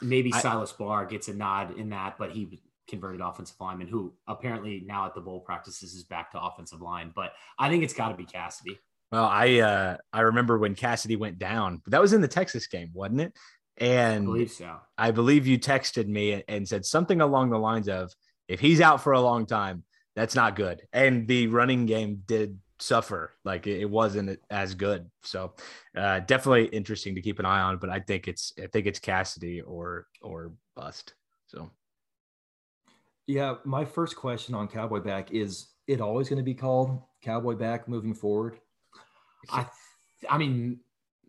[0.00, 4.12] Maybe I- Silas Barr gets a nod in that, but he converted offensive lineman who
[4.28, 7.12] apparently now at the bowl practices is back to offensive line.
[7.14, 8.78] But I think it's got to be Cassidy.
[9.10, 11.82] Well, I uh I remember when Cassidy went down.
[11.86, 13.32] That was in the Texas game, wasn't it?
[13.80, 14.76] I And believe so.
[14.96, 18.12] I believe you texted me and said something along the lines of,
[18.48, 20.82] if he's out for a long time, that's not good.
[20.92, 23.32] And the running game did suffer.
[23.44, 25.10] Like it it wasn't as good.
[25.22, 25.54] So
[25.96, 27.78] uh, definitely interesting to keep an eye on.
[27.78, 31.14] But I think it's I think it's Cassidy or or bust.
[31.46, 31.70] So
[33.26, 37.54] Yeah, my first question on Cowboy Back is it always going to be called Cowboy
[37.54, 38.58] Back moving forward?
[39.50, 39.66] I,
[40.28, 40.80] I mean,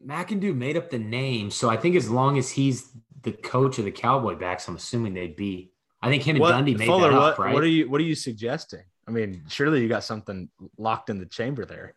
[0.05, 2.91] McEndoo made up the name, so I think as long as he's
[3.23, 5.71] the coach of the Cowboy backs, I'm assuming they'd be.
[6.01, 7.53] I think him and what, Gundy made Fuller, that what, up, right?
[7.53, 8.83] what are you what are you suggesting?
[9.07, 11.95] I mean, surely you got something locked in the chamber there.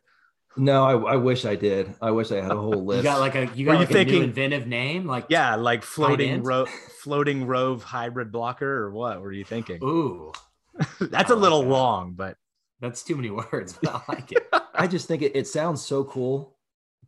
[0.57, 1.93] No, I, I wish I did.
[2.01, 2.99] I wish I had a whole list.
[3.05, 5.27] you got like a you Were got you like a thinking- new inventive name, like
[5.29, 6.47] Yeah, like floating end?
[6.47, 6.67] ro-
[7.03, 9.79] floating rove hybrid blocker or what were you thinking?
[9.83, 10.33] Ooh,
[11.01, 11.69] That's I a like little oh, that.
[11.69, 12.37] long, but
[12.81, 14.49] that's too many words, but I like it.
[14.75, 16.57] I just think it, it sounds so cool,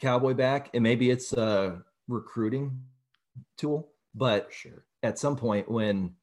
[0.03, 2.77] Cowboy Back, and maybe it's a recruiting
[3.57, 4.85] tool, but sure.
[5.05, 6.15] at some point when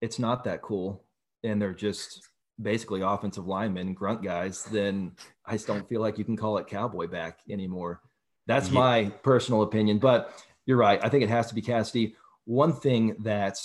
[0.00, 1.04] it's not that cool
[1.44, 2.22] and they're just
[2.60, 5.12] basically offensive linemen, grunt guys, then
[5.44, 8.00] I just don't feel like you can call it cowboy back anymore.
[8.46, 8.78] That's Yeah.
[8.80, 10.98] my personal opinion, but you're right.
[11.04, 12.16] I think it has to be Cassidy.
[12.46, 13.58] One thing that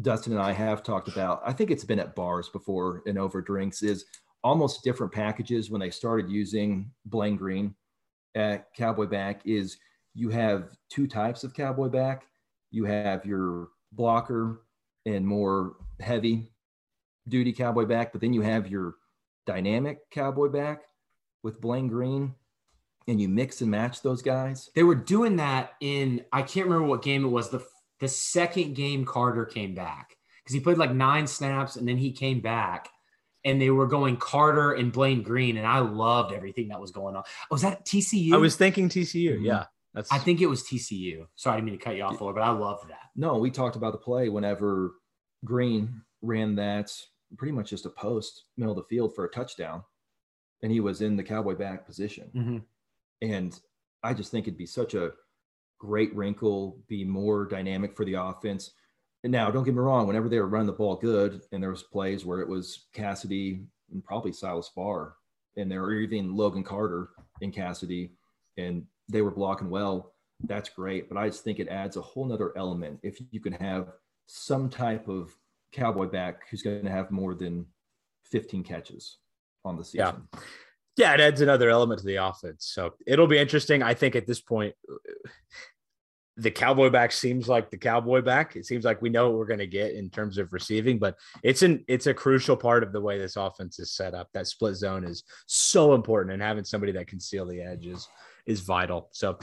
[0.00, 3.42] Dustin and I have talked about, I think it's been at bars before and over
[3.42, 4.06] drinks, is
[4.42, 7.74] almost different packages when they started using Blaine Green
[8.34, 9.78] at cowboy back is
[10.14, 12.24] you have two types of cowboy back.
[12.70, 14.62] You have your blocker
[15.06, 16.52] and more heavy
[17.28, 18.94] duty cowboy back, but then you have your
[19.46, 20.82] dynamic cowboy back
[21.42, 22.34] with Blaine Green,
[23.08, 24.70] and you mix and match those guys.
[24.74, 27.50] They were doing that in I can't remember what game it was.
[27.50, 27.64] The
[28.00, 32.12] the second game Carter came back because he played like nine snaps and then he
[32.12, 32.88] came back
[33.44, 37.16] and they were going Carter and Blaine Green and I loved everything that was going
[37.16, 37.22] on.
[37.26, 38.32] Oh, Was that TCU?
[38.34, 39.38] I was thinking TCU.
[39.38, 39.44] Mhm.
[39.44, 40.10] Yeah, that's.
[40.12, 41.26] I think it was TCU.
[41.36, 43.10] Sorry, I didn't mean to cut you off, Fuller, but I loved that.
[43.16, 44.92] No, we talked about the play whenever
[45.44, 46.92] Green ran that
[47.36, 49.82] pretty much just a post middle of the field for a touchdown.
[50.64, 52.30] and he was in the cowboy back position.
[52.36, 52.62] Mhm.
[53.20, 53.60] And
[54.04, 55.10] I just think it'd be such a
[55.80, 58.70] great wrinkle, be more dynamic for the offense.
[59.24, 61.70] And now, don't get me wrong, whenever they were running the ball good, and there
[61.70, 63.62] was plays where it was Cassidy
[63.92, 65.14] and probably Silas Barr,
[65.56, 67.10] and there were even Logan Carter
[67.40, 68.12] and Cassidy,
[68.56, 70.14] and they were blocking well,
[70.44, 71.08] that's great.
[71.08, 73.92] But I just think it adds a whole nother element if you can have
[74.26, 75.30] some type of
[75.72, 77.66] cowboy back who's going to have more than
[78.24, 79.18] 15 catches
[79.64, 80.26] on the season.
[80.32, 80.40] Yeah.
[80.96, 82.66] Yeah, it adds another element to the offense.
[82.66, 83.82] So it'll be interesting.
[83.82, 84.74] I think at this point,
[86.36, 88.56] the cowboy back seems like the cowboy back.
[88.56, 91.16] It seems like we know what we're going to get in terms of receiving, but
[91.42, 94.28] it's an it's a crucial part of the way this offense is set up.
[94.32, 98.08] That split zone is so important, and having somebody that can seal the edges
[98.46, 99.08] is vital.
[99.12, 99.38] So,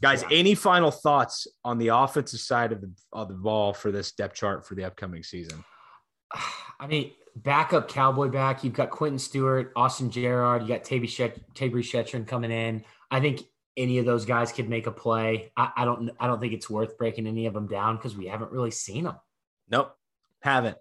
[0.00, 4.12] guys, any final thoughts on the offensive side of the of the ball for this
[4.12, 5.62] depth chart for the upcoming season?
[6.80, 8.64] I mean, backup cowboy back.
[8.64, 10.62] You've got Quentin Stewart, Austin Jarrard.
[10.62, 12.84] You got Tabry Shet- Shettron coming in.
[13.10, 13.42] I think
[13.76, 15.52] any of those guys could make a play.
[15.56, 16.10] I, I don't.
[16.20, 19.04] I don't think it's worth breaking any of them down because we haven't really seen
[19.04, 19.16] them.
[19.70, 19.96] Nope,
[20.40, 20.76] haven't.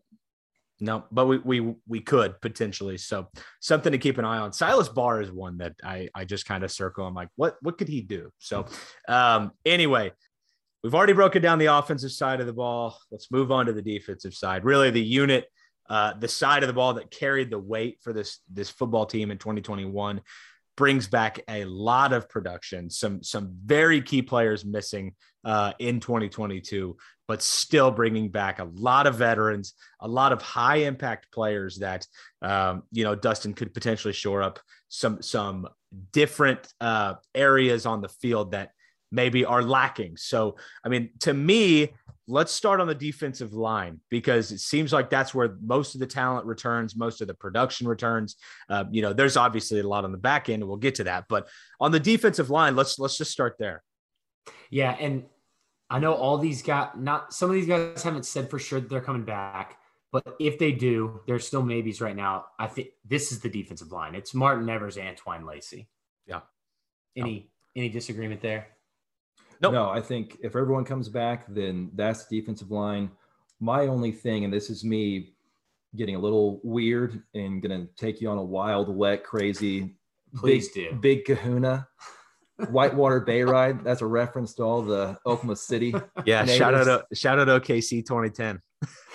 [0.79, 2.97] No, but we we we could potentially.
[2.97, 3.29] So
[3.59, 4.51] something to keep an eye on.
[4.51, 7.05] Silas Barr is one that I I just kind of circle.
[7.05, 8.31] I'm like, what what could he do?
[8.39, 8.65] So
[9.07, 10.11] um anyway,
[10.83, 12.97] we've already broken down the offensive side of the ball.
[13.11, 14.65] Let's move on to the defensive side.
[14.65, 15.45] Really, the unit,
[15.87, 19.29] uh, the side of the ball that carried the weight for this this football team
[19.29, 20.19] in 2021
[20.77, 22.89] brings back a lot of production.
[22.89, 26.97] Some some very key players missing uh, in 2022,
[27.27, 32.07] but still bringing back a lot of veterans, a lot of high impact players that
[32.41, 34.59] um, you know Dustin could potentially shore up
[34.89, 35.67] some some
[36.11, 38.71] different uh, areas on the field that
[39.11, 40.17] maybe are lacking.
[40.17, 41.89] So I mean, to me.
[42.27, 46.07] Let's start on the defensive line because it seems like that's where most of the
[46.07, 48.37] talent returns, most of the production returns.
[48.69, 51.25] Uh, you know, there's obviously a lot on the back end, we'll get to that.
[51.27, 51.49] But
[51.81, 53.83] on the defensive line, let's let's just start there.
[54.69, 55.25] Yeah, and
[55.89, 56.89] I know all these guys.
[56.95, 59.77] Not some of these guys haven't said for sure that they're coming back,
[60.13, 62.45] but if they do, there's still maybes right now.
[62.57, 64.15] I think this is the defensive line.
[64.15, 65.89] It's Martin Evers, Antwine Lacy.
[66.27, 66.41] Yeah.
[67.17, 68.67] Any any disagreement there?
[69.61, 69.73] Nope.
[69.73, 73.11] No, I think if everyone comes back, then that's the defensive line.
[73.59, 75.33] My only thing, and this is me
[75.95, 79.95] getting a little weird and gonna take you on a wild, wet, crazy,
[80.35, 80.95] Please big, do.
[80.97, 81.87] big kahuna.
[82.69, 83.83] Whitewater Bay ride.
[83.83, 85.93] That's a reference to all the Oklahoma City.
[86.25, 88.61] Yeah, shout out to, shout out OKC 2010.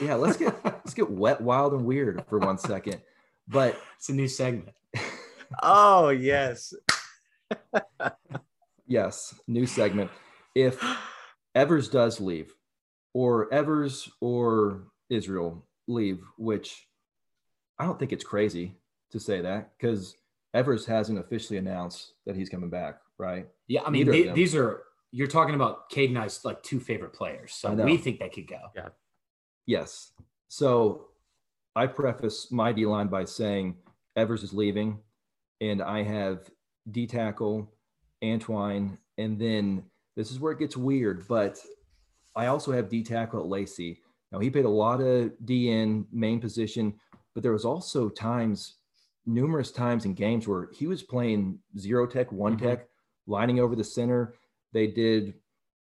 [0.01, 3.01] Yeah, let's get let's get wet, wild, and weird for one second.
[3.49, 4.75] But It's a new segment.
[5.63, 6.75] Oh yes,
[8.87, 10.11] yes, new segment.
[10.57, 10.83] If
[11.55, 12.55] Evers does leave,
[13.13, 16.89] or Evers or Israel leave, which
[17.79, 18.79] I don't think it's crazy
[19.11, 20.17] to say that because
[20.55, 23.47] Evers hasn't officially announced that he's coming back, right?
[23.69, 24.35] Yeah, I mean Neither of the- them.
[24.35, 24.83] these are
[25.13, 28.49] you're talking about Cade and I's like two favorite players, so we think they could
[28.49, 28.61] go.
[28.75, 28.89] Yeah.
[29.67, 30.13] Yes.
[30.49, 31.09] So
[31.75, 33.77] I preface my D line by saying
[34.17, 35.01] Evers is leaving,
[35.61, 36.49] and I have
[36.91, 37.71] D tackle,
[38.25, 39.85] Antwine, and then
[40.17, 41.59] this is where it gets weird, but
[42.35, 44.01] I also have D tackle at Lacy.
[44.33, 46.95] Now he played a lot of DN main position,
[47.35, 48.77] but there was also times,
[49.27, 52.63] numerous times in games where he was playing zero tech, one Mhm.
[52.63, 52.89] tech,
[53.27, 54.35] lining over the center.
[54.73, 55.35] They did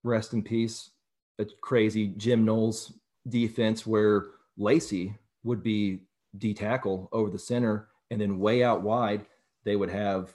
[0.05, 0.91] rest in peace,
[1.39, 2.93] a crazy Jim Knowles
[3.29, 6.07] defense where Lacy would be
[6.37, 9.27] D tackle over the center, and then way out wide,
[9.65, 10.35] they would have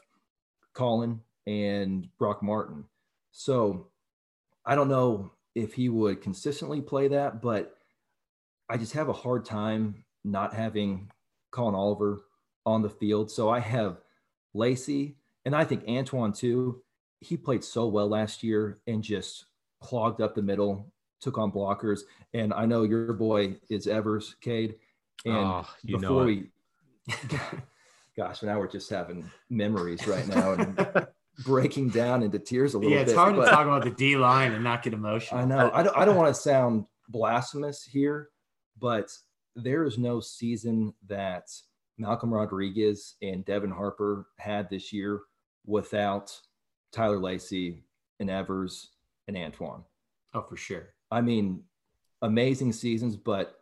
[0.74, 2.86] Collin and Brock Martin.
[3.38, 3.90] So
[4.66, 7.78] I don't know if he would consistently play that, but
[8.68, 11.12] I just have a hard time not having
[11.52, 12.24] Collin Oliver
[12.66, 13.30] on the field.
[13.30, 14.02] So I have
[14.56, 16.82] Lacy, and I think Antwine too.
[17.22, 19.46] He played so well last year and just
[19.82, 22.02] clogged up the middle, took on blockers.
[22.34, 24.78] And I know your boy is Evers, Cade.
[25.26, 26.26] And Oh, you know before it.
[26.26, 26.50] we,
[28.18, 31.08] gosh, now we're just having memories right now and
[31.44, 32.96] breaking down into tears a little bit.
[32.96, 35.42] Yeah, it's hard to talk about the D line and not get emotional.
[35.42, 35.72] I know.
[35.74, 38.30] I don't, I don't want to sound blasphemous here,
[38.80, 39.12] but
[39.56, 41.50] there is no season that
[41.98, 45.22] Malcolm Rodriguez and Devin Harper had this year
[45.66, 46.40] without
[46.92, 47.84] Tyler Lacy
[48.20, 48.90] and Evers
[49.28, 49.84] and Antwine.
[50.34, 50.94] Oh, for sure.
[51.12, 51.64] I mean,
[52.22, 53.60] amazing seasons, but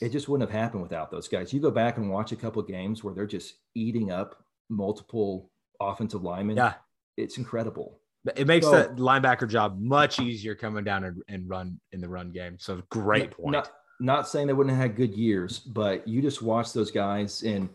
[0.00, 1.52] it just wouldn't have happened without those guys.
[1.52, 6.22] You go back and watch a couple games where they're just eating up multiple offensive
[6.22, 6.56] linemen.
[6.56, 6.74] Yeah.
[7.16, 7.98] It's incredible.
[8.36, 12.08] It makes So- the linebacker job much easier coming down and, and run in the
[12.08, 12.58] run game.
[12.58, 13.52] So great point.
[13.52, 17.42] Not, not saying they wouldn't have had good years, but you just watch those guys
[17.42, 17.68] and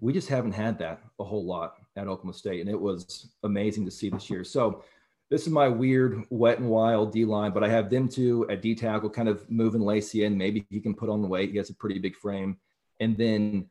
[0.00, 3.84] we just haven't had that a whole lot at Oklahoma State, and it was amazing
[3.84, 4.44] to see this year.
[4.44, 4.82] So
[5.28, 8.62] this is my weird wet and wild D line, but I have them two at
[8.62, 10.38] D tackle, kind of moving Lacy in.
[10.38, 11.50] Maybe he can put on the weight.
[11.50, 12.56] He has a pretty big frame.
[13.00, 13.68] And then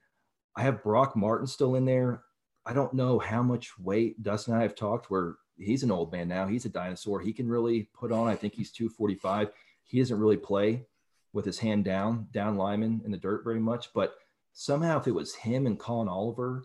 [0.55, 2.24] I have Brock Martin still in there.
[2.70, 6.11] I don't know how much weight Dustin and I have talked where he's an old
[6.11, 6.45] man now.
[6.45, 7.20] He's a dinosaur.
[7.20, 9.49] He can really put on, I think he's 245.
[9.86, 10.86] He doesn't really play
[11.34, 13.91] with his hand down, down lineman in the dirt very much.
[13.95, 14.13] But
[14.53, 16.63] somehow if it was him and Collin Oliver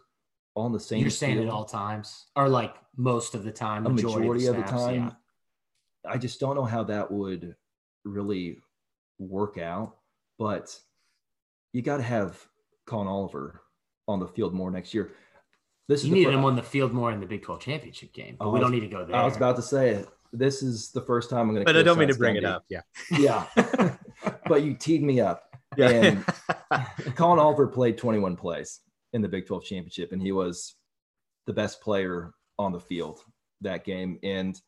[0.55, 3.87] on the same You're saying field, at all times, or like most of the time,
[3.87, 4.95] a majority of the, snaps, time.
[4.95, 6.11] yeah.
[6.13, 7.57] I just don't know how that would
[8.05, 8.59] really
[9.19, 9.97] work out.
[10.39, 10.79] But
[11.73, 12.47] you got to have
[12.85, 13.63] Collin Oliver
[14.07, 15.13] on the field more next year.
[15.89, 17.61] This is You the needed fir- him on the field more in the Big 12
[17.61, 19.17] championship game, but oh, I we don't need to go there.
[19.17, 20.09] I was about to say it.
[20.33, 21.65] This is the first time I'm going to.
[21.65, 22.65] But I don't mean to bring it up.
[22.69, 22.81] Yeah.
[23.11, 23.47] Yeah,
[24.49, 25.45] but you teed me up.
[25.77, 25.91] Yeah.
[25.91, 26.25] And
[27.17, 28.81] Collin Oliver played 21 plays
[29.13, 30.75] in the Big 12 championship, and he was
[31.47, 33.21] the best player on the field
[33.61, 34.19] that game.
[34.23, 34.61] And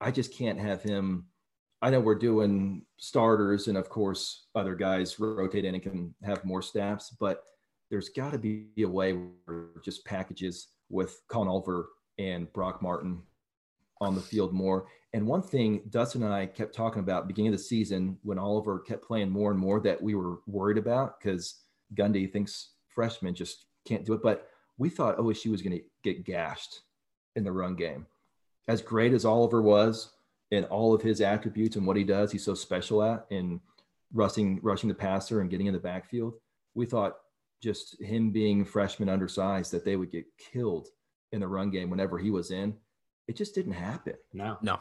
[0.00, 1.26] I just can't have him.
[1.80, 6.44] I know we're doing starters, and of course, other guys rotate in and can have
[6.44, 7.44] more snaps, but
[7.90, 13.22] there's got to be a way where just packages with Collin Oliver and Brock Martin
[14.00, 14.86] on the field more.
[15.12, 18.78] And one thing Dustin and I kept talking about beginning of the season when Oliver
[18.78, 21.62] kept playing more and more that we were worried about because
[21.94, 24.22] Gundy thinks freshmen just can't do it.
[24.22, 26.82] But we thought OSU was going to get gashed
[27.36, 28.06] in the run game.
[28.68, 30.12] As great as Oliver was
[30.50, 33.60] in all of his attributes and what he does, he's so special at in
[34.12, 36.34] rushing rushing the passer and getting in the backfield.
[36.74, 37.16] We thought
[37.62, 40.88] just him being freshman undersized that they would get killed
[41.32, 42.74] in the run game whenever he was in.
[43.26, 44.14] It just didn't happen.
[44.32, 44.58] no.
[44.62, 44.78] no.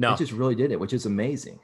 [0.00, 0.12] No.
[0.12, 1.58] It just really did it, which is amazing.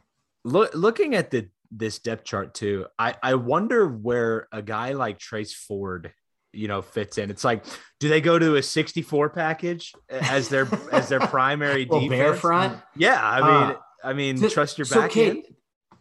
[0.45, 5.20] Look, looking at the this depth chart too, I I wonder where a guy like
[5.20, 6.12] Trace Ford,
[6.53, 7.31] you know, fits in.
[7.31, 7.64] It's like,
[8.01, 12.18] do they go to a 64 package as their as their primary Well, defense?
[12.18, 12.79] bear front.
[12.97, 15.45] Yeah, I mean, Uh, I mean, So- trust your so, back Cade, end.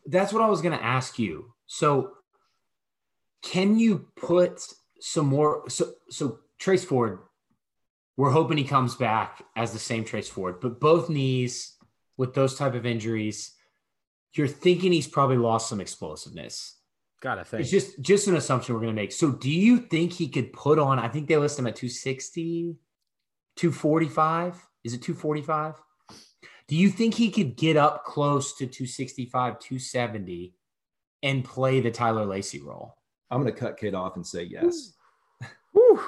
[0.08, 1.54] That's what I was going to ask you.
[1.68, 2.14] So,
[3.44, 4.66] can you put
[5.00, 5.70] some more?
[5.70, 7.20] So, so Trace Ford,
[8.18, 11.76] we're hoping he comes back as the same Trace Ford, but both knees
[12.18, 13.54] with those type of injuries,
[14.34, 16.78] you're thinking he's probably lost some explosiveness.
[17.22, 17.62] Gotta think.
[17.62, 19.12] It's just just an assumption we're to make.
[19.12, 21.00] So, do you think he could put on?
[21.00, 22.76] I think they list him at 260,
[23.56, 24.68] 245.
[24.84, 25.76] Is it 245?
[26.68, 30.54] Do you think he could get up close to 265, 270
[31.22, 32.98] and play the Tyler Lacy role?
[33.32, 34.94] I'm going to cut Cade off and say yes.
[35.74, 36.02] Whew.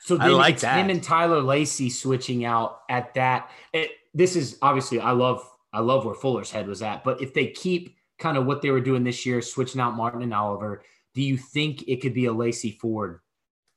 [0.00, 0.78] So I like it's that.
[0.78, 3.50] him and Tyler Lacy switching out at that.
[3.72, 7.34] It, this is obviously I love I love where Fuller's head was at, but if
[7.34, 10.82] they keep kind of what they were doing this year, switching out Martin and Oliver,
[11.14, 13.20] do you think it could be a Lacy Ford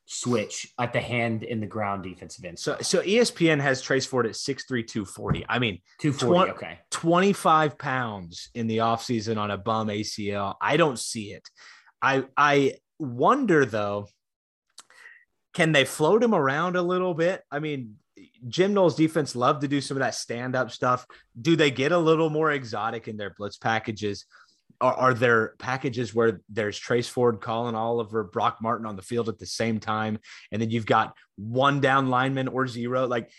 [0.05, 2.57] switch at the hand in the ground defensive end?
[2.57, 5.45] So so ESPN has Trace Ford at 6'3", 240.
[5.49, 6.51] I mean, 240.
[6.51, 6.79] twen- okay.
[6.89, 10.55] 25 pounds in the offseason on a bum ACL.
[10.61, 11.47] I don't see it.
[12.03, 14.09] I I wonder though,
[15.53, 17.41] can they float him around a little bit?
[17.49, 17.95] I mean,
[18.47, 21.07] Jim Knowles defense love to do some of that stand-up stuff.
[21.39, 24.25] Do they get a little more exotic in their blitz packages?
[24.81, 29.29] Are, are there packages where there's Trace Ford, Collin Oliver, Brock Martin on the field
[29.29, 30.19] at the same time,
[30.51, 33.07] and then you've got one down lineman or zero?
[33.07, 33.31] Like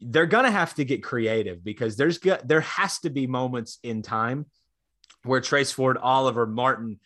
[0.00, 4.46] they're gonna have to get creative because there's there has to be moments in time
[5.22, 6.98] where Trace Ford, Oliver, Martin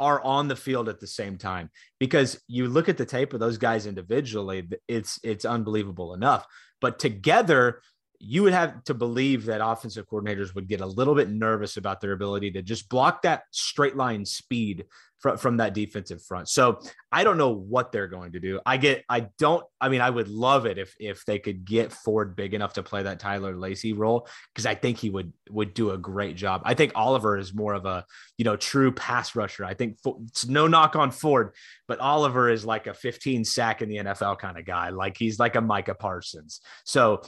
[0.00, 1.70] are on the field at the same time.
[2.00, 6.46] Because you look at the tape of those guys individually, it's it's unbelievable enough,
[6.80, 7.82] but together
[8.20, 12.00] you would have to believe that offensive coordinators would get a little bit nervous about
[12.02, 14.84] their ability to just block that straight line speed
[15.20, 16.48] from, from that defensive front.
[16.48, 18.60] So I don't know what they're going to do.
[18.66, 21.92] I get, I don't, I mean, I would love it if, if they could get
[21.92, 24.28] Ford big enough to play that Tyler Lacy role.
[24.54, 26.60] Cause I think he would, would do a great job.
[26.64, 28.04] I think Oliver is more of a,
[28.36, 29.64] you know, true pass rusher.
[29.64, 31.54] I think it's no knock on Ford,
[31.88, 34.90] but Oliver is like a 15 sack in the NFL kind of guy.
[34.90, 36.60] Like he's like a Micah Parsons.
[36.84, 37.22] So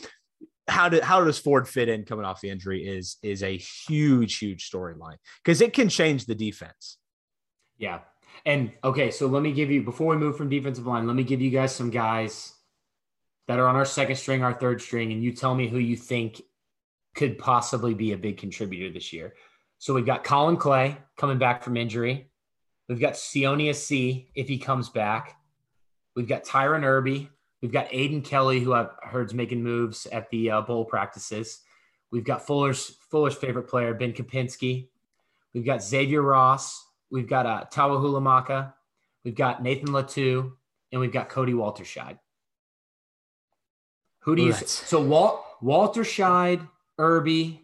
[0.73, 4.39] how do how does Ford fit in coming off the injury is is a huge
[4.39, 6.99] huge storyline because it can change the defense.
[7.79, 8.01] Yeah.
[8.47, 11.25] And okay, so let me give you before we move from defensive line, let me
[11.25, 12.55] give you guys some guys
[13.47, 15.97] that are on our second string, our third string, and you tell me who you
[15.97, 16.41] think
[17.15, 19.35] could possibly be a big contributor this year.
[19.79, 22.31] So we've got Collin Clay coming back from injury.
[22.89, 25.37] We've got Sione Asi if he comes back.
[26.15, 27.29] We've got Tyron Irby.
[27.63, 31.61] We've got Aiden Kelly, who I've heard's making moves at the uh, bowl practices.
[32.11, 34.89] We've got Fuller's Fuller's favorite player, Ben Kapinski.
[35.55, 36.85] We've got Xavier Ross.
[37.11, 38.73] We've got uh, Tawa Hulamaka.
[39.25, 40.53] We've got Nathan Latu,
[40.91, 42.19] and we've got Cody Walterscheid.
[44.21, 47.61] Who do you Let's- so Walt Walterscheid, Irby,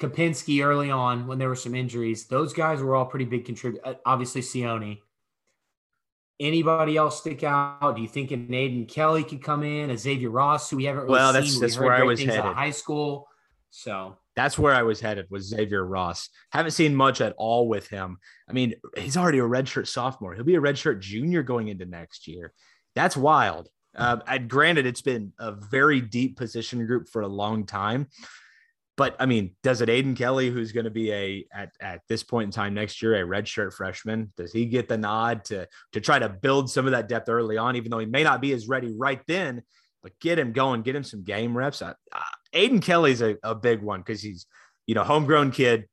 [0.00, 2.26] Kapinski early on when there were some injuries.
[2.26, 3.96] Those guys were all pretty big contributors.
[4.06, 5.00] Obviously, Sione.
[6.40, 7.94] Anybody else stick out?
[7.94, 9.90] Do you think an Aiden Kelly could come in?
[9.90, 11.34] A Xavier Ross, who we haven't really Well, seen.
[11.34, 12.56] that's- We that's where I was things out of headed.
[12.56, 13.28] high school.
[13.70, 16.30] So That's where I was headed was Xavier Ross.
[16.50, 18.16] Haven't seen much at all with him.
[18.48, 20.34] I mean, he's already a redshirt sophomore.
[20.34, 22.52] He'll be a redshirt junior going into next year.
[22.94, 23.68] That's wild.
[23.94, 28.06] Uh, granted, it's been a very deep position group for a long time.
[29.00, 32.22] But I mean, does it Aiden Kelly, who's going to be a at, at this
[32.22, 36.02] point in time next year, a redshirt freshman, does he get the nod to to
[36.02, 38.52] try to build some of that depth early on, even though he may not be
[38.52, 39.62] as ready right then?
[40.02, 41.82] But get him going, get him some game reps.
[42.54, 44.44] Aiden Kelly's a, a big one because he's
[44.86, 45.88] you know homegrown kid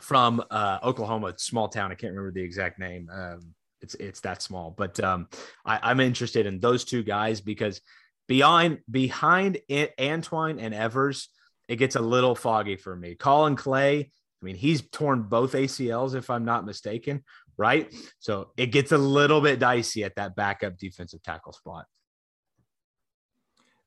[0.00, 1.92] from uh, Oklahoma, small town.
[1.92, 3.08] I can't remember the exact name.
[3.14, 5.28] Um, it's it's that small, but um,
[5.64, 7.80] I, I'm interested in those two guys because
[8.26, 11.28] behind behind Antwine and Evers,
[11.72, 13.14] it gets a little foggy for me.
[13.14, 17.24] Collin Clay, I mean, he's torn both ACLs if I'm not mistaken,
[17.56, 17.90] right?
[18.18, 21.86] So it gets a little bit dicey at that backup defensive tackle spot.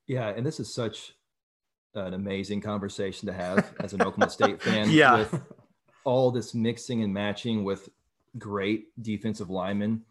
[0.08, 1.14] Yeah, and this is such
[1.94, 4.90] an amazing conversation to have as an Oklahoma State fan.
[4.90, 5.18] Yeah.
[5.20, 5.42] With
[6.06, 7.88] all this mixing and matching with
[8.40, 10.02] great defensive linemen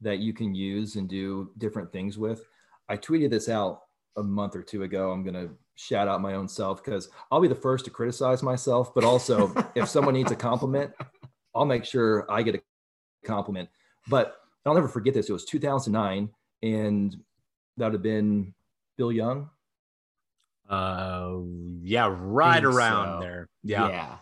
[0.00, 2.40] that you can use and do different things with.
[2.88, 3.82] I tweeted this out
[4.16, 5.10] a month or two ago.
[5.12, 8.42] I'm going to shout out my own self because I'll be the first to criticize
[8.42, 10.92] myself, but also if someone needs a compliment,
[11.54, 12.60] I'll make sure I get a
[13.24, 13.68] compliment.
[14.08, 15.28] But I'll never forget this.
[15.28, 16.30] It was 2009,
[16.62, 17.16] and
[17.76, 18.54] that would have been
[18.96, 19.50] Bill Young.
[20.68, 21.38] Uh,
[21.82, 23.20] yeah, right around so.
[23.20, 23.48] there.
[23.62, 23.88] yeah.
[23.88, 23.92] Yeah.
[23.92, 24.16] yeah.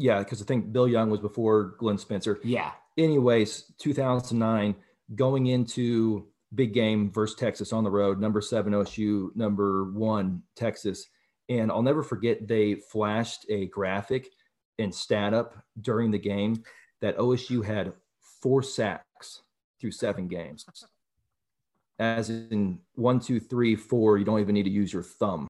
[0.00, 2.38] Yeah, because I think Bill Young was before Glenn Spencer.
[2.44, 2.70] Yeah.
[2.96, 4.76] Anyways, 2009,
[5.16, 11.06] going into big game versus Texas on the road, number seven OSU, number one Texas.
[11.48, 14.28] And I'll never forget they flashed a graphic
[14.78, 16.62] and stat up during the game
[17.00, 17.92] that OSU had
[18.42, 19.42] four sacks
[19.80, 20.64] through seven games.
[21.98, 25.48] As in one, two, three, four, you don't even need to use your thumb.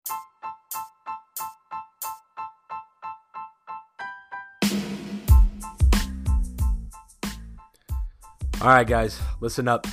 [8.61, 9.87] All right, guys, listen up.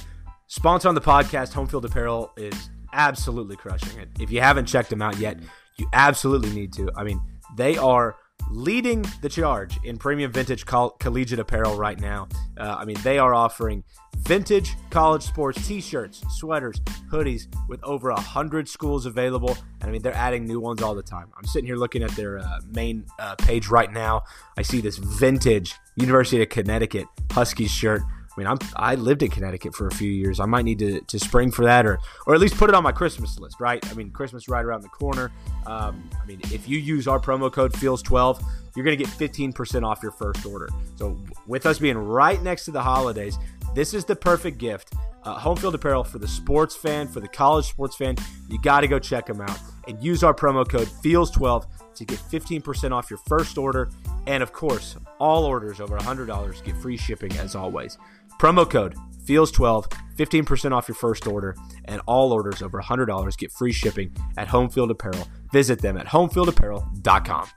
[0.55, 4.07] Sponsor on the podcast, Home Field Apparel, is absolutely crushing it.
[4.21, 5.37] If you haven't checked them out yet,
[5.75, 6.89] you absolutely need to.
[6.95, 7.21] I mean,
[7.57, 8.15] they are
[8.49, 12.29] leading the charge in premium vintage coll- collegiate apparel right now.
[12.57, 13.83] Uh, I mean, they are offering
[14.19, 16.79] vintage college sports t-shirts, sweaters,
[17.11, 19.57] hoodies with over a hundred schools available.
[19.81, 21.33] And I mean, they're adding new ones all the time.
[21.37, 24.23] I'm sitting here looking at their uh, main uh, page right now.
[24.57, 28.03] I see this vintage University of Connecticut Huskies shirt.
[28.35, 30.39] I mean, I'm I lived in Connecticut for a few years.
[30.39, 32.83] I might need to, to spring for that, or or at least put it on
[32.83, 33.85] my Christmas list, right?
[33.89, 35.31] I mean, Christmas right around the corner.
[35.65, 38.43] Um, I mean, if you use our promo code Feels12,
[38.75, 40.69] you're gonna get 15% off your first order.
[40.97, 41.17] So
[41.47, 43.37] with us being right next to the holidays,
[43.73, 44.93] this is the perfect gift.
[45.23, 48.15] Uh, home field apparel for the sports fan, for the college sports fan.
[48.47, 49.57] You got to go check them out
[49.87, 51.65] and use our promo code Feels12
[51.95, 53.89] to get 15% off your first order.
[54.27, 57.97] And of course, all orders over $100 get free shipping as always.
[58.39, 61.55] Promo code Feels12, 15% off your first order,
[61.85, 65.27] and all orders over $100 get free shipping at Homefield Apparel.
[65.51, 67.47] Visit them at homefieldapparel.com.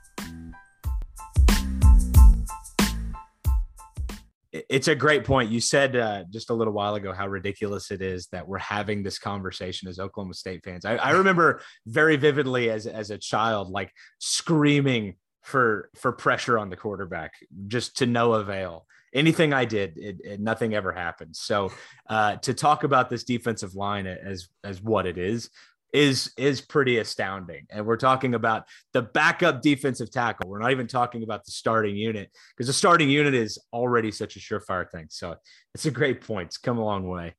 [4.51, 5.51] It- It's a great point.
[5.51, 9.03] You said uh, just a little while ago how ridiculous it is that we're having
[9.03, 10.85] this conversation as Oklahoma State fans.
[10.85, 16.71] I, I remember very vividly as as a child, like screaming for for pressure on
[16.71, 17.33] the quarterback,
[17.67, 18.87] just to no avail.
[19.13, 21.35] Anything I did, it, it, nothing ever happened.
[21.35, 21.71] So
[22.09, 25.49] uh, to talk about this defensive line as as what it is
[25.93, 27.65] is is pretty astounding.
[27.69, 30.49] And we're talking about the backup defensive tackle.
[30.49, 34.35] We're not even talking about the starting unit because the starting unit is already such
[34.35, 35.07] a surefire thing.
[35.09, 35.35] So
[35.73, 36.47] it's a great point.
[36.47, 37.33] It's come a long way.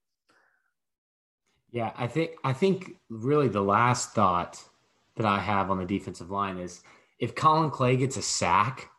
[1.70, 4.62] Yeah, I think I think really the last thought
[5.16, 6.82] that I have on the defensive line is
[7.18, 8.89] if Collin Clay gets a sack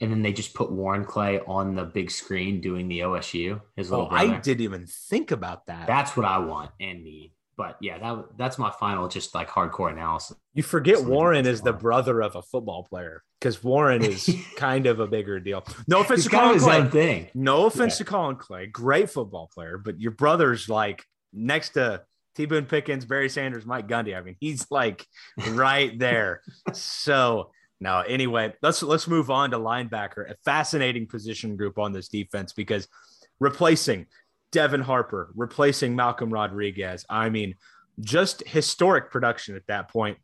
[0.00, 3.90] and then they just put Warren Clay on the big screen doing the OSU, his
[3.90, 4.34] little Oh, brother.
[4.34, 5.86] I didn't even think about that.
[5.86, 7.32] That's what I want and need.
[7.56, 10.34] But yeah, that that's my final just like hardcore analysis.
[10.54, 14.98] you forget Warren is the brother of a football player because Warren is kind of
[14.98, 15.62] a bigger deal.
[15.86, 16.88] No offense It's to Collin Clay.
[16.88, 17.28] thing.
[17.34, 18.04] No offense Yeah.
[18.06, 22.02] to Collin Clay, great football player, but your brother's like next to
[22.34, 24.16] T Boone Pickens, Barry Sanders, Mike Gundy.
[24.16, 25.04] I mean, he's like
[25.50, 26.40] right there.
[26.72, 27.50] so
[27.80, 32.52] no, anyway, let's let's move on to linebacker, a fascinating position group on this defense
[32.52, 32.86] because
[33.38, 34.06] replacing
[34.52, 37.04] Devin Harper replacing Malcolm Rodriguez.
[37.08, 37.54] I mean,
[38.00, 40.18] just historic production at that point,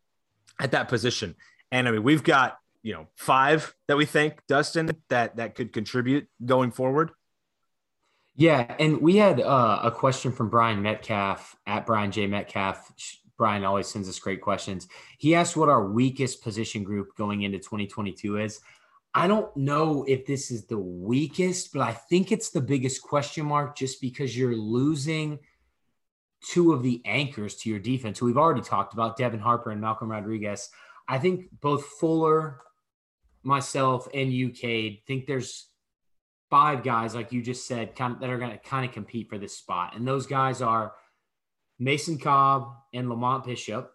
[0.59, 1.35] at that position.
[1.71, 5.73] And I mean, we've got you know five that we think Dustin that that could
[5.73, 7.11] contribute going forward.
[8.35, 12.91] Yeah, and we had uh, a question from Brian Metcalf at Brian J Metcalf.
[13.37, 14.87] Brian always sends us great questions.
[15.17, 18.59] He asked what our weakest position group going into 2022 is.
[19.13, 23.45] I don't know if this is the weakest, but I think it's the biggest question
[23.45, 25.39] mark just because you're losing
[26.41, 30.11] two of the anchors to your defense, we've already talked about, Devin Harper and Malcolm
[30.11, 30.69] Rodriguez.
[31.07, 32.59] I think both Fuller,
[33.43, 35.67] myself, and Cade, think there's
[36.49, 39.29] five guys, like you just said, kind of, that are going to kind of compete
[39.29, 39.95] for this spot.
[39.95, 40.93] And those guys are
[41.79, 43.91] Mason Cobb and Lamont Bishop.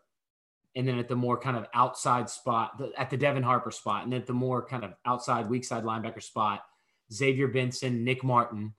[0.75, 4.15] And then at the more kind of outside spot, at the Devin Harper spot, and
[4.15, 6.65] at the more kind of outside, weak side linebacker spot,
[7.13, 8.73] Xavier Benson, Nick Martin,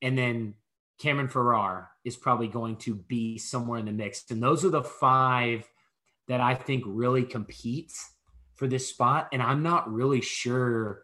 [0.00, 0.54] and then
[0.98, 4.24] Cameron Farrar is probably going to be somewhere in the mix.
[4.30, 5.68] And those are the five
[6.28, 7.92] that I think really compete
[8.54, 9.28] for this spot.
[9.32, 11.02] And I'm not really sure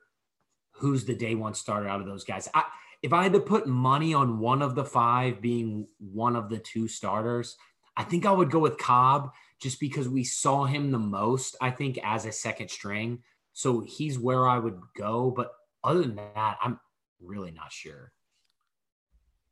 [0.72, 2.48] who's the day one starter out of those guys.
[2.55, 2.64] I,
[3.03, 6.59] if I had to put money on one of the five being one of the
[6.59, 7.57] two starters,
[7.96, 9.30] I think I would go with Cobb
[9.61, 13.22] just because we saw him the most, I think, as a second string.
[13.53, 15.30] So he's where I would go.
[15.30, 16.78] But other than that, I'm
[17.20, 18.12] really not sure.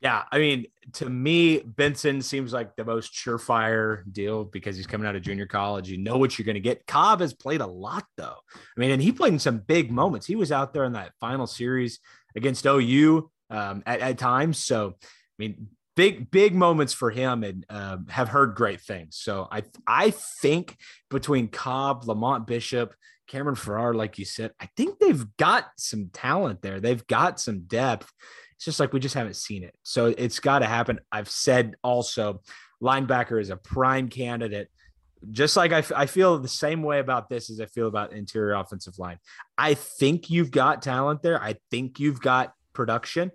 [0.01, 5.09] Yeah, I mean, to me, Benson seems like the most surefire deal because he's coming
[5.09, 5.91] out of junior college.
[5.91, 6.87] You know what you're going to get.
[6.87, 8.37] Cobb has played a lot, though.
[8.55, 10.27] I mean, and he played in some big moments.
[10.27, 11.99] He was out there in that final series
[12.37, 14.59] against OU um, at, at, times.
[14.59, 19.17] So, I mean, big big moments for him, and uh, have heard great things.
[19.17, 20.11] So, I I
[20.43, 20.77] think
[21.11, 22.95] between Cobb, Lamont Bishop,
[23.27, 26.81] Cameron Farrar, like you said, I think they've got some talent there.
[26.81, 28.13] They've got some depth
[28.59, 29.73] it's just like we just haven't seen it.
[29.85, 30.99] So it's got to happen.
[31.13, 32.43] I've said also,
[32.83, 34.69] linebacker is a prime candidate.
[35.31, 38.55] Just like I, I feel the same way about this as I feel about interior
[38.55, 39.19] offensive line.
[39.57, 41.41] I think you've got talent there.
[41.41, 43.31] I think you've got production.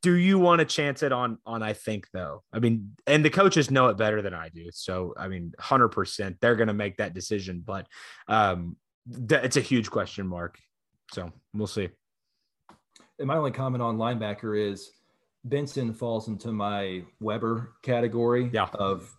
[0.00, 2.42] Do you want to chance it on on I think though?
[2.52, 4.70] I mean, and the coaches know it better than I do.
[4.72, 7.62] So I mean, hundred percent, they're going to make that decision.
[7.64, 7.86] But
[8.26, 8.76] um,
[9.28, 10.58] th- it's a huge question mark.
[11.12, 11.90] So we'll see
[13.22, 14.90] and my only comment on linebacker is
[15.44, 18.68] Benson falls into my Weber category yeah.
[18.74, 19.16] of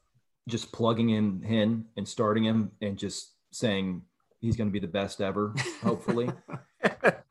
[0.50, 4.02] just plugging in him and starting him and just saying
[4.42, 6.30] he's going to be the best ever, hopefully,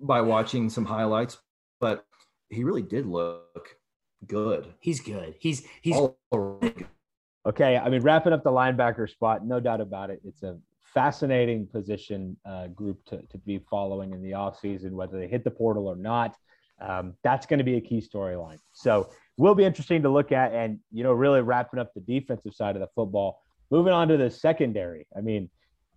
[0.00, 1.38] by watching some highlights.
[1.80, 2.04] But
[2.48, 3.76] he really did look
[4.26, 4.74] good.
[4.80, 5.34] He's good.
[5.38, 5.96] He's he's
[7.46, 7.78] okay.
[7.78, 10.20] I mean, wrapping up the linebacker spot, no doubt about it.
[10.24, 10.58] It's a
[10.94, 15.50] fascinating position uh, group to, to be following in the offseason, whether they hit the
[15.50, 16.36] portal or not.
[16.80, 18.58] Um, that's going to be a key storyline.
[18.72, 22.54] So will be interesting to look at and, you know, really wrapping up the defensive
[22.54, 23.42] side of the football.
[23.70, 25.06] Moving on to the secondary.
[25.16, 25.48] I mean,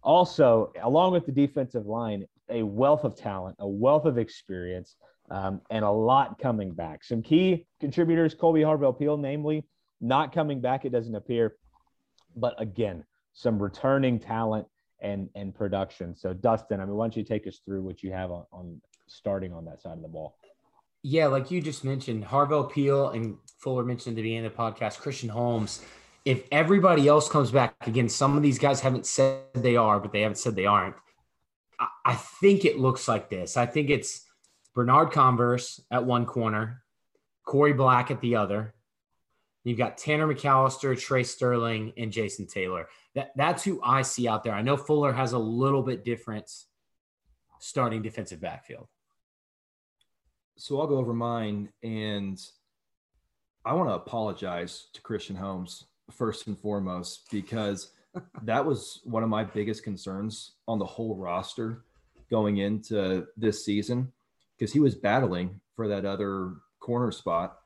[0.03, 4.95] also, along with the defensive line, a wealth of talent, a wealth of experience,
[5.29, 7.03] um, and a lot coming back.
[7.03, 9.65] Some key contributors, Colby Harvell Peel, namely,
[10.01, 11.55] not coming back, it doesn't appear.
[12.35, 14.67] But again, some returning talent
[15.01, 16.15] and and production.
[16.15, 18.81] So Dustin, I mean, why don't you take us through what you have on, on
[19.07, 20.37] starting on that side of the ball?
[21.03, 24.57] Yeah, like you just mentioned, Harvell Peel and Fuller mentioned at the beginning of the
[24.57, 25.83] podcast, Christian Holmes.
[26.23, 30.13] If everybody else comes back again, some of these guys haven't said they are, but
[30.13, 30.95] they haven't said they aren't.
[32.05, 33.57] I, think it looks like this.
[33.57, 34.25] I think it's
[34.73, 36.83] Bernard Converse at one corner,
[37.45, 38.73] Corey Black at the other.
[39.63, 42.87] You've got Tanner McCalister, Trey Sterling, and Jason Taylor.
[43.15, 44.53] That that's who I see out there.
[44.53, 46.51] I know Fuller has a little bit different
[47.59, 48.87] starting defensive backfield.
[50.57, 52.39] So I'll go over mine and
[53.65, 57.91] I want to apologize to Christian Holmes first and foremost because
[58.43, 61.83] that was one of my biggest concerns on the whole roster
[62.29, 64.11] going into this season
[64.57, 67.57] because he was battling for that other corner spot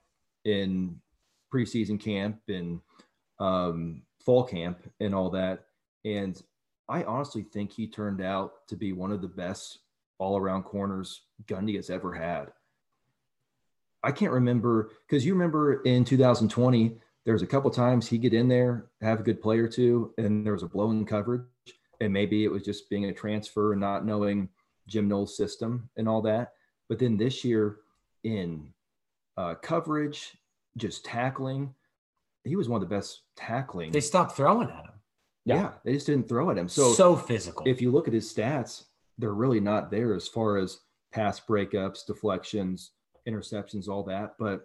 [0.46, 0.96] in
[1.54, 2.80] preseason camp and
[3.40, 5.66] um, fall camp and all that.
[6.06, 6.42] And
[6.90, 9.80] I honestly think he turned out to be one of the best
[10.20, 12.48] all around corners Gundy has ever had.
[14.04, 16.98] I can't remember because you remember in 2020,
[17.28, 20.14] there was a couple times he'd get in there, have a good play or two,
[20.18, 21.44] and there was a blown coverage.
[22.00, 24.48] And maybe it was just being a transfer and not knowing
[24.88, 26.54] Jim Knowles' system and all that.
[26.88, 27.80] But then this year
[28.24, 28.72] in
[29.36, 30.38] uh, coverage,
[30.78, 31.76] just tackling,
[32.46, 33.92] he was one of the best tackling.
[33.92, 34.92] They stopped throwing at him.
[35.44, 35.56] Yeah.
[35.56, 36.70] yeah, they just didn't throw at him.
[36.70, 37.68] So so physical.
[37.68, 38.86] If you look at his stats,
[39.18, 40.80] they're really not there as far as
[41.12, 42.92] pass breakups, deflections,
[43.28, 44.36] interceptions, all that.
[44.40, 44.62] But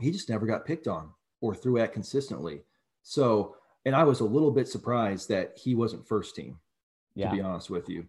[0.00, 1.10] he just never got picked on
[1.40, 2.62] or threw at consistently.
[3.02, 6.58] So, and I was a little bit surprised that he wasn't first team,
[7.14, 7.30] Yeah.
[7.30, 8.06] to be honest with you.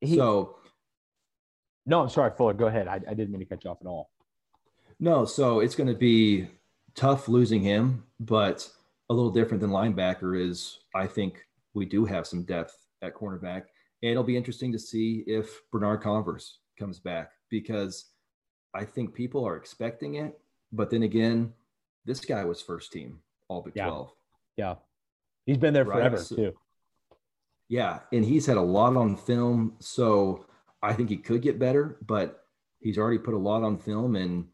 [0.00, 0.56] He- so,
[1.86, 2.54] no, I'm sorry, Fuller.
[2.54, 2.88] Go ahead.
[2.88, 4.10] I, I didn't mean to cut you off at all.
[5.00, 6.48] no, so it's going to be
[6.94, 8.68] tough losing him, but
[9.10, 11.44] a little different than linebacker is I think
[11.74, 13.64] we do have some depth at cornerback.
[14.02, 18.06] And it'll be interesting to see if Bernard Converse comes back because
[18.74, 20.38] I think people are expecting it.
[20.72, 21.52] But then again,
[22.04, 23.86] this guy was first team all but Yeah.
[23.88, 24.12] 12.
[24.56, 24.74] Yeah.
[25.46, 26.52] He's been there Right, forever, so- too.
[27.68, 30.44] Yeah, and he's had a lot on film, so
[30.82, 32.44] I think he could get better, but
[32.80, 34.48] he's already put a lot on film, and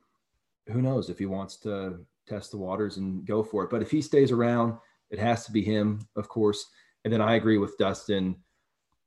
[0.68, 3.70] who knows if he wants to test the waters and go for it.
[3.70, 4.78] But if he stays around,
[5.10, 6.70] it has to be him, of course.
[7.04, 8.36] And then I agree with Dustin.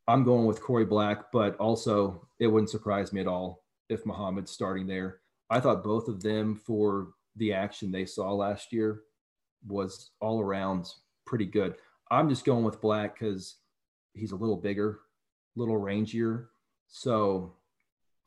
[0.08, 4.52] I'm going with Corey Black, but also it wouldn't surprise me at all if Muhammad's
[4.52, 5.22] starting there.
[5.50, 9.02] I thought both of them for the action they saw last year
[9.68, 10.88] was all around
[11.26, 11.76] pretty good.
[12.12, 13.56] I'm just going with Black because
[14.14, 15.00] he's a little bigger,
[15.56, 16.48] little rangier.
[16.88, 17.56] So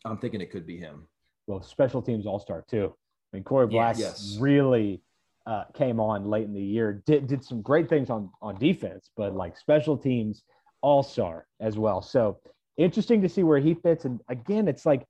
[0.04, 1.06] I'm thinking it could be him.
[1.46, 2.94] Well, special teams all star, too.
[3.32, 4.36] I mean, Corey Black Yes.
[4.40, 5.02] really
[5.46, 9.10] uh, came on late in the year, did, did some great things on, on defense,
[9.16, 10.42] but like special teams
[10.80, 12.02] all star as well.
[12.02, 12.40] So
[12.76, 14.04] interesting to see where he fits.
[14.04, 15.06] And again, it's like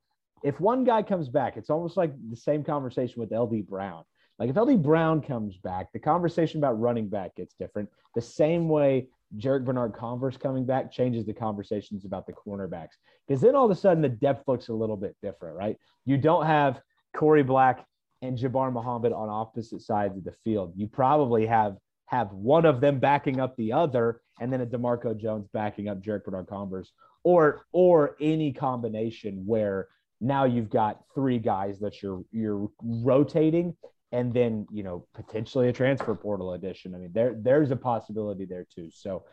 [0.47, 4.05] if one guy comes back, it's almost like the same conversation with LD Brown.
[4.39, 7.89] Like if LD Brown comes back, the conversation about running back gets different.
[8.15, 12.95] The same way Jarrick Bernard Converse coming back changes the conversations about the cornerbacks.
[13.27, 15.77] Because then all of a sudden the depth looks a little bit different, right?
[16.05, 16.81] You don't have
[17.13, 17.85] Corey Black
[18.23, 20.75] and Jabbar Muhammad on opposite sides of the field.
[20.77, 21.77] You probably have
[22.07, 26.01] have one of them backing up the other, and then a Demarco Jones backing up
[26.01, 26.93] Jarrick Bernard Converse,
[27.25, 29.89] or or any combination where
[30.21, 33.77] now you've got three guys that you're you're rotating,
[34.13, 36.95] and then you know potentially a transfer portal addition.
[36.95, 38.91] I mean, there there's a possibility there too.
[38.91, 39.25] So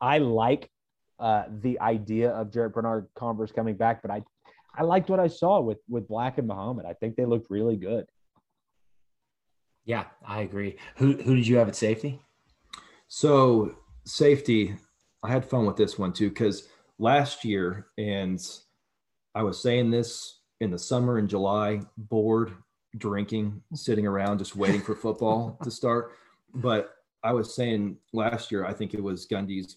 [0.00, 0.70] I like
[1.18, 4.22] uh, the idea of Jarrick Bernard Converse coming back, but I
[4.74, 6.86] I liked what I saw with with Black and Muhammad.
[6.86, 8.06] I think they looked really good.
[9.84, 10.76] Yeah, I agree.
[10.96, 12.20] Who who did you have at safety?
[13.08, 14.76] So safety,
[15.22, 18.40] I had fun with this one too because last year, and
[19.36, 22.54] I was saying this in the summer in July, bored,
[22.96, 26.12] drinking, sitting around just waiting for football to start.
[26.54, 29.76] But I was saying last year, I think it was Gundy's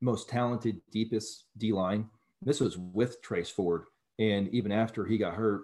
[0.00, 2.08] most talented, deepest D line.
[2.40, 3.82] This was with Trace Ford,
[4.20, 5.62] and even after he got hurt,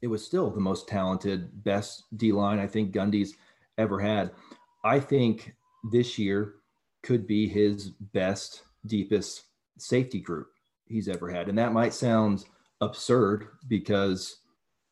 [0.00, 3.34] it was still the most talented, best D line I think Gundy's
[3.78, 4.30] ever had.
[4.84, 5.56] I think
[5.90, 6.54] this year
[7.02, 9.42] could be his best, deepest
[9.76, 10.53] safety group
[10.94, 11.48] he's ever had.
[11.48, 12.44] And that might sound
[12.80, 14.36] absurd because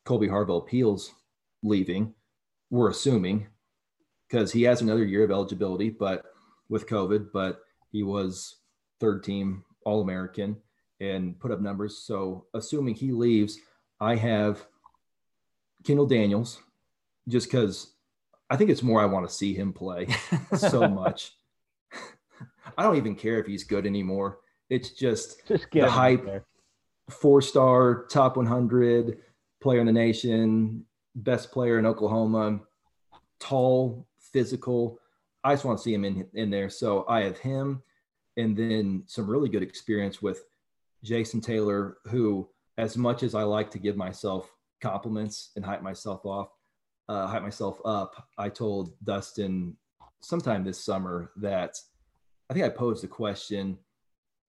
[0.04, 1.12] Colby Harvell Peel's
[1.62, 2.12] leaving.
[2.70, 3.46] We're assuming
[4.28, 6.24] because he has another year of eligibility, but
[6.68, 7.60] with COVID, but
[7.92, 8.56] he was
[8.98, 10.56] third team All American
[11.00, 11.98] and put up numbers.
[11.98, 13.58] So assuming he leaves,
[14.00, 14.66] I have
[15.84, 16.60] Kendall Daniels
[17.28, 17.92] just because
[18.50, 20.08] I think it's more I want to see him play
[20.56, 21.36] so much.
[22.76, 24.38] I don't even care if he's good anymore.
[24.72, 26.46] It's just Just get The hype.
[27.10, 29.18] four star, top 100
[29.60, 32.60] player in the nation, best player in Oklahoma,
[33.38, 34.98] tall, physical.
[35.44, 36.70] I just want to see him in, in there.
[36.70, 37.82] So I have him
[38.38, 40.42] and then some really good experience with
[41.04, 42.48] Jason Taylor, who,
[42.78, 46.48] as much as I like to give myself compliments and hype myself off,
[47.10, 49.76] uh, hype myself up, I told Dustin
[50.22, 51.76] sometime this summer that
[52.48, 53.76] I think I posed the question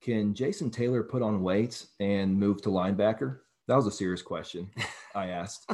[0.03, 3.39] Can Jason Taylor put on weight and move to linebacker?
[3.67, 4.69] That was a serious question
[5.15, 5.71] I asked.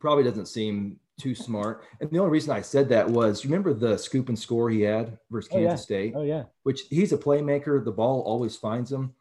[0.00, 1.84] Probably doesn't seem too smart.
[2.00, 4.82] And the only reason I said that was you remember the scoop and score he
[4.82, 5.84] had versus Oh, Kansas yeah.
[5.84, 6.12] State?
[6.14, 6.44] Oh yeah.
[6.64, 7.82] which he's a playmaker.
[7.84, 9.14] The ball always finds him,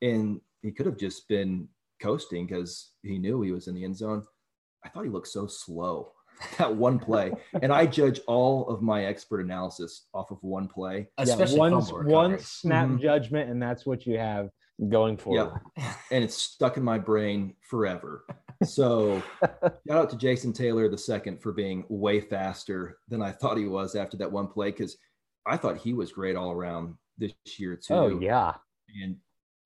[0.00, 1.68] and he could have just been
[2.00, 4.24] coasting because he knew he was in the end zone.
[4.84, 6.12] I thought he looked so slow
[6.58, 7.32] that one play,
[7.62, 11.08] and I judge all of my expert analysis off of one play.
[11.18, 12.38] Especially yeah, one one recovery.
[12.42, 13.00] snap Mhm.
[13.00, 14.50] judgment, and that's what you have
[14.88, 15.52] going forward.
[15.76, 15.94] Yeah.
[16.10, 18.24] And it's stuck in my brain forever.
[18.64, 23.56] So shout out to Jason Taylor the second for being way faster than I thought
[23.58, 24.96] he was after that one play because
[25.46, 27.94] I thought he was great all around this year too.
[27.94, 28.54] Oh yeah.
[29.02, 29.16] and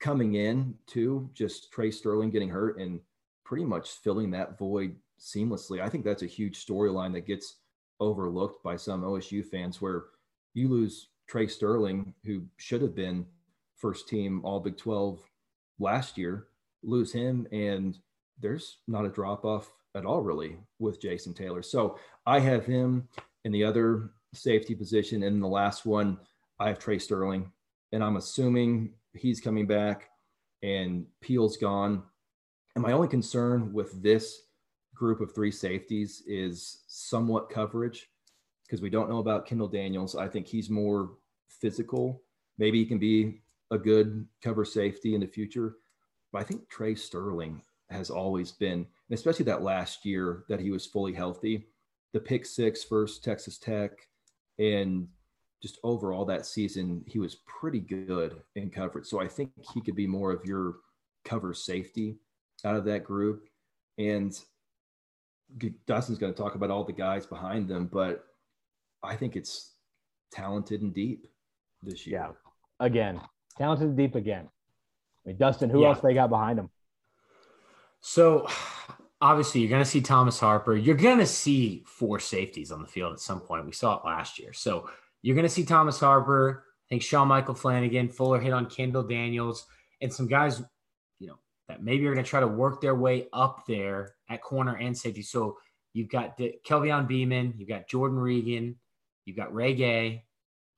[0.00, 3.00] coming in too, just Trey Sterling getting hurt and
[3.44, 5.80] pretty much filling that void seamlessly.
[5.80, 7.56] I think that's a huge storyline that gets
[8.00, 10.04] overlooked by some OSU fans where
[10.54, 13.26] you lose Trey Sterling, who should have been
[13.76, 15.20] first team All Big 12
[15.78, 16.46] last year,
[16.82, 17.98] lose him, and
[18.40, 21.62] there's not a drop off at all, really, with Jason Taylor.
[21.62, 23.08] So I have him
[23.44, 25.22] in the other safety position.
[25.22, 26.18] And the last one,
[26.58, 27.50] I have Trey Sterling.
[27.92, 30.10] And I'm assuming he's coming back
[30.62, 32.02] and Peel's gone.
[32.74, 34.42] And my only concern with this
[34.96, 38.08] group of three safeties is somewhat coverage
[38.66, 40.16] because we don't know about Kendall Daniels.
[40.16, 41.10] I think he's more
[41.48, 42.22] physical.
[42.58, 45.76] Maybe he can be a good cover safety in the future.
[46.32, 50.70] But I think Trey Sterling has always been, and especially that last year that he
[50.70, 51.68] was fully healthy,
[52.12, 53.92] the pick six versus Texas Tech,
[54.58, 55.06] and
[55.62, 59.06] just overall that season, he was pretty good in coverage.
[59.06, 60.76] So I think he could be more of your
[61.24, 62.18] cover safety
[62.64, 63.48] out of that group.
[63.98, 64.38] And
[65.86, 68.24] Dustin's going to talk about all the guys behind them, but
[69.02, 69.74] I think it's
[70.32, 71.26] talented and deep
[71.82, 72.20] this year.
[72.20, 72.32] Yeah.
[72.80, 73.20] Again,
[73.56, 74.48] talented and deep again.
[75.24, 75.88] I mean, Dustin, who Yeah.
[75.88, 76.70] else they got behind him?
[78.00, 78.48] So
[79.20, 80.76] obviously, you're going to see Thomas Harper.
[80.76, 83.64] You're going to see four safeties on the field at some point.
[83.66, 84.52] We saw it last year.
[84.52, 84.90] So
[85.22, 86.64] you're going to see Thomas Harper.
[86.68, 89.66] I think Sean Michael Flanagan, Fuller hit on Kendall Daniels,
[90.00, 90.62] and some guys,
[91.18, 94.42] you know, that maybe are going to try to work their way up there at
[94.42, 95.22] corner and safety.
[95.22, 95.58] So
[95.92, 98.76] you've got De- Kelvion Beeman, you've got Jordan Regan,
[99.24, 100.24] you've got Ray Gay,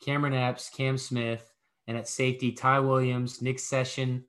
[0.04, 1.52] Cameron Epps, Cam Smith,
[1.86, 4.24] and at safety, Ty Williams, Nick Session,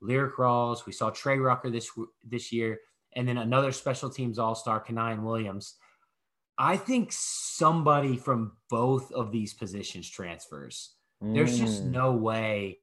[0.00, 0.86] Lyric Rawls.
[0.86, 1.90] We saw Trey Rucker this
[2.24, 2.80] this year,
[3.14, 5.76] and then another special teams all star, Kanion Williams.
[6.58, 10.94] I think somebody from both of these positions transfers.
[11.20, 11.90] There's just Mm.
[11.92, 12.80] no way.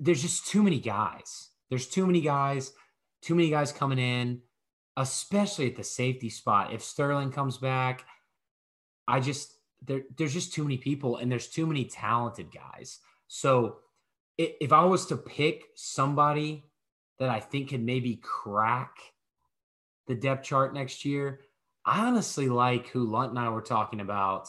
[0.00, 1.50] There's just too many guys.
[1.70, 2.72] There's too many guys,
[3.22, 4.42] too many guys coming in,
[4.96, 6.72] especially at the safety spot.
[6.72, 8.04] If Sterling comes back,
[9.06, 13.00] I just there, there's just too many people and there's too many talented guys.
[13.28, 13.78] So
[14.38, 16.64] if I was to pick somebody
[17.18, 18.96] that I think could maybe crack
[20.06, 21.40] the depth chart next year,
[21.84, 24.48] I honestly like who Lunt and I were talking about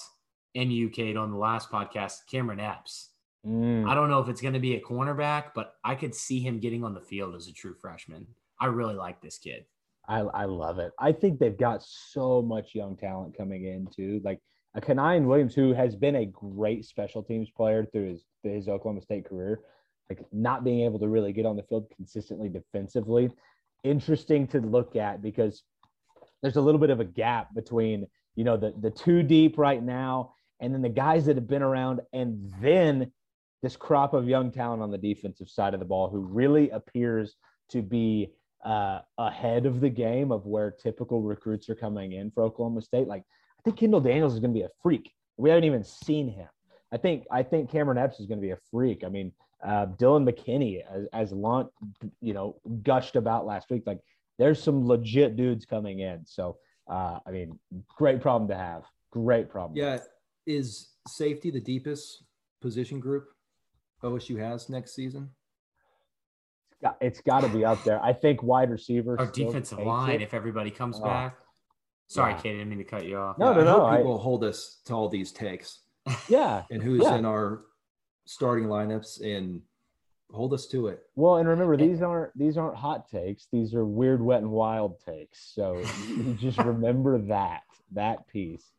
[0.53, 3.09] in UK on the last podcast, Cameron Epps.
[3.45, 3.87] Mm.
[3.87, 6.59] I don't know if it's going to be a cornerback, but I could see him
[6.59, 8.25] getting on the field as a true freshman.
[8.59, 9.65] I really like this kid.
[10.07, 10.91] I, I love it.
[10.99, 14.21] I think they've got so much young talent coming in too.
[14.23, 14.39] Like
[14.75, 18.67] uh, a Kanion Williams, who has been a great special teams player through his his
[18.67, 19.61] Oklahoma State career,
[20.09, 23.29] like not being able to really get on the field consistently defensively.
[23.83, 25.63] Interesting to look at because
[26.41, 28.05] there's a little bit of a gap between
[28.35, 31.61] you know the the two deep right now and then the guys that have been
[31.61, 33.11] around and then
[33.61, 37.35] this crop of young talent on the defensive side of the ball who really appears
[37.69, 38.29] to be
[38.63, 43.07] uh, ahead of the game of where typical recruits are coming in for Oklahoma State.
[43.07, 43.23] Like
[43.59, 45.11] I think Kendall Daniels is going to be a freak.
[45.37, 46.47] We haven't even seen him.
[46.91, 49.03] I think I think Cameron Epps is going to be a freak.
[49.03, 49.31] I mean,
[49.65, 51.69] uh, Dylan McKinney, as, as Lunt,
[52.21, 53.83] you know, gushed about last week.
[53.85, 53.99] Like
[54.37, 56.25] there's some legit dudes coming in.
[56.25, 56.57] So
[56.87, 57.59] uh, I mean,
[57.97, 58.83] great problem to have.
[59.11, 59.77] Great problem.
[59.77, 59.99] Yeah.
[60.45, 62.23] Is safety the deepest
[62.61, 63.27] position group
[64.03, 65.29] OSU has next season?
[66.85, 68.01] It's got, it's got to be up there.
[68.03, 69.19] I think wide receiver.
[69.19, 70.21] Our defensive line, it.
[70.21, 71.05] if everybody comes Oh.
[71.05, 71.37] back.
[72.07, 72.37] Sorry, Yeah.
[72.41, 73.37] Cade, I didn't mean to cut you off.
[73.39, 75.79] No, Yeah, no, I no, hope I- people hold us to all these takes
[76.29, 76.63] yeah.
[76.69, 77.15] and who's Yeah.
[77.15, 77.63] in our
[78.25, 79.61] starting lineups and
[80.31, 81.03] hold us to it.
[81.15, 83.47] Well, and remember these aren't these aren't hot takes.
[83.51, 85.39] These are weird, wet, and wild takes.
[85.53, 87.61] So you just remember that
[87.93, 88.71] that piece.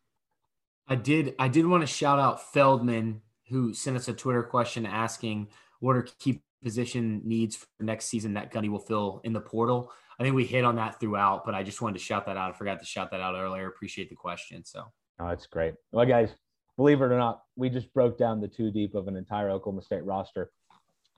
[0.88, 4.86] I did I did want to shout out Feldman who sent us a Twitter question
[4.86, 5.48] asking
[5.80, 9.92] what are key position needs for next season that Gundy will fill in the portal.
[10.18, 12.54] I think we hit on that throughout, but I just wanted to shout that out.
[12.54, 13.68] I forgot to shout that out earlier.
[13.68, 14.64] Appreciate the question.
[14.64, 14.84] So
[15.18, 15.74] Oh, that's great.
[15.92, 16.30] Well, guys,
[16.76, 19.82] believe it or not, we just broke down the two deep of an entire Oklahoma
[19.82, 20.50] State roster.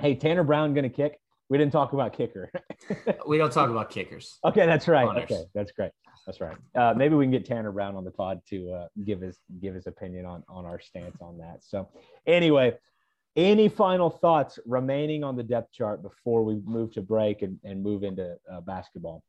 [0.00, 1.18] Hey, Tanner Brown gonna kick.
[1.48, 2.50] We didn't talk about kicker.
[3.26, 4.38] we don't talk about kickers.
[4.44, 5.08] okay, that's right.
[5.08, 5.24] Honors.
[5.24, 5.90] Okay, that's great.
[6.26, 6.56] That's right.
[6.74, 9.74] Uh, maybe we can get Tanner Brown on the pod to uh, give his give
[9.74, 11.64] his opinion on on our stance on that.
[11.64, 11.88] So,
[12.26, 12.76] anyway,
[13.36, 17.82] any final thoughts remaining on the depth chart before we move to break and, and
[17.82, 19.22] move into uh, basketball?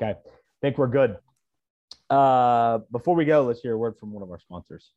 [0.00, 1.16] Okay, I think we're good.
[2.08, 4.90] Uh, before we go, let's hear a word from one of our sponsors.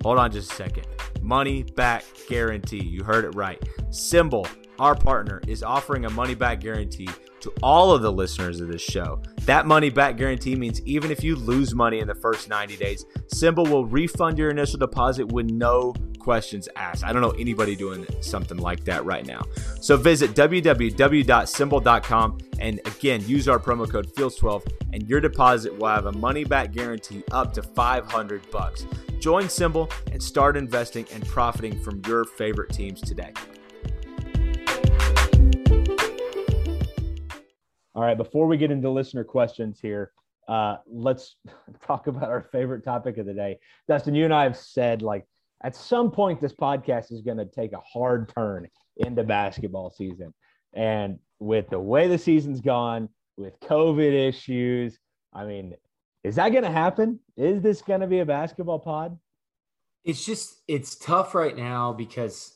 [0.03, 0.87] Hold on just a second.
[1.21, 2.83] Money back guarantee.
[2.83, 3.61] You heard it right.
[3.89, 4.47] SimBull,
[4.79, 7.09] our partner, is offering a money back guarantee
[7.41, 9.21] to all of the listeners of this show.
[9.41, 13.05] That money back guarantee means even if you lose money in the first 90 days,
[13.33, 17.03] SimBull will refund your initial deposit with no questions asked.
[17.03, 19.41] I don't know anybody doing something like that right now.
[19.81, 26.05] So visit www.simbull.com and again use our promo code FEELS12 and your deposit will have
[26.05, 28.85] a money back guarantee up to 500 bucks.
[29.19, 33.33] Join SimBull and start investing and profiting from your favorite teams today.
[37.95, 40.13] All right, before we get into listener questions here,
[40.47, 41.35] uh, let's
[41.85, 43.59] talk about our favorite topic of the day.
[43.87, 45.27] Dustin, you and I have said like
[45.63, 48.67] at some point this podcast is going to take a hard turn
[48.97, 50.33] into basketball season.
[50.73, 54.99] And with the way the season's gone, with COVID issues,
[55.33, 55.73] I mean,
[56.23, 57.19] is that going to happen?
[57.37, 59.17] Is this going to be a basketball pod?
[60.03, 62.55] It's just it's tough right now because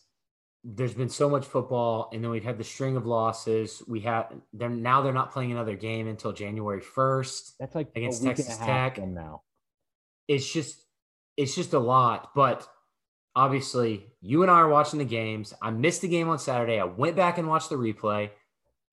[0.63, 3.83] there's been so much football, and then we've had the string of losses.
[3.87, 7.55] We have they're now they're not playing another game until January first.
[7.59, 8.97] That's like against Texas Tech.
[8.97, 9.41] And now.
[10.27, 10.77] It's just
[11.35, 12.67] it's just a lot, but
[13.35, 15.53] obviously you and I are watching the games.
[15.61, 16.79] I missed the game on Saturday.
[16.79, 18.29] I went back and watched the replay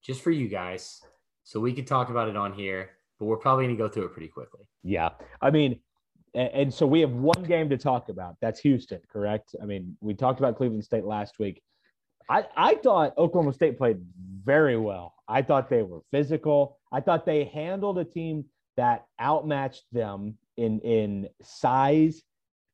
[0.02, 1.02] just for you guys,
[1.44, 2.90] so we could talk about it on here.
[3.18, 4.62] But we're probably going to go through it pretty quickly.
[4.82, 5.10] Yeah,
[5.42, 5.80] I mean,
[6.34, 8.36] and so we have one game to talk about.
[8.40, 9.54] That's Houston, correct?
[9.60, 11.62] I mean, we talked about Cleveland State last week.
[12.30, 13.98] I, I thought Oklahoma State played
[14.44, 15.14] very well.
[15.28, 16.78] I thought they were physical.
[16.92, 18.44] I thought they handled a team
[18.76, 22.22] that outmatched them in in size.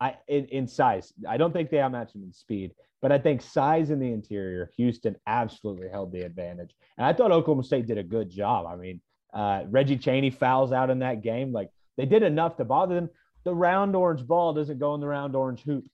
[0.01, 1.13] I in, in size.
[1.29, 4.71] I don't think they outmatched them in speed, but I think size in the interior,
[4.77, 6.75] Houston absolutely held the advantage.
[6.99, 8.67] And I thought Oklahoma State did a good job.
[8.67, 9.01] I mean,
[9.33, 11.53] uh, Reggie Chaney fouls out in that game.
[11.53, 13.11] Like they did enough to bother them
[13.47, 15.85] the round orange ball doesn't go in the round orange hoop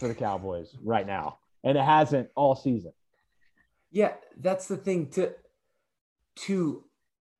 [0.00, 2.92] for the Cowboys right now, and it hasn't all season.
[3.92, 5.34] Yeah, that's the thing to
[6.46, 6.84] to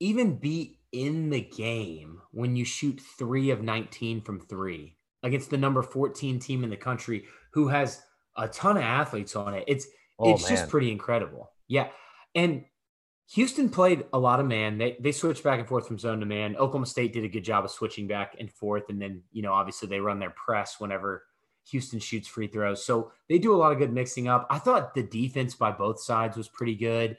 [0.01, 5.57] even be in the game when you shoot 3 of 19 from 3 against the
[5.57, 8.03] number 14 team in the country who has
[8.37, 9.65] a ton of athletes on it.
[9.67, 9.87] It's
[10.19, 10.51] oh, it's man.
[10.51, 11.51] just pretty incredible.
[11.67, 11.89] Yeah.
[12.35, 12.65] And
[13.33, 14.77] Houston played a lot of man.
[14.77, 16.57] They they switched back and forth from zone to man.
[16.57, 19.53] Oklahoma State did a good job of switching back and forth, and then you know
[19.53, 21.25] obviously they run their press whenever
[21.71, 22.85] Houston shoots free throws.
[22.85, 24.47] So they do a lot of good mixing up.
[24.51, 27.17] I thought the defense by both sides was pretty good.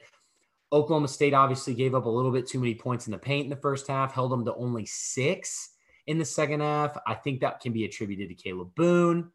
[0.72, 3.50] Oklahoma State obviously gave up a little bit too many points in the paint in
[3.50, 5.70] the first half, held them to only six
[6.06, 6.96] in the second half.
[7.06, 9.30] I think that can be attributed to Kalib Boone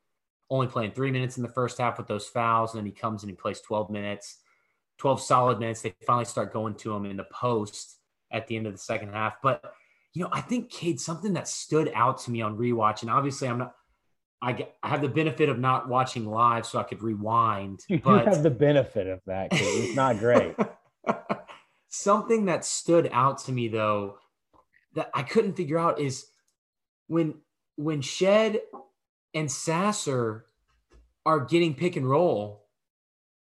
[0.52, 3.24] only playing three minutes in the first half with those fouls, and then he comes
[3.24, 4.40] and he plays 12 minutes.
[4.98, 5.82] 12 solid minutes.
[5.82, 7.98] They finally start going to him in the post
[8.32, 9.36] at the end of the second half.
[9.42, 9.74] But,
[10.14, 13.48] you know, I think, Cade, something that stood out to me on rewatch, and obviously
[13.48, 13.74] I'm not,
[14.42, 17.80] I, get, I have the benefit of not watching live so I could rewind.
[17.88, 18.26] You, but...
[18.26, 19.52] you have the benefit of that.
[19.52, 19.62] Cade.
[19.62, 20.56] It's not great.
[21.88, 24.18] something that stood out to me, though,
[24.96, 26.26] that I couldn't figure out is
[27.12, 27.36] when
[27.76, 28.62] when Shead
[29.34, 30.46] and Sasser
[31.26, 32.62] are getting pick and roll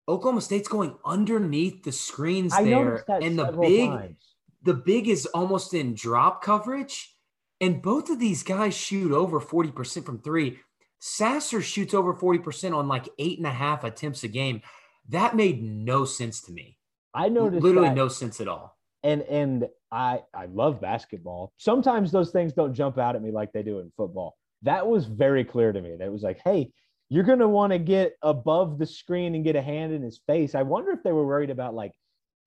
[0.07, 4.35] Oklahoma State's going underneath the screens I there, and the big, times.
[4.61, 7.15] the big is almost in drop coverage,
[7.59, 10.59] and both of these guys shoot over forty percent from three.
[10.99, 14.61] Sasser shoots over forty percent on like eight and a half attempts a game.
[15.09, 16.77] That made no sense to me.
[17.13, 18.74] I noticed literally no sense at all.
[19.05, 21.53] And and I I love basketball.
[21.57, 24.35] Sometimes those things don't jump out at me like they do in football.
[24.63, 25.95] That was very clear to me.
[25.97, 26.71] That was like, hey,
[27.09, 30.19] you're going to want to get above the screen and get a hand in his
[30.25, 30.55] face.
[30.55, 31.91] I wonder if they were worried about like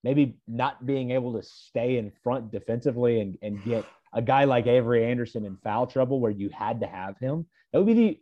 [0.02, 4.66] maybe not being able to stay in front defensively and, and get a guy like
[4.66, 7.46] Avery Anderson in foul trouble where you had to have him.
[7.72, 8.20] That would be the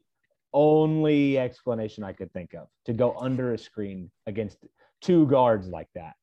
[0.52, 4.58] only explanation I could think of to go under a screen against
[5.00, 6.14] two guards like that.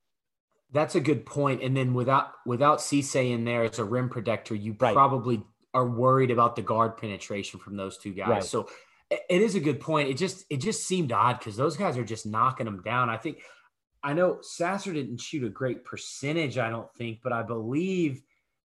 [0.72, 1.62] That's a good point.
[1.62, 4.94] And then without without Cisse in there as a rim protector, you right.
[4.94, 5.42] probably
[5.72, 8.28] are worried about the guard penetration from those two guys.
[8.28, 8.44] Right.
[8.44, 8.68] So
[9.10, 10.08] it is a good point.
[10.08, 13.10] It just it just seemed odd because those guys are just knocking them down.
[13.10, 13.42] I think
[14.02, 18.22] I know Sasser didn't shoot a great percentage, I don't think, but I believe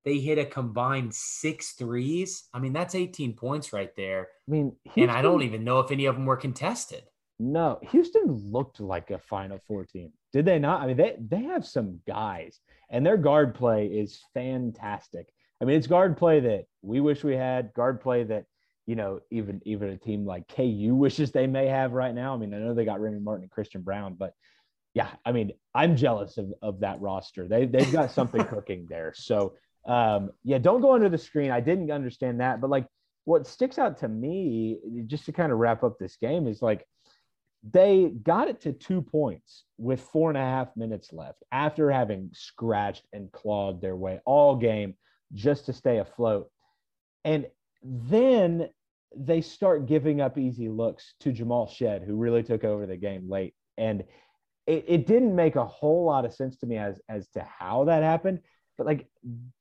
[0.05, 2.45] they hit a combined six threes.
[2.53, 4.29] I mean, that's 18 points right there.
[4.47, 7.03] I mean, Houston, and I don't even know if any of them were contested.
[7.37, 10.13] No, Houston looked like a Final Four team.
[10.35, 10.81] Did they not?
[10.81, 12.59] I mean, they they have some guys,
[12.89, 15.29] and their guard play is fantastic.
[15.61, 18.43] I mean, it's guard play that we wish we had, guard play that
[18.85, 22.33] you know, even even a team like KU wishes they may have right now.
[22.33, 24.33] I mean, I know they got Remy Martin and Christian Braun, but
[24.93, 27.47] yeah, I mean, I'm jealous of, of that roster.
[27.47, 29.13] They they've got something cooking there.
[29.15, 29.53] So
[29.87, 31.49] um, yeah, don't go under the screen.
[31.49, 32.87] I didn't understand that, but like
[33.23, 36.85] what sticks out to me, just to kind of wrap up this game, is like
[37.71, 42.29] they got it to two points with four and a half minutes left after having
[42.33, 44.93] scratched and clawed their way all game
[45.33, 46.49] just to stay afloat.
[47.23, 47.47] And
[47.83, 48.69] then
[49.15, 53.29] they start giving up easy looks to Jamal Shead, who really took over the game
[53.29, 53.55] late.
[53.77, 54.03] And
[54.67, 57.85] it, it didn't make a whole lot of sense to me as as to how
[57.85, 58.39] that happened.
[58.77, 59.07] But like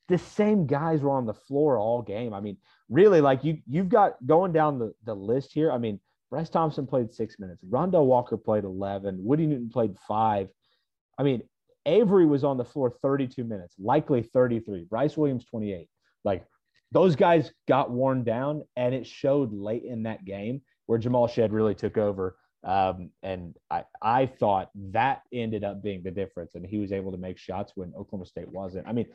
[0.09, 2.35] the same guys were on the floor all game.
[2.35, 2.57] I mean,
[2.89, 5.71] really, like you you've got going down the, the list here.
[5.71, 6.01] I mean,
[6.35, 7.63] Bryce Thompson played six minutes.
[7.65, 9.19] Rondell Walker played 11.
[9.23, 10.49] Woody Newton played five.
[11.17, 11.45] I mean,
[11.87, 14.83] Avery was on the floor 32 minutes, Likekele 33.
[14.91, 15.87] Bryce Williams, 28.
[16.25, 16.45] Like
[16.91, 21.53] those guys got worn down, and it showed late in that game where Jamal Shead
[21.53, 22.37] really took over.
[22.65, 26.57] Um, and I, I thought that ended up being the difference.
[26.57, 28.89] And he was able to make shots when Oklahoma State wasn't.
[28.89, 29.07] I mean,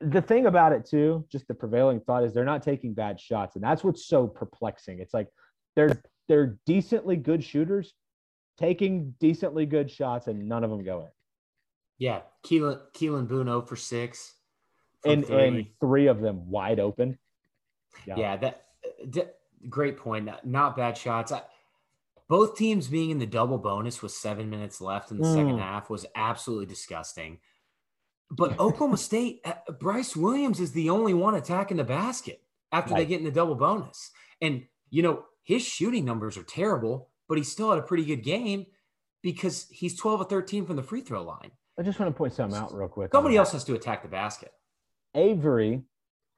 [0.00, 3.56] the thing about it too, just the prevailing thought is they're not taking bad shots,
[3.56, 5.00] and that's what's so perplexing.
[5.00, 5.26] It's like
[5.74, 6.00] they're
[6.32, 7.92] they're decently good shooters,
[8.58, 11.08] taking decently good shots, and none of them go in.
[11.98, 14.32] Yeah, Keylan Keylan Boone 0 for six,
[15.04, 15.46] and three.
[15.46, 17.18] and three of them wide open.
[18.06, 18.64] Yeah, yeah that
[19.68, 20.24] great point.
[20.24, 21.32] Not, not bad shots.
[21.32, 21.42] I,
[22.28, 25.34] both teams being in the double bonus with seven minutes left in the mm.
[25.34, 27.40] second half was absolutely disgusting.
[28.30, 32.40] But Oklahoma State, uh, Bryce Williams is the only one attacking the basket
[32.72, 33.00] after right.
[33.00, 34.12] they get in the double bonus.
[34.40, 38.22] And, you know, his shooting numbers are terrible, but he still had a pretty good
[38.22, 38.66] game
[39.22, 41.50] because he's 12 or 13 from the free throw line.
[41.78, 43.10] I just want to point something out real quick.
[43.12, 44.52] Somebody else has to attack the basket.
[45.14, 45.82] Avery,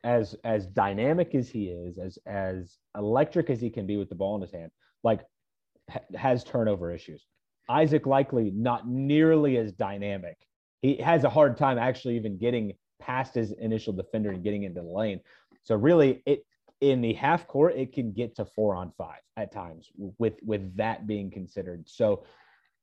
[0.05, 4.14] as as dynamic as he is, as as electric as he can be with the
[4.14, 4.70] ball in his hand,
[5.02, 5.20] like
[5.90, 7.26] ha- has turnover issues.
[7.68, 10.36] Isaac Likekele not nearly as dynamic
[10.85, 14.82] he has a hard time actually even getting past his initial defender and getting into
[14.82, 15.18] the lane.
[15.62, 16.44] So really, it
[16.80, 20.76] in the half court, it can get to four on five at times with with
[20.76, 21.88] that being considered.
[21.88, 22.24] So,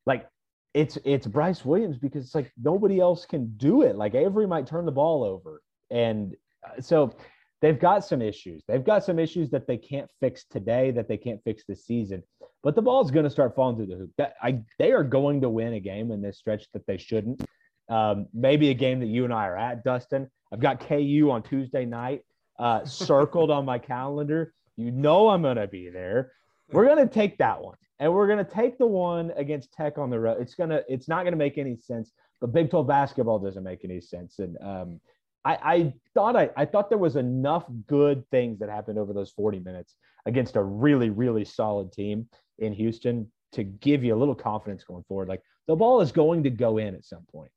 [0.06, 0.28] like
[0.74, 3.96] it's it's Bryce Williams because it's like nobody else can do it.
[3.96, 6.36] Like Avery might turn the ball over, and
[6.66, 7.16] uh, so
[7.62, 8.64] they've got some issues.
[8.68, 12.24] They've got some issues that they can't fix today, that they can't fix this season.
[12.64, 14.12] But the ball is going to start falling through the hoop.
[14.18, 17.44] That, I, they are going to win a game in this stretch that they shouldn't.
[17.90, 20.30] Um, maybe a game that you and I are at, Dustin.
[20.54, 22.22] I've got KU on Tuesday night
[22.62, 24.54] uh, circled on my calendar.
[24.78, 26.32] You know I'm going to be there.
[26.72, 29.98] We're going to take that one, and we're going to take the one against Tech
[29.98, 30.38] on the road.
[30.40, 32.12] It's gonna, it's not going to make any sense.
[32.40, 35.02] But Big 12 basketball doesn't make any sense, and um,
[35.44, 39.32] I, I thought I, I thought there was enough good things that happened over those
[39.32, 42.28] 40 minutes against a really, really solid team
[42.60, 45.28] in Houston to give you a little confidence going forward.
[45.28, 47.52] Like the ball is going to go in at some point.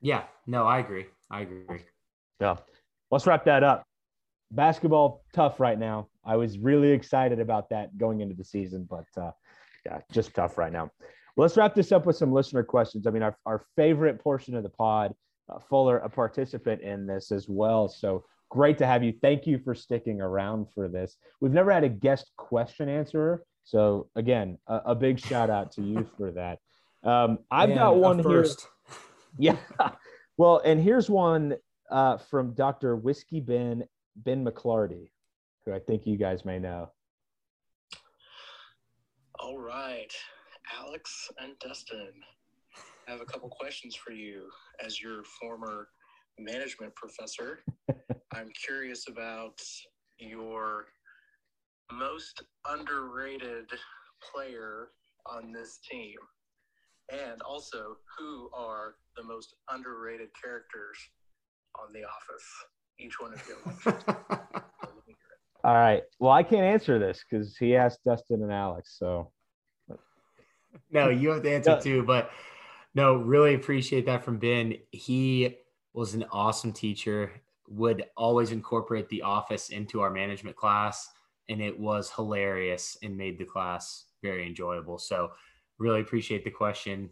[0.00, 1.06] Yeah, no, I agree.
[1.30, 1.80] I agree.
[2.40, 2.56] Yeah.
[3.10, 3.84] Let's wrap that up.
[4.50, 6.08] Basketball tough right now.
[6.24, 9.32] I was really excited about that going into the season, but uh,
[9.84, 10.90] yeah, just tough right now.
[11.36, 13.06] Well, let's wrap this up with some listener questions.
[13.06, 15.14] I mean, our, our favorite portion of the pod,
[15.48, 17.88] uh, Fuller, a participant in this as well.
[17.88, 19.12] So great to have you.
[19.22, 21.16] Thank you for sticking around for this.
[21.40, 23.44] We've never had a guest question answerer.
[23.64, 26.58] So again, a, a big shout out to you for that.
[27.04, 28.46] Um, I've got one here.
[29.38, 29.56] Yeah.
[30.36, 31.56] Well, and here's one
[31.90, 32.96] uh, from Dr.
[32.96, 33.84] Whiskey Ben
[34.24, 35.10] Ben McClarty,
[35.64, 36.90] who I think you guys may know.
[39.38, 40.12] All right,
[40.78, 42.12] Alex and Dustin,
[43.06, 44.48] I have a couple questions for you
[44.84, 45.88] as your former
[46.38, 47.60] management professor.
[48.34, 49.60] I'm curious about
[50.18, 50.86] your
[51.92, 53.70] most underrated
[54.32, 54.88] player
[55.26, 56.16] on this team.
[57.10, 60.98] And also, who are the most underrated characters
[61.80, 62.44] on The Office?
[62.98, 63.92] Each one of you.
[65.64, 66.02] All right.
[66.18, 68.96] Well, I can't answer this because he asked Dustin and Alex.
[68.98, 69.32] So,
[70.90, 72.02] no, you have to answer too.
[72.02, 72.30] But
[72.94, 74.74] no, really appreciate that from Ben.
[74.92, 75.56] He
[75.92, 77.32] was an awesome teacher.
[77.68, 81.08] Would always incorporate The Office into our management class,
[81.48, 84.98] and it was hilarious and made the class very enjoyable.
[84.98, 85.32] So
[85.78, 87.08] Really appreciate the question.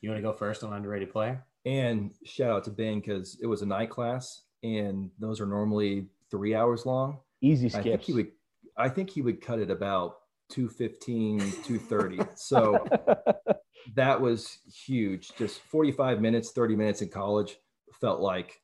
[0.00, 1.44] You want to go first on underrated player?
[1.64, 6.06] And shout out to Ben because it was a night class, and those are normally
[6.30, 7.18] three hours long.
[7.40, 7.86] Easy skips.
[7.86, 8.28] I think he would.
[8.76, 10.18] I think he would cut it about
[10.50, 12.18] 215, 230.
[12.34, 12.86] so
[13.94, 15.30] that was huge.
[15.36, 17.56] Just 45 minutes, 30 minutes in college
[18.00, 18.60] felt like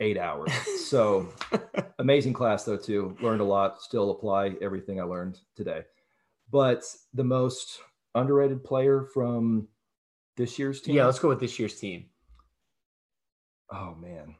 [0.00, 0.52] eight hours.
[0.86, 1.28] So
[1.98, 3.16] amazing class though too.
[3.20, 3.82] Learned a lot.
[3.82, 5.82] Still apply everything I learned today.
[6.50, 6.84] But
[7.14, 7.80] the most
[8.14, 9.68] underrated player from
[10.36, 10.96] this year's team.
[10.96, 12.06] Yeah, let's go with this year's team.
[13.72, 14.34] Oh man,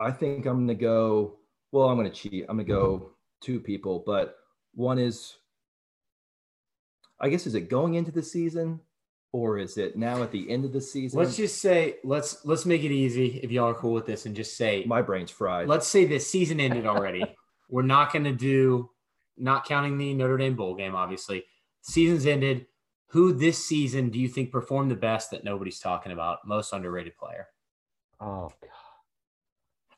[0.00, 1.38] I think I'm gonna go.
[1.72, 2.46] Well, I'm gonna cheat.
[2.48, 3.10] I'm gonna go
[3.40, 4.36] two people, but
[4.74, 5.34] one is.
[7.18, 8.80] I guess is it going into the season,
[9.32, 11.18] or is it now at the end of the season?
[11.18, 14.36] Let's just say let's let's make it easy if y'all are cool with this and
[14.36, 15.68] just say My brain's fried.
[15.68, 17.24] let's say the season ended already.
[17.68, 18.90] We're not going to do
[19.36, 21.44] not counting the Notre Dame bowl game obviously.
[21.82, 22.66] Season's ended.
[23.10, 26.46] Who this season do you think performed the best that nobody's talking about?
[26.46, 27.46] Most underrated player.
[28.20, 28.70] Oh, God.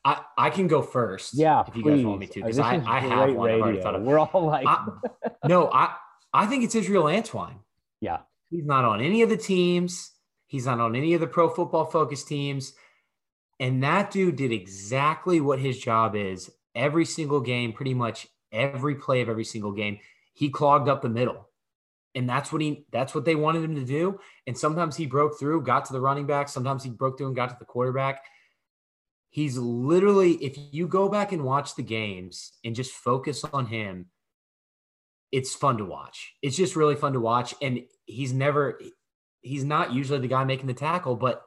[0.05, 1.33] I, I can go first.
[1.33, 1.63] yeah.
[1.67, 1.97] if you please.
[1.97, 3.61] guys want me to, Uh, because I, I have one.
[3.61, 4.01] I've thought of.
[4.03, 4.87] We're all like, I-
[5.47, 5.95] no, I
[6.33, 7.57] I think it's Israel Antwine.
[8.01, 8.19] yeah.
[8.51, 10.11] He's not on any of the teams.
[10.47, 12.73] He's not on any of the pro football focus teams.
[13.59, 18.95] And that dude did exactly what his job is every single game, pretty much every
[18.95, 19.99] play of every single game.
[20.33, 21.47] He clogged up the middle.
[22.15, 24.19] And that's what he that's what they wanted him to do.
[24.47, 27.35] And sometimes he broke through, got to the running back, sometimes he broke through and
[27.35, 28.23] got to the quarterback.
[29.29, 34.07] He's literally, if you go back and watch the games and just focus on him,
[35.31, 36.33] it's fun to watch.
[36.41, 37.53] It's just really fun to watch.
[37.61, 38.79] And he's never,
[39.41, 41.43] he's not usually the guy making the tackle, but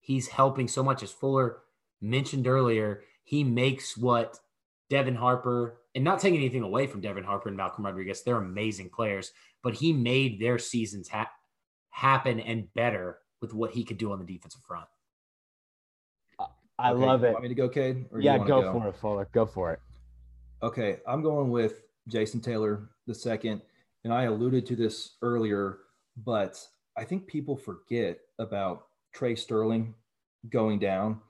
[0.00, 1.02] he's helping so much.
[1.02, 1.58] As Fuller
[2.02, 4.38] mentioned earlier, he makes what
[4.90, 8.90] Devin Harper, and not taking anything away from Devin Harper and Malcolm Rodriguez, they're amazing
[8.90, 9.32] players,
[9.62, 11.30] but he made their seasons ha-
[11.90, 14.86] happen and better with what he could do on the defensive front.
[16.78, 18.06] I Okay, you you Want me to go, Cade?
[18.10, 19.28] Or Yeah, wanna go, for it, Fuller.
[19.32, 19.80] Go for it.
[20.62, 23.62] Okay, I'm going with Jason Taylor the second,
[24.04, 25.78] and I alluded to this earlier,
[26.16, 26.66] but
[26.96, 29.94] I think people forget about Trey Sterling
[30.50, 31.20] going down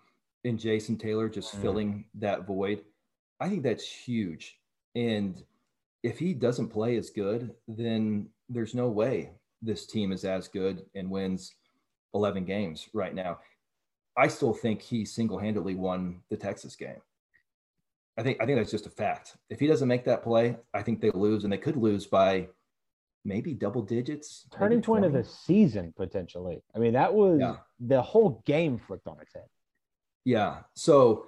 [0.45, 1.61] and Jason Taylor just Mm.
[1.61, 2.85] filling that void.
[3.41, 4.61] I think that's huge.
[4.95, 5.45] And
[6.03, 9.33] if he doesn't play as good, then there's no way
[9.63, 11.55] this team is as good and wins
[12.15, 13.41] 11 games right now.
[14.17, 17.01] I still think he single-handedly won the Texas game.
[18.19, 19.37] I think I think that's just a fact.
[19.51, 22.49] If he doesn't make that play, I think they lose, and they could lose by
[23.25, 24.47] maybe double digits.
[24.57, 26.63] Turning point of the season, potentially.
[26.75, 27.57] I mean, that was Yeah.
[27.81, 29.49] the whole game flipped on its head.
[30.25, 30.63] Yeah.
[30.75, 31.27] So,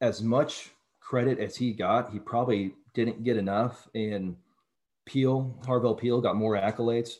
[0.00, 0.70] as much
[1.00, 3.88] credit as he got, he probably didn't get enough.
[3.94, 4.36] And
[5.06, 7.16] Peel, Harvell Peel, got more accolades.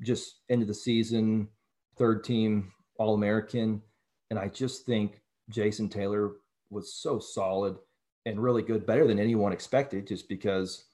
[0.00, 1.48] Just end of the season,
[1.96, 3.82] third team All American,
[4.30, 5.20] and I just think
[5.50, 6.32] Jason Taylor
[6.70, 7.76] was so solid
[8.24, 10.84] and really good, better than anyone expected, just because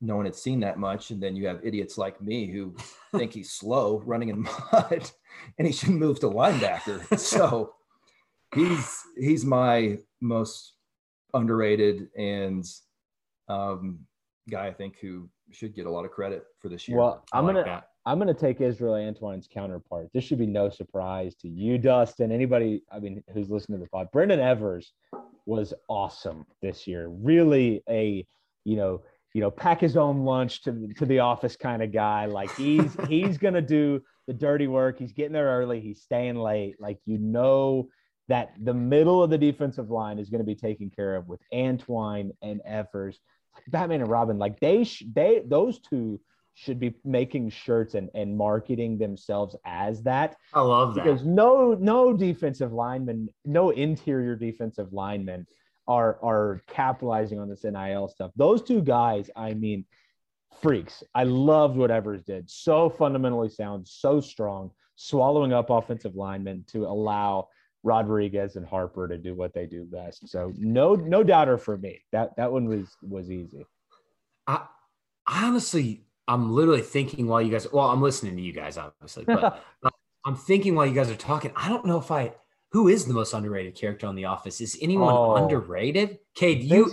[0.00, 1.10] no one had seen that much.
[1.10, 2.74] And then you have idiots like me who
[3.16, 5.10] think he's slow running in mud,
[5.58, 7.18] and he should move to linebacker.
[7.18, 7.74] So
[8.54, 10.74] he's he's my most
[11.34, 12.64] underrated and
[13.48, 14.00] um,
[14.48, 16.98] guy I think who should get a lot of credit for this year.
[16.98, 17.89] Well, I'm like gonna that.
[18.10, 20.08] I'm gonna take Israel Antwine's counterpart.
[20.12, 22.32] This should be no surprise to you, Dustin.
[22.32, 24.08] Anybody, I mean, who's listening to the pod.
[24.12, 24.92] Brendon Evers
[25.46, 27.06] was awesome this year.
[27.06, 28.26] Really a,
[28.64, 32.26] you know, you know, pack his own lunch to to the office kind of guy.
[32.26, 34.98] Like he's he's gonna do the dirty work.
[34.98, 35.80] He's getting there early.
[35.80, 36.80] He's staying late.
[36.80, 37.90] Like you know
[38.26, 41.40] that the middle of the defensive line is going to be taken care of with
[41.54, 43.20] Antoine and Evers,
[43.68, 44.36] Batman and Robin.
[44.36, 46.18] Like they sh- they those two
[46.54, 51.04] should be making shirts and, and marketing themselves as that I love that.
[51.04, 55.46] because no no defensive lineman, no interior defensive linemen
[55.88, 58.30] are are capitalizing on this NIL stuff.
[58.36, 59.84] Those two guys, I mean,
[60.60, 61.02] freaks.
[61.14, 62.50] I loved what Evers did.
[62.50, 67.48] So fundamentally sound, so strong, swallowing up offensive linemen to allow
[67.82, 70.28] Rodriguez and Harper to do what they do best.
[70.28, 72.02] So no no doubter for me.
[72.12, 73.64] That that one was was easy.
[74.46, 74.66] I
[75.26, 79.60] honestly, I'm literally thinking while you guys, well, I'm listening to you guys, obviously, but
[80.24, 81.50] I'm thinking while you guys are talking.
[81.56, 82.32] I don't know if I,
[82.70, 84.60] who is the most underrated character on The Office?
[84.60, 85.34] Is anyone Oh.
[85.34, 86.20] underrated?
[86.36, 86.92] Cade, you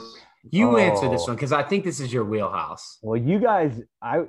[0.50, 1.28] you answer this oh.
[1.28, 2.98] one because I think this is your wheelhouse.
[3.04, 4.24] Well, you guys, I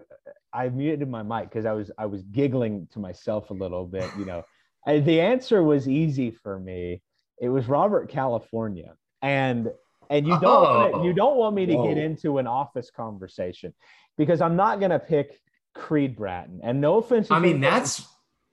[0.53, 4.11] I muted my mic because I was I was giggling to myself a little bit.
[4.19, 4.43] You know,
[4.87, 7.01] I, the answer was easy for me.
[7.41, 9.71] It was Robert California, and
[10.11, 11.03] and you don't wanna- Oh.
[11.05, 11.89] you don't want me to Whoa.
[11.89, 13.75] get into an office conversation
[14.17, 15.41] because I'm not gonna pick
[15.75, 16.61] Creed Bratton.
[16.63, 18.07] And no offense, I mean, that's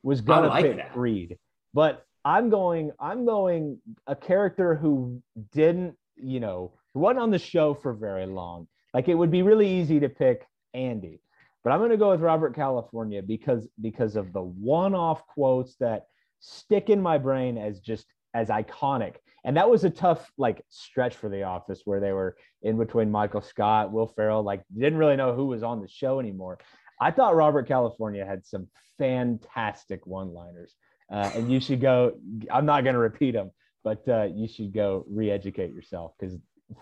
[0.03, 0.91] was gonna like pick that.
[0.94, 1.38] Creed,
[1.73, 5.22] but I'm going I'm going a character who
[5.53, 8.68] didn't you know wasn't on the show for very long.
[8.94, 11.19] Like it would be really easy to pick Andy,
[11.64, 16.06] but I'm going to go with Robert California because because of the one-off quotes that
[16.40, 19.15] stick in my brain as just as iconic.
[19.45, 23.11] And that was a tough like stretch for the office where they were in between
[23.11, 26.57] Michael Scott, Will Ferrell, like didn't really know who was on the show anymore.
[26.99, 28.67] I thought Robert California had some
[28.97, 30.73] fantastic one-liners.
[31.11, 32.13] Uh, and you should go.
[32.49, 33.51] I'm not going to repeat them,
[33.84, 36.35] but uh, you should go re-educate yourself because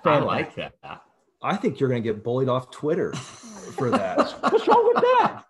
[0.06, 0.74] I like that.
[1.42, 4.18] I think you're going to get bullied off Twitter for that.
[4.40, 5.44] What's wrong with that?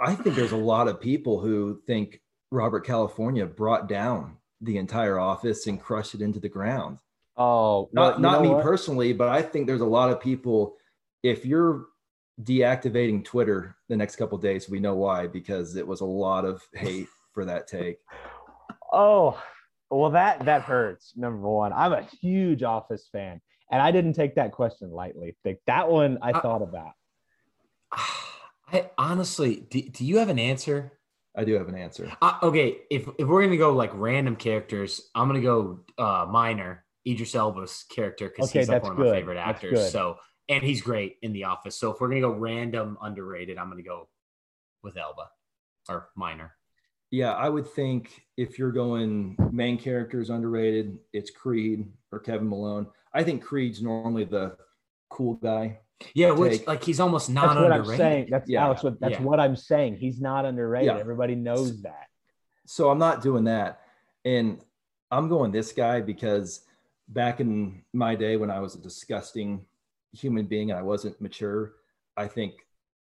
[0.00, 2.20] I think there's a lot of people who think
[2.52, 6.98] Robert California brought down the entire office and crush it into the ground.
[7.36, 8.62] Oh, Not well, you not me what?
[8.62, 10.76] personally, but I think there's a lot of people.
[11.22, 11.86] If you're
[12.42, 16.44] deactivating Twitter the next couple of days, we know why because it was a lot
[16.44, 17.98] of hate for that take.
[18.92, 19.42] Oh,
[19.90, 21.12] well, that that hurts.
[21.16, 23.40] Number one, I'm a huge Office fan,
[23.70, 25.36] and I didn't take that question lightly.
[25.44, 26.92] Like that one, I Uh, thought about.
[28.72, 30.97] I honestly, do, do you have an answer?
[31.38, 32.10] I do have an answer.
[32.20, 36.84] Uh, okay, if if we're gonna go like random characters, I'm gonna go uh Miner
[37.06, 39.92] Idris Elba's character because Okay, he's like that's one of my favorite actors.
[39.92, 40.16] So
[40.48, 41.76] and he's great in The Office.
[41.76, 44.08] So if we're gonna go random underrated, I'm gonna go
[44.82, 45.30] with Elba
[45.88, 46.54] or Miner.
[47.12, 52.88] Yeah, I would think if you're going main characters underrated, it's Creed or Kevin Malone.
[53.14, 54.56] I think Creed's normally the
[55.08, 55.78] cool guy.
[56.14, 58.28] Yeah, which Take- like he's almost not That's not what I'm saying.
[58.30, 58.64] That's Yeah.
[58.64, 58.82] Alex.
[59.00, 59.22] That's Yeah.
[59.22, 59.96] what I'm saying.
[59.96, 60.94] He's not underrated.
[60.94, 60.98] Yeah.
[60.98, 62.06] Everybody knows that.
[62.66, 63.80] So I'm not doing that.
[64.24, 64.60] And
[65.10, 66.62] I'm going this guy because
[67.08, 69.64] back in my day when I was a disgusting
[70.12, 71.74] human being and I wasn't mature,
[72.16, 72.54] I think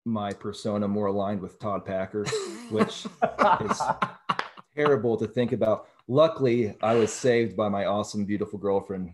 [0.05, 2.25] my persona more aligned with Todd Packer,
[2.71, 3.07] which
[3.61, 3.83] is
[4.75, 5.87] terrible to think about.
[6.09, 9.13] Luckily, I was saved by my awesome, beautiful girlfriend,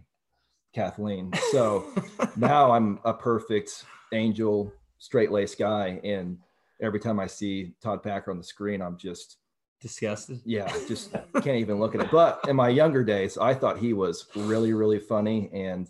[0.74, 1.32] Kathleen.
[1.52, 1.86] So
[2.36, 6.00] now I'm a perfect angel, straight laced guy.
[6.04, 6.38] And
[6.80, 9.38] every time I see Todd Packer on the screen, I'm just,
[9.80, 10.40] disgusted.
[10.44, 12.10] yeah, just can't even look at it.
[12.10, 15.88] But in my younger days, I thought he was really, really funny and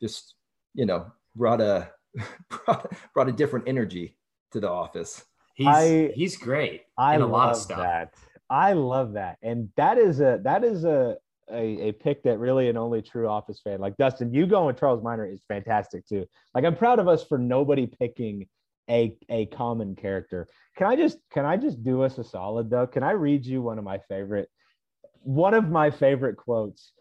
[0.00, 0.34] just,
[0.74, 1.90] you know, brought a
[2.48, 4.16] brought, brought a different energy
[4.52, 5.24] to the office.
[5.54, 7.78] He's I- he's great I in a love lot of stuff.
[7.78, 8.14] that.
[8.50, 11.18] I love that, and that is a that is a,
[11.50, 14.32] a a pick that really an only true Office fan like Dustin.
[14.32, 16.26] You going with Charles Miner is fantastic too.
[16.54, 18.46] Like I'm proud of us for nobody picking
[18.88, 20.46] a a common character.
[20.76, 22.86] Can I just can I just do us a solid though?
[22.86, 24.48] Can I read you one of my favorite
[25.22, 26.92] one of my favorite quotes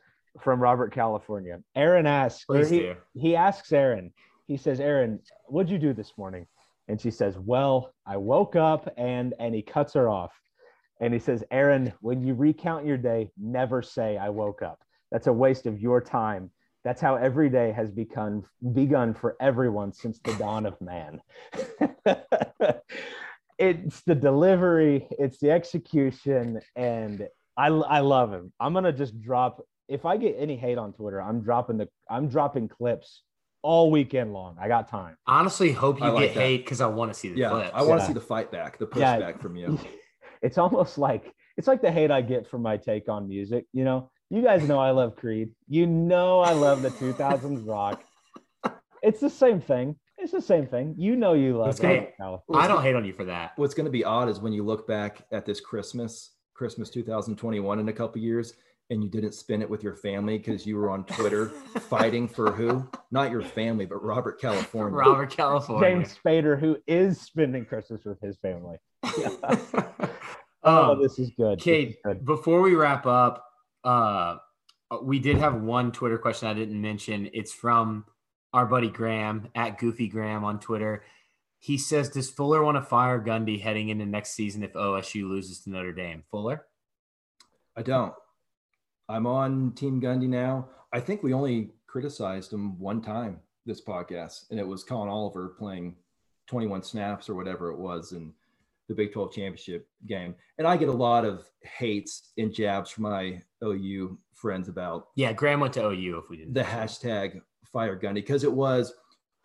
[0.41, 1.59] from Robert California?
[1.75, 4.11] Erin asks, he, he asks Erin,
[4.47, 6.47] he says, Erin, what'd you do this morning?
[6.87, 10.31] And she says, Well, I woke up and and he cuts her off.
[10.99, 14.79] And he says, Erin, when you recount your day, never say I woke up.
[15.11, 16.49] That's a waste of your time.
[16.83, 21.21] That's how every day has become begun for everyone since the dawn of man.
[23.57, 28.53] it's the delivery, it's the execution, and I I love him.
[28.59, 32.29] I'm gonna just drop if I get any hate on Twitter, I'm dropping the I'm
[32.29, 33.23] dropping clips
[33.63, 34.55] all weekend long.
[34.59, 35.17] I got time.
[35.25, 36.39] Honestly, hope you I get that.
[36.41, 37.71] hate because I want to see the Yeah, clips.
[37.73, 38.07] I want to Yeah.
[38.07, 39.17] see the fight back, the Yeah.
[39.19, 39.77] pushback from you.
[40.47, 43.65] It's almost like it's like the hate I get for my take on music.
[43.73, 45.49] You know, you guys know I love Creed.
[45.67, 48.03] You know I love the 2000s rock.
[49.03, 49.95] It's the same thing.
[50.17, 50.95] It's the same thing.
[50.97, 52.07] You know you love It's gonna-
[52.53, 53.51] I don't hate on you for that.
[53.57, 57.79] What's going to be odd is when you look back at this Christmas, Christmas 2021
[57.79, 58.53] in a couple years,
[58.89, 61.47] and you didn't spend it with your family because you were on Twitter
[61.89, 62.87] fighting for who?
[63.11, 64.97] Not your family, but Robert California.
[64.97, 65.89] Robert California.
[65.89, 68.77] James Spader, who is spending Christmas with his family.
[69.03, 70.09] Oh,
[70.67, 71.59] um, this is good.
[71.59, 73.45] This Cade, before we wrap up,
[73.83, 74.37] uh,
[75.01, 77.29] we did have one Twitter question I didn't mention.
[77.33, 78.05] It's from
[78.53, 81.03] our buddy Graham at Goofy Graham on Twitter.
[81.59, 85.61] He says, "Does Fuller want to fire Gundy heading into next season if OSU loses
[85.61, 86.65] to Notre Dame?" Fuller,
[87.75, 88.13] I don't.
[89.09, 90.69] I'm on Team Gundy now.
[90.93, 95.49] I think we only criticized him one time this podcast, and it was Collin Oliver
[95.57, 95.95] playing
[96.47, 98.33] 21 snaps or whatever it was in
[98.87, 100.35] the Big 12 championship game.
[100.57, 105.33] And I get a lot of hates and jabs from my OU friends about yeah,
[105.33, 106.17] Graham went to OU.
[106.17, 107.41] If we didn't, the hashtag
[107.71, 108.93] fire Gundy because it was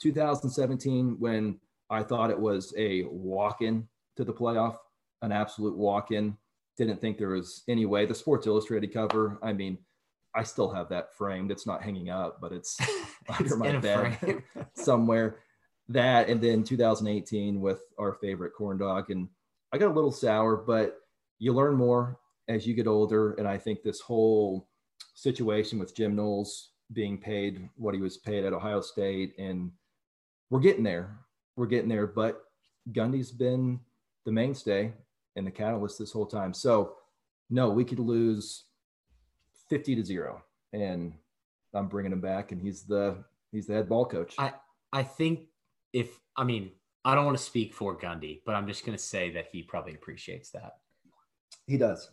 [0.00, 1.58] 2017 when
[1.90, 4.76] I thought it was a walk in to the playoff,
[5.22, 6.36] an absolute walk in.
[6.78, 8.06] Didn't think there was any way.
[8.06, 9.78] The Sports Illustrated cover, I mean,
[10.34, 11.50] I still have that framed.
[11.50, 12.78] It's not hanging up, but it's
[13.38, 14.42] under my bed
[14.74, 15.40] somewhere.
[15.88, 19.10] That and then 2018 with our favorite corn dog.
[19.10, 19.28] And
[19.72, 20.98] I got a little sour, but
[21.38, 22.18] you learn more
[22.48, 23.32] as you get older.
[23.34, 24.68] And I think this whole
[25.14, 29.70] situation with Jim Knowles being paid what he was paid at Ohio State, and
[30.50, 31.18] we're getting there.
[31.56, 32.06] We're getting there.
[32.06, 32.42] But
[32.92, 33.80] Gundy's been
[34.24, 34.92] the mainstay
[35.36, 36.52] and the catalyst this whole time.
[36.52, 36.96] So,
[37.50, 38.64] no, we could lose
[39.68, 40.42] 50 to zero,
[40.72, 41.14] and
[41.74, 44.34] I'm bringing him back, and he's the he's the head ball coach.
[44.38, 44.52] I
[44.92, 45.48] I think
[45.92, 46.70] if I mean
[47.04, 49.62] I don't want to speak for Gundy, but I'm just going to say that he
[49.62, 50.74] probably appreciates that.
[51.66, 52.10] He does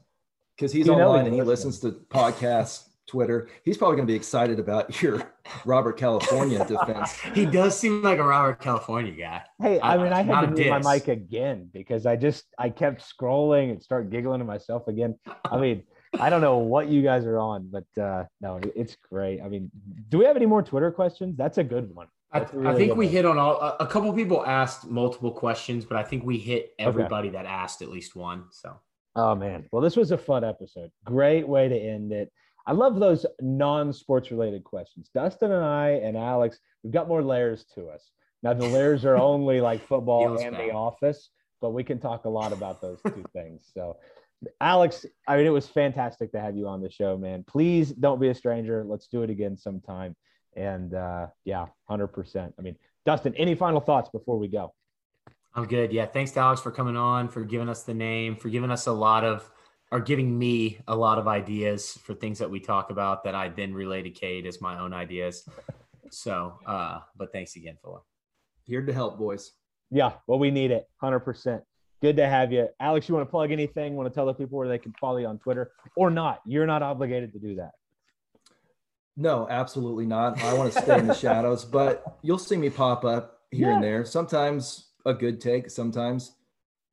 [0.58, 3.50] because he's You online he's and he listens to podcasts, Twitter.
[3.64, 5.32] He's probably going to be excited about your
[5.66, 7.18] Robert California defense.
[7.34, 9.44] He does seem like a Robert California guy.
[9.62, 12.70] Hey, I I- mean, I had to mute my mic again because I just I
[12.70, 15.18] kept scrolling and start giggling to myself again.
[15.50, 15.84] I mean,
[16.20, 19.42] I don't know what you guys are on, but uh no, it's great.
[19.42, 19.72] I mean,
[20.10, 21.38] do we have any more Twitter questions?
[21.38, 22.08] That's a good one.
[22.32, 23.60] I, a I really think we hit on all.
[23.60, 27.82] A, a couple people asked multiple questions, but I think we hit everybody that asked
[27.82, 28.46] at least one.
[28.52, 28.80] So
[29.16, 30.92] Oh man, well, this was a fun episode.
[31.04, 32.32] Great way to end it.
[32.66, 35.10] I love those non-sports related questions.
[35.14, 38.12] Dustin and I and Alex, we've got more layers to us.
[38.44, 40.70] Now the layers are only like football and bad.
[40.70, 43.70] the office, but we can talk a lot about those two things.
[43.74, 43.98] So
[44.62, 47.44] Alex, I mean, it was fantastic to have you on the show, man.
[47.48, 48.86] Please don't be a stranger.
[48.86, 50.16] Let's do it again sometime.
[50.60, 52.54] And uh, yeah, hundred percent.
[52.60, 52.76] I mean,
[53.06, 54.74] Dustin, any final thoughts before we go?
[55.56, 55.92] I'm good.
[55.92, 56.06] Yeah.
[56.06, 58.92] Thanks to Alex for coming on, for giving us the name, for giving us a
[58.92, 59.50] lot of,
[59.92, 63.50] or giving me a lot of ideas for things that we talk about that I
[63.50, 65.48] then relay to Cade as my own ideas.
[66.12, 68.00] So, uh, but thanks again, Fuller.
[68.66, 69.52] Here to help, boys.
[69.92, 70.88] Yeah, well, we need it.
[71.04, 71.62] 100%.
[72.02, 72.68] Good to have you.
[72.80, 73.96] Alex, you want to plug anything?
[73.96, 76.42] Want to tell the people where they can follow you on Twitter or not?
[76.46, 77.72] You're not obligated to do that.
[79.20, 80.42] No, absolutely not.
[80.42, 83.84] I want to stay in the shadows, but you'll see me pop up here and
[83.84, 84.06] there.
[84.06, 86.36] Sometimes a good take, sometimes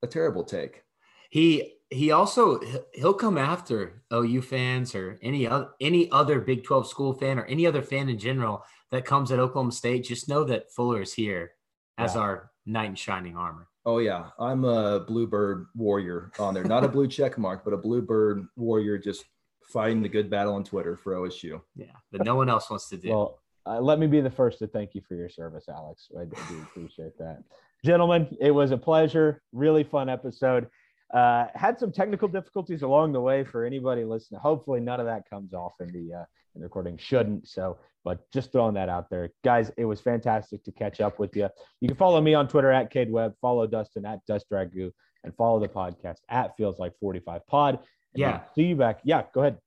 [0.03, 0.83] a terrible take.
[1.31, 2.61] He he also
[2.95, 7.45] he'll come after OU fans or any other any other Big 12 school fan or
[7.45, 10.05] any other fan in general that comes at Oklahoma State.
[10.05, 11.53] Just know that Fuller is here
[11.97, 12.21] as Yeah.
[12.23, 13.69] our knight in shining armor.
[13.85, 16.65] Oh yeah, I'm a bluebird warrior on there.
[16.65, 19.25] Not a blue check mark, but a bluebird warrior just
[19.69, 21.61] fighting the good battle on Twitter for OSU.
[21.75, 23.11] Yeah, that no one else wants to do.
[23.11, 26.09] Well, uh, let me be the first to thank you for your service, Alex.
[26.19, 27.43] I do appreciate that.
[27.85, 29.43] Gentlemen, it was a pleasure.
[29.53, 30.69] Really fun episode.
[31.13, 34.41] Uh, had some technical difficulties along the way for anybody listening.
[34.41, 36.25] Hopefully, none of that comes off in the uh,
[36.55, 36.97] in the recording.
[36.97, 39.71] Shouldn't so, but just throwing that out there, guys.
[39.77, 41.49] It was fantastic to catch up with you.
[41.81, 43.35] You can follow me on Twitter at Cade Webb.
[43.41, 44.91] Follow Dustin at Dust Dragoo,
[45.23, 47.79] and follow the podcast at Feels Like Forty Five Pod.
[48.17, 48.41] Yeah.
[48.55, 49.01] see you back.
[49.05, 49.59] Yeah, go ahead.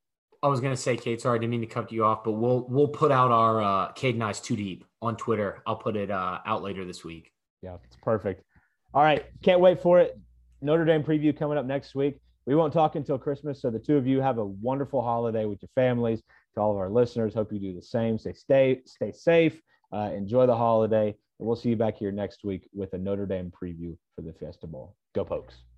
[0.41, 2.65] I was gonna say, Cade, sorry, I didn't mean to cut you off, but we'll
[2.69, 5.61] we'll put out our uh Cade and I's two deep on Twitter.
[5.67, 7.31] I'll put it uh out later this week.
[7.61, 8.43] Yeah, it's perfect.
[8.93, 10.17] All right, can't wait for it.
[10.61, 12.19] Notre Dame preview coming up next week.
[12.45, 15.61] We won't talk until Christmas, so the two of you have a wonderful holiday with
[15.61, 16.23] your families.
[16.55, 18.17] To all of our listeners, hope you do the same.
[18.17, 19.61] Stay stay stay safe.
[19.91, 21.07] Uh, enjoy the holiday,
[21.39, 24.33] and we'll see you back here next week with a Notre Dame preview for the
[24.33, 24.95] Fiesta Bowl.
[25.13, 25.68] Go Pokes!